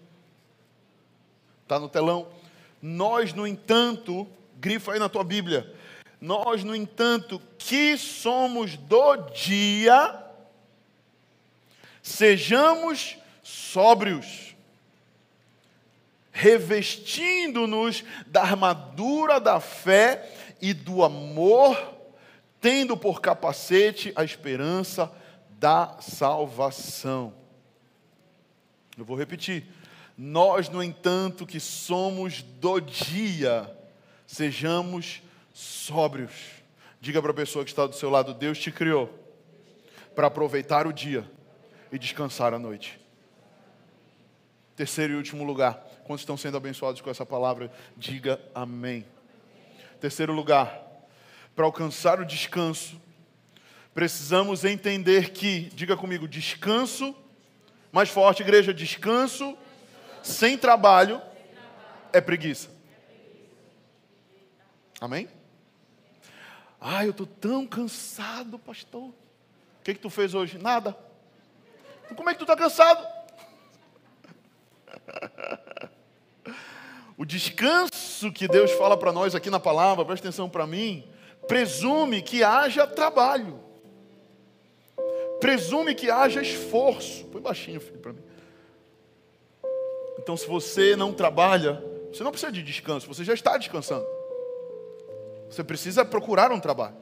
está 1.63 1.77
no 1.77 1.89
telão, 1.89 2.29
nós, 2.81 3.33
no 3.33 3.45
entanto, 3.45 4.25
grifa 4.55 4.93
aí 4.93 4.99
na 4.99 5.09
tua 5.09 5.25
Bíblia, 5.25 5.69
nós, 6.21 6.63
no 6.63 6.73
entanto, 6.73 7.41
que 7.57 7.97
somos 7.97 8.77
do 8.77 9.17
dia, 9.33 10.17
sejamos 12.01 13.17
sóbrios, 13.43 14.55
revestindo-nos 16.31 18.03
da 18.25 18.41
armadura 18.41 19.39
da 19.39 19.59
fé 19.59 20.27
e 20.61 20.73
do 20.73 21.03
amor, 21.03 21.77
tendo 22.59 22.95
por 22.95 23.21
capacete 23.21 24.13
a 24.15 24.23
esperança 24.23 25.11
da 25.59 25.97
salvação. 25.99 27.33
Eu 28.97 29.03
vou 29.03 29.17
repetir. 29.17 29.65
Nós, 30.17 30.69
no 30.69 30.81
entanto, 30.81 31.45
que 31.45 31.59
somos 31.59 32.41
do 32.41 32.79
dia, 32.79 33.69
sejamos 34.25 35.21
sóbrios. 35.53 36.31
Diga 37.01 37.21
para 37.21 37.31
a 37.31 37.35
pessoa 37.35 37.65
que 37.65 37.71
está 37.71 37.85
do 37.85 37.95
seu 37.95 38.09
lado: 38.09 38.33
Deus 38.33 38.57
te 38.57 38.71
criou 38.71 39.09
para 40.15 40.27
aproveitar 40.27 40.87
o 40.87 40.93
dia 40.93 41.29
e 41.91 41.99
descansar 41.99 42.53
a 42.53 42.59
noite. 42.59 43.02
Terceiro 44.75 45.13
e 45.13 45.15
último 45.15 45.43
lugar. 45.43 45.75
Quantos 46.03 46.21
estão 46.21 46.35
sendo 46.35 46.57
abençoados 46.57 47.01
com 47.01 47.09
essa 47.09 47.25
palavra? 47.25 47.71
Diga 47.95 48.39
amém. 48.55 49.05
Terceiro 49.99 50.33
lugar. 50.33 50.81
Para 51.55 51.65
alcançar 51.65 52.19
o 52.19 52.25
descanso, 52.25 52.99
precisamos 53.93 54.65
entender 54.65 55.29
que, 55.29 55.69
diga 55.75 55.95
comigo, 55.95 56.27
descanso, 56.27 57.15
mais 57.91 58.09
forte, 58.09 58.41
igreja, 58.41 58.73
descanso 58.73 59.55
sem 60.23 60.57
trabalho 60.57 61.21
é 62.11 62.19
preguiça. 62.19 62.69
Amém? 64.99 65.27
Ah, 66.79 67.05
eu 67.05 67.11
estou 67.11 67.27
tão 67.27 67.67
cansado, 67.67 68.57
pastor. 68.57 69.03
O 69.03 69.13
que, 69.83 69.93
que 69.93 69.99
tu 69.99 70.09
fez 70.09 70.33
hoje? 70.33 70.57
Nada. 70.57 70.97
Como 72.15 72.29
é 72.29 72.33
que 72.33 72.39
tu 72.39 72.43
está 72.43 72.55
cansado? 72.55 73.05
O 77.17 77.25
descanso 77.25 78.31
que 78.31 78.47
Deus 78.47 78.71
fala 78.71 78.97
para 78.97 79.11
nós 79.11 79.35
aqui 79.35 79.49
na 79.49 79.59
palavra, 79.59 80.03
presta 80.03 80.27
atenção 80.27 80.49
para 80.49 80.65
mim, 80.65 81.07
presume 81.47 82.21
que 82.21 82.43
haja 82.43 82.87
trabalho, 82.87 83.59
presume 85.39 85.93
que 85.93 86.09
haja 86.09 86.41
esforço. 86.41 87.25
Põe 87.25 87.41
baixinho, 87.41 87.79
filho, 87.79 87.99
para 87.99 88.13
mim. 88.13 88.23
Então, 90.17 90.35
se 90.35 90.47
você 90.47 90.95
não 90.95 91.13
trabalha, 91.13 91.83
você 92.11 92.23
não 92.23 92.31
precisa 92.31 92.51
de 92.51 92.63
descanso, 92.63 93.07
você 93.07 93.23
já 93.23 93.33
está 93.33 93.57
descansando. 93.57 94.05
Você 95.49 95.63
precisa 95.63 96.03
procurar 96.03 96.51
um 96.51 96.59
trabalho. 96.59 96.95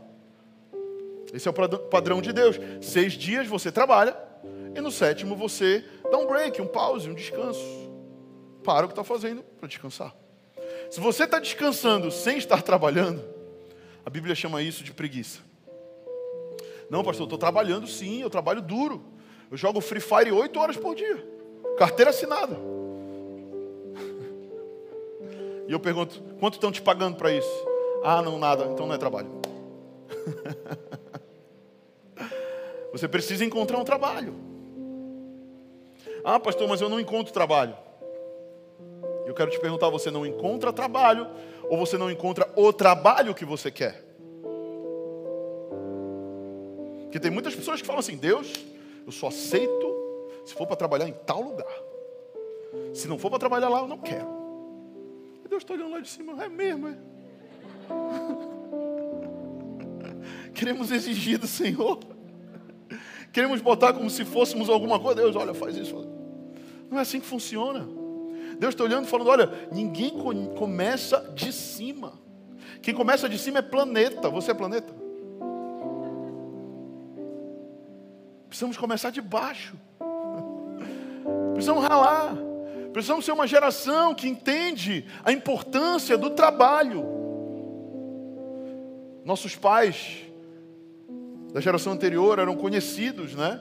Esse 1.33 1.47
é 1.47 1.51
o 1.51 1.53
padrão 1.53 2.21
de 2.21 2.33
Deus. 2.33 2.59
Seis 2.81 3.13
dias 3.13 3.47
você 3.47 3.71
trabalha, 3.71 4.15
e 4.75 4.81
no 4.81 4.91
sétimo 4.91 5.35
você 5.35 5.85
dá 6.11 6.17
um 6.17 6.27
break, 6.27 6.61
um 6.61 6.67
pause, 6.67 7.09
um 7.09 7.13
descanso. 7.13 7.80
Para 8.63 8.85
o 8.85 8.89
que 8.89 8.93
está 8.93 9.03
fazendo 9.03 9.43
para 9.59 9.67
descansar. 9.67 10.15
Se 10.89 10.99
você 10.99 11.23
está 11.23 11.39
descansando 11.39 12.11
sem 12.11 12.37
estar 12.37 12.61
trabalhando, 12.61 13.23
a 14.05 14.09
Bíblia 14.09 14.35
chama 14.35 14.61
isso 14.61 14.83
de 14.83 14.93
preguiça. 14.93 15.39
Não, 16.89 17.03
pastor, 17.03 17.21
eu 17.21 17.25
estou 17.25 17.39
trabalhando 17.39 17.87
sim, 17.87 18.21
eu 18.21 18.29
trabalho 18.29 18.61
duro. 18.61 19.03
Eu 19.49 19.57
jogo 19.57 19.79
Free 19.79 20.01
Fire 20.01 20.31
oito 20.31 20.59
horas 20.59 20.75
por 20.75 20.95
dia. 20.95 21.25
Carteira 21.77 22.09
assinada. 22.09 22.57
E 25.67 25.71
eu 25.71 25.79
pergunto, 25.79 26.21
quanto 26.37 26.55
estão 26.55 26.69
te 26.69 26.81
pagando 26.81 27.15
para 27.15 27.31
isso? 27.31 27.65
Ah, 28.03 28.21
não, 28.21 28.37
nada, 28.37 28.65
então 28.65 28.85
não 28.85 28.93
é 28.93 28.97
trabalho. 28.97 29.29
Você 32.91 33.07
precisa 33.07 33.45
encontrar 33.45 33.77
um 33.77 33.85
trabalho. 33.85 34.35
Ah, 36.25 36.39
pastor, 36.39 36.67
mas 36.67 36.81
eu 36.81 36.89
não 36.89 36.99
encontro 36.99 37.31
trabalho. 37.31 37.77
Eu 39.25 39.33
quero 39.33 39.51
te 39.51 39.59
perguntar: 39.59 39.89
você 39.89 40.11
não 40.11 40.25
encontra 40.25 40.73
trabalho 40.73 41.27
ou 41.69 41.77
você 41.77 41.97
não 41.97 42.09
encontra 42.09 42.49
o 42.55 42.73
trabalho 42.73 43.35
que 43.35 43.45
você 43.45 43.71
quer? 43.71 44.03
Porque 47.03 47.19
tem 47.19 47.31
muitas 47.31 47.55
pessoas 47.55 47.81
que 47.81 47.87
falam 47.87 47.99
assim: 47.99 48.17
Deus, 48.17 48.53
eu 49.05 49.11
só 49.11 49.27
aceito 49.27 49.91
se 50.45 50.53
for 50.53 50.65
para 50.65 50.75
trabalhar 50.75 51.07
em 51.07 51.13
tal 51.13 51.41
lugar. 51.41 51.67
Se 52.93 53.07
não 53.07 53.17
for 53.17 53.29
para 53.29 53.39
trabalhar 53.39 53.69
lá, 53.69 53.79
eu 53.79 53.87
não 53.87 53.97
quero. 53.97 54.27
E 55.43 55.49
Deus 55.49 55.63
está 55.63 55.73
olhando 55.73 55.91
lá 55.91 55.99
de 55.99 56.09
cima: 56.09 56.43
é 56.43 56.49
mesmo, 56.49 56.87
é? 56.87 56.97
Queremos 60.53 60.91
exigir 60.91 61.37
do 61.37 61.47
Senhor. 61.47 61.99
Queremos 63.31 63.61
botar 63.61 63.93
como 63.93 64.09
se 64.09 64.25
fôssemos 64.25 64.69
alguma 64.69 64.99
coisa. 64.99 65.21
Deus, 65.21 65.35
olha, 65.35 65.53
faz 65.53 65.77
isso. 65.77 65.95
Não 66.89 66.97
é 66.97 67.01
assim 67.01 67.19
que 67.19 67.25
funciona. 67.25 67.87
Deus 68.61 68.75
está 68.75 68.83
olhando 68.83 69.05
e 69.05 69.09
falando: 69.09 69.29
olha, 69.31 69.49
ninguém 69.71 70.11
começa 70.55 71.31
de 71.33 71.51
cima. 71.51 72.13
Quem 72.79 72.93
começa 72.93 73.27
de 73.27 73.39
cima 73.39 73.57
é 73.57 73.61
planeta. 73.63 74.29
Você 74.29 74.51
é 74.51 74.53
planeta? 74.53 74.93
Precisamos 78.47 78.77
começar 78.77 79.09
de 79.09 79.19
baixo. 79.19 79.75
Precisamos 81.55 81.83
ralar. 81.83 82.37
Precisamos 82.93 83.25
ser 83.25 83.31
uma 83.31 83.47
geração 83.47 84.13
que 84.13 84.27
entende 84.27 85.07
a 85.25 85.31
importância 85.31 86.15
do 86.15 86.29
trabalho. 86.29 87.03
Nossos 89.25 89.55
pais 89.55 90.19
da 91.51 91.59
geração 91.59 91.93
anterior 91.93 92.37
eram 92.37 92.55
conhecidos, 92.55 93.33
né? 93.33 93.59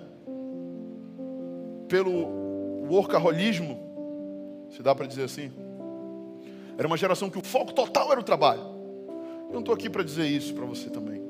Pelo 1.89 2.87
workaholismo 2.87 3.90
se 4.71 4.83
dá 4.83 4.95
para 4.95 5.07
dizer 5.07 5.25
assim. 5.25 5.51
Era 6.79 6.87
uma 6.87 6.97
geração 6.97 7.29
que 7.29 7.39
o 7.39 7.45
foco 7.45 7.73
total 7.73 8.11
era 8.11 8.21
o 8.21 8.25
trabalho. 8.25 8.63
Eu 9.49 9.53
não 9.53 9.61
estou 9.61 9.75
aqui 9.75 9.91
para 9.91 10.03
dizer 10.03 10.27
isso 10.27 10.55
para 10.55 10.65
você 10.65 10.89
também. 10.89 11.21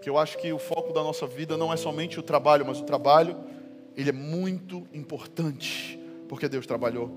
Que 0.00 0.10
eu 0.10 0.18
acho 0.18 0.36
que 0.38 0.52
o 0.52 0.58
foco 0.58 0.92
da 0.92 1.02
nossa 1.02 1.26
vida 1.26 1.56
não 1.56 1.72
é 1.72 1.76
somente 1.76 2.18
o 2.18 2.22
trabalho, 2.22 2.66
mas 2.66 2.80
o 2.80 2.84
trabalho, 2.84 3.36
ele 3.96 4.10
é 4.10 4.12
muito 4.12 4.86
importante, 4.92 5.98
porque 6.28 6.48
Deus 6.48 6.66
trabalhou. 6.66 7.10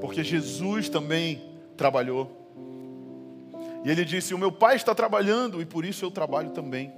Porque 0.00 0.22
Jesus 0.22 0.88
também 0.88 1.42
trabalhou. 1.76 2.30
E 3.84 3.90
ele 3.90 4.04
disse: 4.04 4.34
O 4.34 4.38
meu 4.38 4.52
pai 4.52 4.76
está 4.76 4.94
trabalhando 4.94 5.62
e 5.62 5.64
por 5.64 5.84
isso 5.84 6.04
eu 6.04 6.10
trabalho 6.10 6.50
também. 6.50 6.92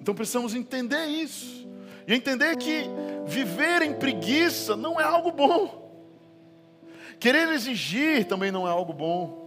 Então 0.00 0.14
precisamos 0.14 0.54
entender 0.54 1.06
isso. 1.06 1.59
E 2.06 2.14
entender 2.14 2.56
que 2.56 2.84
viver 3.26 3.82
em 3.82 3.94
preguiça 3.94 4.76
não 4.76 5.00
é 5.00 5.04
algo 5.04 5.32
bom. 5.32 5.80
Querer 7.18 7.48
exigir 7.50 8.24
também 8.26 8.50
não 8.50 8.66
é 8.66 8.70
algo 8.70 8.92
bom. 8.92 9.40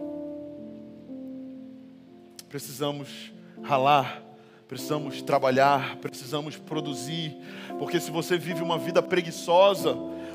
Precisamos 2.48 3.32
ralar, 3.62 4.22
precisamos 4.68 5.20
trabalhar, 5.22 5.96
precisamos 5.96 6.56
produzir, 6.56 7.36
porque 7.78 7.98
se 7.98 8.10
você 8.10 8.38
vive 8.38 8.62
uma 8.62 8.78
vida 8.78 9.02
preguiçosa, 9.02 9.92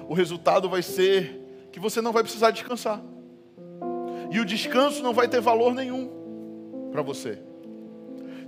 o 0.08 0.14
resultado 0.14 0.70
vai 0.70 0.82
ser 0.82 1.68
que 1.72 1.80
você 1.80 2.02
não 2.02 2.12
vai 2.12 2.24
precisar 2.24 2.52
descansar. 2.52 3.02
E 4.32 4.40
o 4.40 4.46
descanso 4.46 5.02
não 5.02 5.14
vai 5.14 5.28
ter 5.28 5.40
valor 5.40 5.74
nenhum 5.74 6.90
para 6.92 7.02
você. 7.02 7.49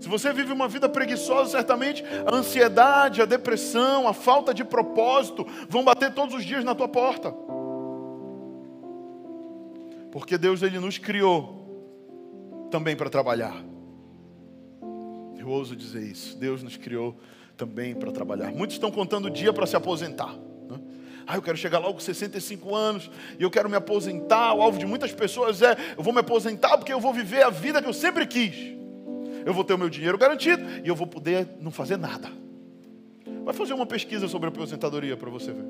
Se 0.02 0.10
você 0.10 0.34
vive 0.34 0.52
uma 0.52 0.68
vida 0.68 0.89
preguiçosa, 0.89 1.52
certamente 1.52 2.04
a 2.26 2.36
ansiedade, 2.36 3.22
a 3.22 3.26
depressão, 3.26 4.08
a 4.08 4.14
falta 4.14 4.52
de 4.52 4.64
propósito 4.64 5.45
vão 5.70 5.84
bater 5.84 6.12
todos 6.12 6.34
os 6.34 6.43
dias 6.43 6.64
na 6.64 6.74
tua 6.74 6.88
porta. 6.88 7.32
Porque 10.12 10.39
Deus 10.39 10.64
ele 10.64 10.80
nos 10.80 10.97
criou 10.97 12.68
também 12.72 12.95
para 12.95 13.12
trabalhar. 13.12 13.64
Eu 15.38 15.47
ouso 15.47 15.76
dizer 15.76 16.02
isso. 16.02 16.36
Deus 16.36 16.64
nos 16.64 16.78
criou 16.78 17.16
também 17.56 17.93
para 17.93 18.12
trabalhar. 18.12 18.52
Muitos 18.52 18.78
estão 18.78 18.89
contando 18.89 19.26
o 19.26 19.30
dia 19.30 19.54
para 19.54 19.68
se 19.68 19.76
aposentar. 19.76 20.34
Né? 20.68 20.80
Ah, 21.28 21.36
eu 21.36 21.43
quero 21.43 21.58
chegar 21.58 21.78
logo 21.78 21.93
com 21.93 21.99
65 21.99 22.74
anos 22.74 23.12
e 23.38 23.43
eu 23.43 23.52
quero 23.52 23.70
me 23.70 23.76
aposentar. 23.76 24.56
O 24.56 24.64
alvo 24.64 24.80
de 24.80 24.86
muitas 24.88 25.12
pessoas 25.12 25.62
é: 25.62 25.78
eu 25.95 26.04
vou 26.04 26.12
me 26.12 26.22
aposentar 26.22 26.76
porque 26.80 26.91
eu 26.91 26.99
vou 26.99 27.14
viver 27.14 27.43
a 27.43 27.52
vida 27.52 27.84
que 27.84 27.88
eu 27.88 27.93
sempre 27.93 28.26
quis 28.26 28.81
eu 29.46 29.54
vou 29.54 29.64
ter 29.64 29.74
o 29.74 29.78
meu 29.78 29.89
dinheiro 29.89 30.18
garantido 30.18 30.64
e 30.84 30.88
eu 30.88 30.96
vou 30.96 31.08
poder 31.08 31.48
não 31.60 31.72
fazer 31.72 31.98
nada. 31.98 32.30
Vai 33.44 33.54
fazer 33.54 33.74
uma 33.74 33.86
pesquisa 33.86 34.28
sobre 34.28 34.50
aposentadoria 34.50 35.18
para 35.18 35.30
você 35.30 35.52
ver. 35.52 35.66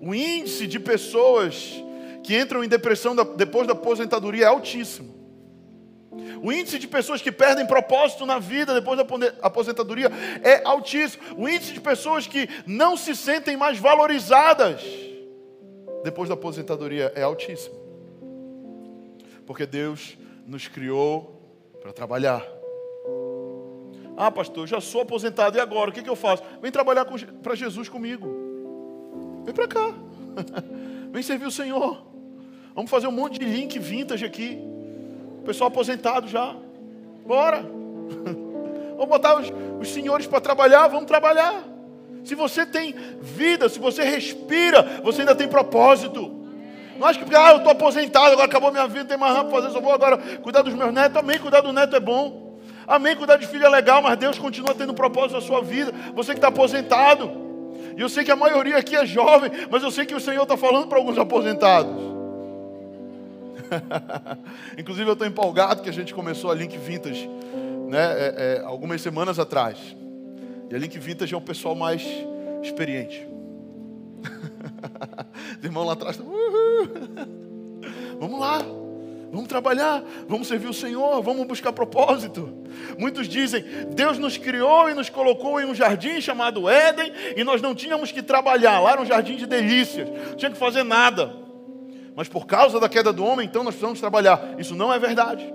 O 0.00 0.14
índice 0.14 0.66
de 0.66 0.78
pessoas 0.78 1.82
que 2.22 2.38
entram 2.38 2.64
em 2.64 2.68
depressão 2.68 3.14
depois 3.36 3.66
da 3.66 3.72
aposentadoria 3.72 4.44
é 4.44 4.48
altíssimo. 4.48 5.14
O 6.42 6.50
índice 6.50 6.78
de 6.78 6.88
pessoas 6.88 7.20
que 7.20 7.30
perdem 7.30 7.66
propósito 7.66 8.24
na 8.24 8.38
vida 8.38 8.74
depois 8.74 8.98
da 8.98 9.04
aposentadoria 9.42 10.10
é 10.42 10.62
altíssimo. 10.64 11.22
O 11.36 11.48
índice 11.48 11.72
de 11.72 11.80
pessoas 11.80 12.26
que 12.26 12.48
não 12.66 12.96
se 12.96 13.14
sentem 13.14 13.56
mais 13.56 13.78
valorizadas 13.78 14.82
depois 16.04 16.28
da 16.28 16.34
aposentadoria 16.34 17.12
é 17.14 17.22
altíssimo. 17.22 17.74
Porque 19.46 19.66
Deus 19.66 20.16
nos 20.46 20.68
criou 20.68 21.35
para 21.86 21.92
trabalhar. 21.92 22.44
Ah, 24.16 24.28
pastor, 24.28 24.66
já 24.66 24.80
sou 24.80 25.02
aposentado 25.02 25.56
e 25.56 25.60
agora? 25.60 25.90
O 25.90 25.92
que, 25.92 26.02
que 26.02 26.10
eu 26.10 26.16
faço? 26.16 26.42
Vem 26.60 26.72
trabalhar 26.72 27.04
para 27.04 27.54
Jesus 27.54 27.88
comigo. 27.88 28.26
Vem 29.44 29.54
para 29.54 29.68
cá. 29.68 29.94
Vem 31.12 31.22
servir 31.22 31.46
o 31.46 31.50
Senhor. 31.50 32.02
Vamos 32.74 32.90
fazer 32.90 33.06
um 33.06 33.12
monte 33.12 33.38
de 33.38 33.44
link 33.44 33.78
vintage 33.78 34.24
aqui. 34.24 34.58
Pessoal 35.44 35.68
aposentado 35.68 36.26
já. 36.26 36.56
Bora. 37.24 37.62
Vamos 38.96 39.08
botar 39.08 39.38
os, 39.38 39.52
os 39.80 39.88
senhores 39.88 40.26
para 40.26 40.40
trabalhar. 40.40 40.88
Vamos 40.88 41.06
trabalhar. 41.06 41.62
Se 42.24 42.34
você 42.34 42.66
tem 42.66 42.96
vida, 43.20 43.68
se 43.68 43.78
você 43.78 44.02
respira, 44.02 45.00
você 45.04 45.20
ainda 45.20 45.36
tem 45.36 45.46
propósito. 45.46 46.35
Não 46.98 47.06
acho 47.06 47.18
que 47.18 47.34
ah, 47.34 47.50
eu 47.52 47.56
estou 47.58 47.72
aposentado, 47.72 48.32
agora 48.32 48.46
acabou 48.46 48.70
minha 48.70 48.86
vida, 48.86 49.04
tem 49.04 49.16
mais 49.16 49.34
nada 49.34 49.48
para 49.48 49.60
fazer, 49.60 49.72
só 49.72 49.80
vou 49.80 49.92
agora 49.92 50.18
cuidar 50.38 50.62
dos 50.62 50.74
meus 50.74 50.92
netos. 50.92 51.16
Amém, 51.16 51.38
cuidar 51.38 51.60
do 51.60 51.72
neto 51.72 51.94
é 51.96 52.00
bom. 52.00 52.58
Amém, 52.86 53.16
cuidar 53.16 53.36
de 53.36 53.46
filho 53.46 53.66
é 53.66 53.68
legal, 53.68 54.00
mas 54.00 54.16
Deus 54.16 54.38
continua 54.38 54.74
tendo 54.74 54.94
propósito 54.94 55.34
na 55.34 55.40
sua 55.40 55.60
vida. 55.60 55.92
Você 56.14 56.32
que 56.32 56.38
está 56.38 56.48
aposentado. 56.48 57.30
E 57.96 58.00
eu 58.00 58.08
sei 58.08 58.24
que 58.24 58.30
a 58.30 58.36
maioria 58.36 58.76
aqui 58.76 58.94
é 58.94 59.04
jovem, 59.06 59.50
mas 59.70 59.82
eu 59.82 59.90
sei 59.90 60.06
que 60.06 60.14
o 60.14 60.20
Senhor 60.20 60.42
está 60.42 60.56
falando 60.56 60.86
para 60.86 60.98
alguns 60.98 61.18
aposentados. 61.18 61.92
Inclusive 64.78 65.08
eu 65.08 65.14
estou 65.14 65.26
empolgado 65.26 65.82
que 65.82 65.88
a 65.88 65.92
gente 65.92 66.14
começou 66.14 66.50
a 66.50 66.54
Link 66.54 66.76
Vintage 66.76 67.28
né, 67.88 67.98
é, 67.98 68.34
é, 68.36 68.62
algumas 68.64 69.00
semanas 69.00 69.38
atrás. 69.38 69.78
E 70.70 70.74
a 70.74 70.78
Link 70.78 70.98
Vintage 70.98 71.34
é 71.34 71.36
um 71.36 71.42
pessoal 71.42 71.74
mais 71.74 72.02
experiente. 72.62 73.26
Os 75.58 75.64
irmãos 75.64 75.86
lá 75.86 75.92
atrás 75.92 76.16
estão. 76.16 76.32
Vamos 78.18 78.40
lá. 78.40 78.58
Vamos 79.30 79.48
trabalhar, 79.48 80.02
vamos 80.28 80.46
servir 80.46 80.68
o 80.68 80.72
Senhor, 80.72 81.20
vamos 81.20 81.46
buscar 81.46 81.72
propósito. 81.72 82.48
Muitos 82.96 83.28
dizem: 83.28 83.64
Deus 83.92 84.18
nos 84.18 84.38
criou 84.38 84.88
e 84.88 84.94
nos 84.94 85.10
colocou 85.10 85.60
em 85.60 85.66
um 85.66 85.74
jardim 85.74 86.20
chamado 86.20 86.68
Éden 86.68 87.12
e 87.36 87.42
nós 87.42 87.60
não 87.60 87.74
tínhamos 87.74 88.12
que 88.12 88.22
trabalhar. 88.22 88.80
Lá 88.80 88.92
era 88.92 89.02
um 89.02 89.04
jardim 89.04 89.36
de 89.36 89.44
delícias, 89.44 90.08
não 90.08 90.36
tinha 90.36 90.50
que 90.50 90.56
fazer 90.56 90.84
nada. 90.84 91.34
Mas 92.14 92.28
por 92.28 92.46
causa 92.46 92.80
da 92.80 92.88
queda 92.88 93.12
do 93.12 93.24
homem, 93.24 93.46
então 93.46 93.62
nós 93.62 93.74
precisamos 93.74 94.00
trabalhar. 94.00 94.54
Isso 94.58 94.74
não 94.74 94.92
é 94.92 94.98
verdade. 94.98 95.52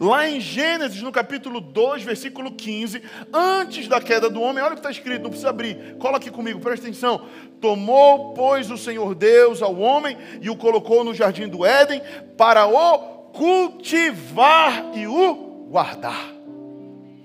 Lá 0.00 0.28
em 0.28 0.40
Gênesis, 0.40 1.02
no 1.02 1.12
capítulo 1.12 1.60
2, 1.60 2.02
versículo 2.02 2.52
15, 2.52 3.02
antes 3.32 3.88
da 3.88 4.00
queda 4.00 4.30
do 4.30 4.40
homem, 4.40 4.62
olha 4.62 4.72
o 4.72 4.74
que 4.74 4.80
está 4.80 4.90
escrito, 4.90 5.22
não 5.22 5.30
precisa 5.30 5.50
abrir, 5.50 5.96
cola 5.98 6.16
aqui 6.16 6.30
comigo, 6.30 6.60
presta 6.60 6.86
atenção. 6.86 7.26
Tomou, 7.60 8.32
pois, 8.34 8.70
o 8.70 8.78
Senhor 8.78 9.14
Deus 9.14 9.62
ao 9.62 9.76
homem 9.78 10.16
e 10.40 10.48
o 10.48 10.56
colocou 10.56 11.04
no 11.04 11.14
jardim 11.14 11.48
do 11.48 11.64
Éden 11.64 12.02
para 12.36 12.66
o 12.66 12.98
cultivar 13.32 14.92
e 14.94 15.06
o 15.06 15.66
guardar. 15.70 16.32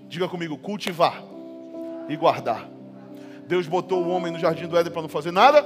Diga 0.07 0.27
comigo, 0.27 0.57
cultivar 0.57 1.23
e 2.07 2.15
guardar. 2.15 2.69
Deus 3.47 3.67
botou 3.67 4.03
o 4.03 4.09
homem 4.09 4.31
no 4.31 4.39
jardim 4.39 4.67
do 4.67 4.77
Éden 4.77 4.91
para 4.91 5.01
não 5.01 5.09
fazer 5.09 5.31
nada? 5.31 5.63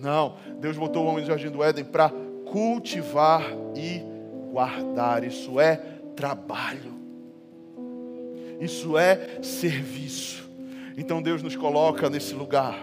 Não. 0.00 0.36
Deus 0.60 0.76
botou 0.76 1.04
o 1.04 1.08
homem 1.08 1.22
no 1.22 1.26
jardim 1.26 1.50
do 1.50 1.62
Éden 1.62 1.84
para 1.84 2.10
cultivar 2.50 3.42
e 3.74 4.02
guardar. 4.50 5.24
Isso 5.24 5.60
é 5.60 5.80
trabalho. 6.18 6.98
Isso 8.60 8.98
é 8.98 9.38
serviço. 9.40 10.50
Então 10.96 11.22
Deus 11.22 11.44
nos 11.44 11.54
coloca 11.54 12.10
nesse 12.10 12.34
lugar, 12.34 12.76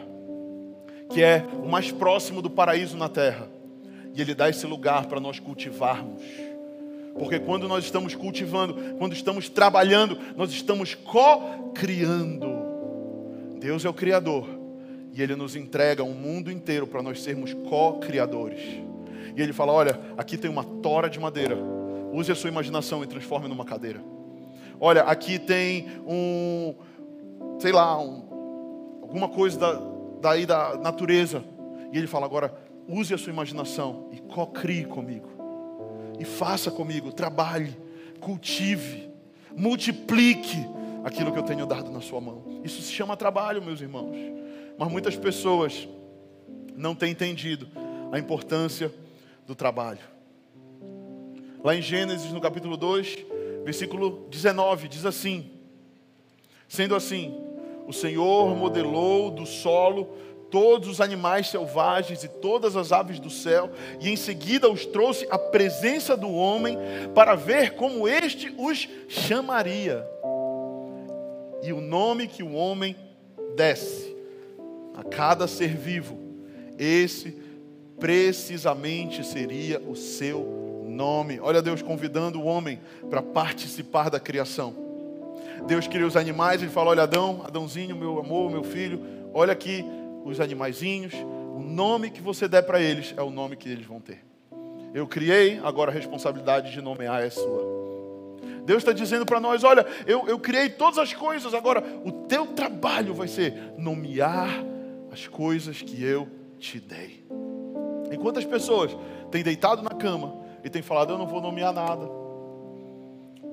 que 1.10 1.22
é 1.22 1.46
o 1.62 1.68
mais 1.68 1.92
próximo 1.92 2.42
do 2.42 2.50
paraíso 2.50 2.96
na 2.96 3.10
terra, 3.10 3.50
e 4.14 4.22
Ele 4.22 4.34
dá 4.34 4.50
esse 4.50 4.66
lugar 4.66 5.08
para 5.08 5.20
nós 5.20 5.38
cultivarmos. 5.38 6.24
Porque 7.20 7.38
quando 7.38 7.68
nós 7.68 7.84
estamos 7.84 8.16
cultivando, 8.16 8.96
quando 8.98 9.12
estamos 9.12 9.50
trabalhando, 9.50 10.18
nós 10.38 10.52
estamos 10.52 10.96
co-criando. 10.96 12.48
Deus 13.60 13.84
é 13.84 13.90
o 13.90 13.94
Criador 13.94 14.48
e 15.14 15.22
Ele 15.22 15.36
nos 15.36 15.58
entrega 15.58 16.04
um 16.04 16.14
mundo 16.14 16.50
inteiro 16.50 16.88
para 16.88 17.04
nós 17.04 17.22
sermos 17.22 17.54
co-criadores. 17.54 18.62
E 19.36 19.42
Ele 19.42 19.52
fala: 19.52 19.74
Olha, 19.74 20.00
aqui 20.18 20.38
tem 20.38 20.50
uma 20.50 20.64
tora 20.64 21.10
de 21.10 21.20
madeira 21.20 21.75
Use 22.16 22.32
a 22.32 22.36
sua 22.36 22.50
imaginação 22.50 23.04
e 23.04 23.08
transforme 23.08 23.50
numa 23.50 23.66
cadeira. 23.66 24.02
Olha, 24.80 25.02
aqui 25.02 25.38
tem 25.38 25.86
um, 26.08 26.74
sei 27.60 27.74
lá, 27.74 28.00
um, 28.00 29.00
alguma 29.02 29.28
coisa 29.28 29.60
da, 29.60 29.82
daí 30.22 30.46
da 30.46 30.78
natureza. 30.78 31.44
E 31.92 31.98
ele 31.98 32.08
fala 32.08 32.26
agora, 32.26 32.58
use 32.88 33.14
a 33.14 33.18
sua 33.18 33.34
imaginação 33.34 34.08
e 34.14 34.20
co-crie 34.22 34.86
comigo. 34.86 35.28
E 36.18 36.24
faça 36.24 36.72
comigo, 36.72 37.12
trabalhe, 37.12 37.78
cultive, 38.22 39.10
multiplique 39.54 40.66
aquilo 41.04 41.34
que 41.34 41.38
eu 41.40 41.44
tenho 41.44 41.66
dado 41.66 41.92
na 41.92 42.00
sua 42.00 42.22
mão. 42.22 42.62
Isso 42.64 42.82
se 42.82 42.94
chama 42.94 43.18
trabalho, 43.18 43.62
meus 43.62 43.82
irmãos. 43.82 44.16
Mas 44.78 44.90
muitas 44.90 45.18
pessoas 45.18 45.86
não 46.78 46.96
têm 46.96 47.12
entendido 47.12 47.68
a 48.10 48.18
importância 48.18 48.90
do 49.46 49.54
trabalho. 49.54 50.15
Lá 51.66 51.76
em 51.76 51.82
Gênesis, 51.82 52.32
no 52.32 52.40
capítulo 52.40 52.78
2, 52.78 53.26
versículo 53.64 54.28
19, 54.30 54.88
diz 54.88 55.04
assim: 55.04 55.50
Sendo 56.68 56.94
assim, 56.96 57.36
o 57.88 57.92
Senhor 57.92 58.56
modelou 58.56 59.32
do 59.32 59.48
solo 59.48 60.16
todos 60.52 60.88
os 60.88 61.02
animais 61.02 61.50
selvagens 61.50 62.24
e 62.24 62.28
todas 62.28 62.76
as 62.76 62.92
aves 62.92 63.20
do 63.20 63.32
céu, 63.32 63.72
e 64.00 64.12
em 64.12 64.16
seguida 64.16 64.70
os 64.70 64.86
trouxe 64.86 65.26
à 65.32 65.40
presença 65.40 66.16
do 66.16 66.32
homem 66.32 66.78
para 67.16 67.34
ver 67.34 67.72
como 67.72 68.08
este 68.08 68.54
os 68.60 68.88
chamaria. 69.08 70.08
E 71.64 71.74
o 71.74 71.82
nome 71.82 72.28
que 72.28 72.44
o 72.44 72.54
homem 72.54 72.96
desse 73.56 74.16
a 74.94 75.04
cada 75.04 75.48
ser 75.48 75.76
vivo, 75.76 76.16
esse 76.78 77.36
precisamente 78.00 79.26
seria 79.26 79.80
o 79.80 79.96
seu 79.96 80.65
nome. 80.96 81.40
Olha 81.40 81.62
Deus 81.62 81.82
convidando 81.82 82.40
o 82.40 82.46
homem 82.46 82.80
para 83.10 83.22
participar 83.22 84.10
da 84.10 84.20
criação. 84.20 84.76
Deus 85.68 85.88
cria 85.88 86.08
os 86.08 86.18
animais, 86.18 86.62
ele 86.62 86.72
fala: 86.72 86.92
Olha, 86.92 87.04
Adão, 87.04 87.44
Adãozinho, 87.46 87.96
meu 87.96 88.20
amor, 88.20 88.50
meu 88.50 88.64
filho, 88.64 89.00
olha 89.34 89.54
aqui 89.54 89.86
os 90.24 90.40
animaizinhos. 90.40 91.14
O 91.14 91.60
nome 91.60 92.10
que 92.10 92.22
você 92.22 92.48
der 92.48 92.64
para 92.64 92.82
eles 92.82 93.14
é 93.16 93.22
o 93.22 93.30
nome 93.30 93.56
que 93.56 93.70
eles 93.70 93.86
vão 93.86 94.00
ter. 94.00 94.24
Eu 94.94 95.06
criei, 95.06 95.60
agora 95.64 95.92
a 95.92 95.94
responsabilidade 95.94 96.72
de 96.72 96.82
nomear 96.82 97.22
é 97.22 97.30
sua. 97.30 97.76
Deus 98.66 98.80
está 98.80 98.92
dizendo 98.92 99.26
para 99.26 99.40
nós: 99.40 99.64
olha, 99.64 99.86
eu, 100.08 100.28
eu 100.28 100.40
criei 100.40 100.70
todas 100.70 100.98
as 100.98 101.14
coisas, 101.14 101.54
agora 101.54 101.84
o 102.04 102.12
teu 102.12 102.48
trabalho 102.48 103.14
vai 103.14 103.28
ser 103.28 103.54
nomear 103.78 104.64
as 105.12 105.28
coisas 105.28 105.82
que 105.82 106.04
eu 106.04 106.28
te 106.60 106.80
dei. 106.80 107.24
Enquanto 108.12 108.40
as 108.40 108.46
pessoas 108.46 108.96
têm 109.32 109.44
deitado 109.44 109.82
na 109.82 109.92
cama, 109.92 110.45
e 110.66 110.70
tem 110.70 110.82
falado: 110.82 111.14
Eu 111.14 111.18
não 111.20 111.28
vou 111.28 111.40
nomear 111.40 111.72
nada. 111.72 112.10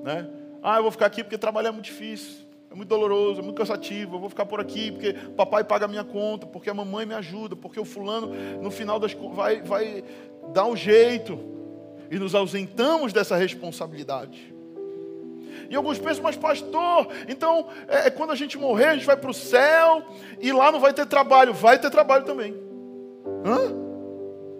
Né? 0.03 0.27
Ah, 0.63 0.77
eu 0.77 0.81
vou 0.81 0.91
ficar 0.91 1.05
aqui 1.05 1.23
porque 1.23 1.37
trabalhar 1.37 1.69
é 1.69 1.71
muito 1.71 1.85
difícil, 1.85 2.43
é 2.71 2.75
muito 2.75 2.89
doloroso, 2.89 3.39
é 3.39 3.43
muito 3.43 3.55
cansativo. 3.55 4.15
Eu 4.15 4.19
vou 4.19 4.29
ficar 4.29 4.47
por 4.47 4.59
aqui 4.59 4.91
porque 4.91 5.13
papai 5.13 5.63
paga 5.63 5.85
a 5.85 5.87
minha 5.87 6.03
conta, 6.03 6.47
porque 6.47 6.69
a 6.69 6.73
mamãe 6.73 7.05
me 7.05 7.13
ajuda, 7.13 7.55
porque 7.55 7.79
o 7.79 7.85
fulano, 7.85 8.33
no 8.59 8.71
final 8.71 8.99
das 8.99 9.13
contas, 9.13 9.37
vai, 9.37 9.61
vai 9.61 10.03
dar 10.51 10.65
um 10.65 10.75
jeito. 10.75 11.39
E 12.09 12.17
nos 12.17 12.33
ausentamos 12.35 13.13
dessa 13.13 13.35
responsabilidade. 13.35 14.53
E 15.69 15.75
alguns 15.75 15.97
pensam, 15.99 16.23
mas 16.23 16.35
pastor, 16.35 17.07
então 17.27 17.67
é, 17.87 18.07
é 18.07 18.09
quando 18.09 18.31
a 18.31 18.35
gente 18.35 18.57
morrer, 18.57 18.85
a 18.85 18.93
gente 18.95 19.05
vai 19.05 19.17
para 19.17 19.29
o 19.29 19.33
céu 19.33 20.03
e 20.39 20.51
lá 20.51 20.71
não 20.71 20.79
vai 20.79 20.93
ter 20.93 21.05
trabalho. 21.05 21.53
Vai 21.53 21.79
ter 21.79 21.89
trabalho 21.89 22.25
também. 22.25 22.55
Hã? 23.45 23.83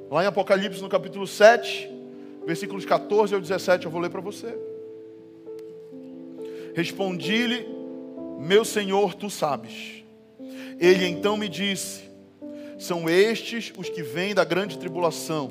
Lá 0.09 0.23
em 0.23 0.27
Apocalipse, 0.27 0.81
no 0.81 0.89
capítulo 0.89 1.27
7, 1.27 2.02
versículos 2.45 2.85
14 2.85 3.33
ao 3.33 3.41
17, 3.41 3.85
eu 3.85 3.91
vou 3.91 4.01
ler 4.01 4.09
para 4.09 4.21
você. 4.21 4.55
Respondi-lhe, 6.75 7.67
meu 8.39 8.65
senhor, 8.65 9.13
tu 9.13 9.29
sabes. 9.29 10.03
Ele 10.79 11.05
então 11.05 11.37
me 11.37 11.47
disse: 11.47 12.03
São 12.77 13.09
estes 13.09 13.71
os 13.77 13.89
que 13.89 14.01
vêm 14.01 14.33
da 14.33 14.43
grande 14.43 14.77
tribulação, 14.77 15.49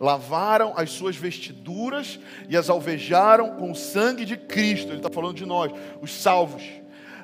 lavaram 0.00 0.72
as 0.76 0.90
suas 0.90 1.16
vestiduras 1.16 2.18
e 2.48 2.56
as 2.56 2.68
alvejaram 2.68 3.56
com 3.56 3.70
o 3.70 3.74
sangue 3.74 4.24
de 4.24 4.36
Cristo. 4.36 4.88
Ele 4.88 4.96
está 4.96 5.10
falando 5.10 5.36
de 5.36 5.46
nós, 5.46 5.72
os 6.00 6.12
salvos. 6.12 6.62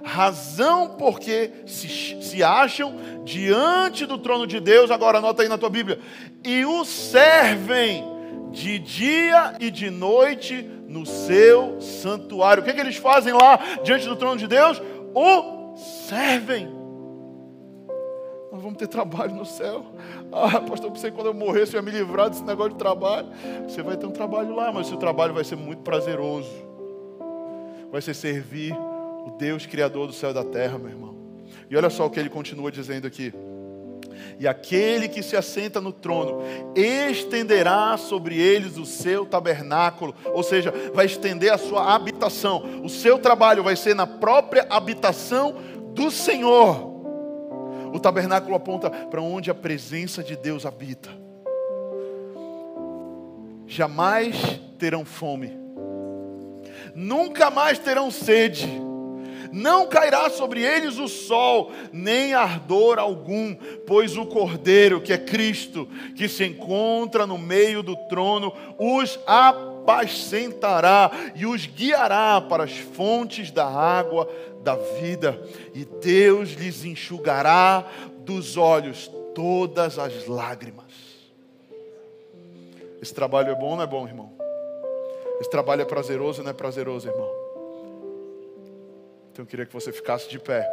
Razão 0.02 0.96
porque 0.96 1.50
se, 1.66 2.22
se 2.22 2.42
acham 2.42 3.22
diante 3.22 4.06
do 4.06 4.16
trono 4.16 4.46
de 4.46 4.58
Deus, 4.58 4.90
agora 4.90 5.18
anota 5.18 5.42
aí 5.42 5.48
na 5.48 5.58
tua 5.58 5.68
Bíblia, 5.68 5.98
e 6.42 6.64
o 6.64 6.86
servem 6.86 8.19
de 8.50 8.78
dia 8.78 9.56
e 9.60 9.70
de 9.70 9.90
noite 9.90 10.62
no 10.88 11.06
seu 11.06 11.80
santuário. 11.80 12.62
O 12.62 12.64
que, 12.64 12.70
é 12.70 12.72
que 12.74 12.80
eles 12.80 12.96
fazem 12.96 13.32
lá 13.32 13.58
diante 13.82 14.06
do 14.06 14.16
trono 14.16 14.36
de 14.36 14.46
Deus? 14.46 14.80
O 15.14 15.76
servem. 15.76 16.68
Nós 18.52 18.60
vamos 18.60 18.78
ter 18.78 18.88
trabalho 18.88 19.34
no 19.34 19.46
céu. 19.46 19.86
Ah, 20.32 20.60
pastor, 20.60 20.86
eu 20.86 20.92
pensei 20.92 21.10
que 21.10 21.16
quando 21.16 21.28
eu 21.28 21.34
morrer 21.34 21.66
você 21.66 21.76
ia 21.76 21.82
me 21.82 21.90
livrar 21.90 22.28
desse 22.28 22.42
negócio 22.42 22.72
de 22.72 22.78
trabalho. 22.78 23.28
Você 23.68 23.82
vai 23.82 23.96
ter 23.96 24.06
um 24.06 24.10
trabalho 24.10 24.54
lá, 24.54 24.72
mas 24.72 24.86
o 24.86 24.90
seu 24.90 24.98
trabalho 24.98 25.32
vai 25.32 25.44
ser 25.44 25.56
muito 25.56 25.82
prazeroso. 25.82 26.50
Vai 27.90 28.02
ser 28.02 28.14
servir 28.14 28.72
o 28.72 29.36
Deus 29.38 29.66
Criador 29.66 30.06
do 30.06 30.12
céu 30.12 30.30
e 30.30 30.34
da 30.34 30.44
terra, 30.44 30.78
meu 30.78 30.88
irmão. 30.88 31.14
E 31.68 31.76
olha 31.76 31.90
só 31.90 32.06
o 32.06 32.10
que 32.10 32.18
ele 32.18 32.28
continua 32.28 32.70
dizendo 32.70 33.06
aqui 33.06 33.32
e 34.38 34.46
aquele 34.46 35.08
que 35.08 35.22
se 35.22 35.36
assenta 35.36 35.80
no 35.80 35.92
trono 35.92 36.42
estenderá 36.74 37.96
sobre 37.96 38.38
eles 38.38 38.76
o 38.76 38.84
seu 38.86 39.26
tabernáculo, 39.26 40.14
ou 40.26 40.42
seja, 40.42 40.72
vai 40.92 41.06
estender 41.06 41.52
a 41.52 41.58
sua 41.58 41.94
habitação. 41.94 42.82
O 42.82 42.88
seu 42.88 43.18
trabalho 43.18 43.62
vai 43.62 43.76
ser 43.76 43.94
na 43.94 44.06
própria 44.06 44.66
habitação 44.70 45.54
do 45.94 46.10
Senhor. 46.10 46.88
O 47.92 47.98
tabernáculo 47.98 48.54
aponta 48.54 48.88
para 48.88 49.20
onde 49.20 49.50
a 49.50 49.54
presença 49.54 50.22
de 50.22 50.36
Deus 50.36 50.64
habita. 50.64 51.10
Jamais 53.66 54.60
terão 54.78 55.04
fome, 55.04 55.56
nunca 56.94 57.50
mais 57.50 57.78
terão 57.78 58.10
sede 58.10 58.89
não 59.52 59.86
cairá 59.86 60.28
sobre 60.30 60.62
eles 60.62 60.98
o 60.98 61.08
sol, 61.08 61.72
nem 61.92 62.34
ardor 62.34 62.98
algum, 62.98 63.54
pois 63.86 64.16
o 64.16 64.26
Cordeiro, 64.26 65.00
que 65.00 65.12
é 65.12 65.18
Cristo, 65.18 65.88
que 66.16 66.28
se 66.28 66.44
encontra 66.44 67.26
no 67.26 67.38
meio 67.38 67.82
do 67.82 67.96
trono, 68.08 68.52
os 68.78 69.18
apacentará 69.26 71.10
e 71.34 71.46
os 71.46 71.66
guiará 71.66 72.40
para 72.40 72.64
as 72.64 72.76
fontes 72.76 73.50
da 73.50 73.66
água 73.66 74.28
da 74.62 74.76
vida, 74.76 75.40
e 75.74 75.84
Deus 75.84 76.50
lhes 76.50 76.84
enxugará 76.84 77.86
dos 78.18 78.56
olhos 78.56 79.10
todas 79.34 79.98
as 79.98 80.26
lágrimas. 80.26 80.90
Esse 83.00 83.14
trabalho 83.14 83.50
é 83.50 83.54
bom 83.54 83.76
não 83.76 83.82
é 83.82 83.86
bom, 83.86 84.06
irmão? 84.06 84.30
Esse 85.40 85.48
trabalho 85.48 85.80
é 85.82 85.84
prazeroso 85.86 86.42
não 86.42 86.50
é 86.50 86.52
prazeroso, 86.52 87.08
irmão? 87.08 87.39
Então 89.32 89.44
eu 89.44 89.46
queria 89.46 89.66
que 89.66 89.72
você 89.72 89.92
ficasse 89.92 90.28
de 90.28 90.38
pé. 90.38 90.66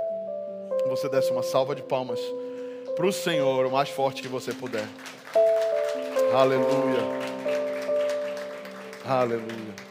Você 0.88 1.10
desse 1.10 1.32
uma 1.32 1.44
salva 1.44 1.76
de 1.76 1.84
palmas 1.84 2.20
para 2.96 3.06
o 3.06 3.12
Senhor, 3.12 3.66
o 3.66 3.72
mais 3.72 3.90
forte 3.90 4.22
que 4.22 4.28
você 4.28 4.54
puder. 4.54 4.88
Aleluia. 6.34 7.18
Aleluia. 9.06 9.87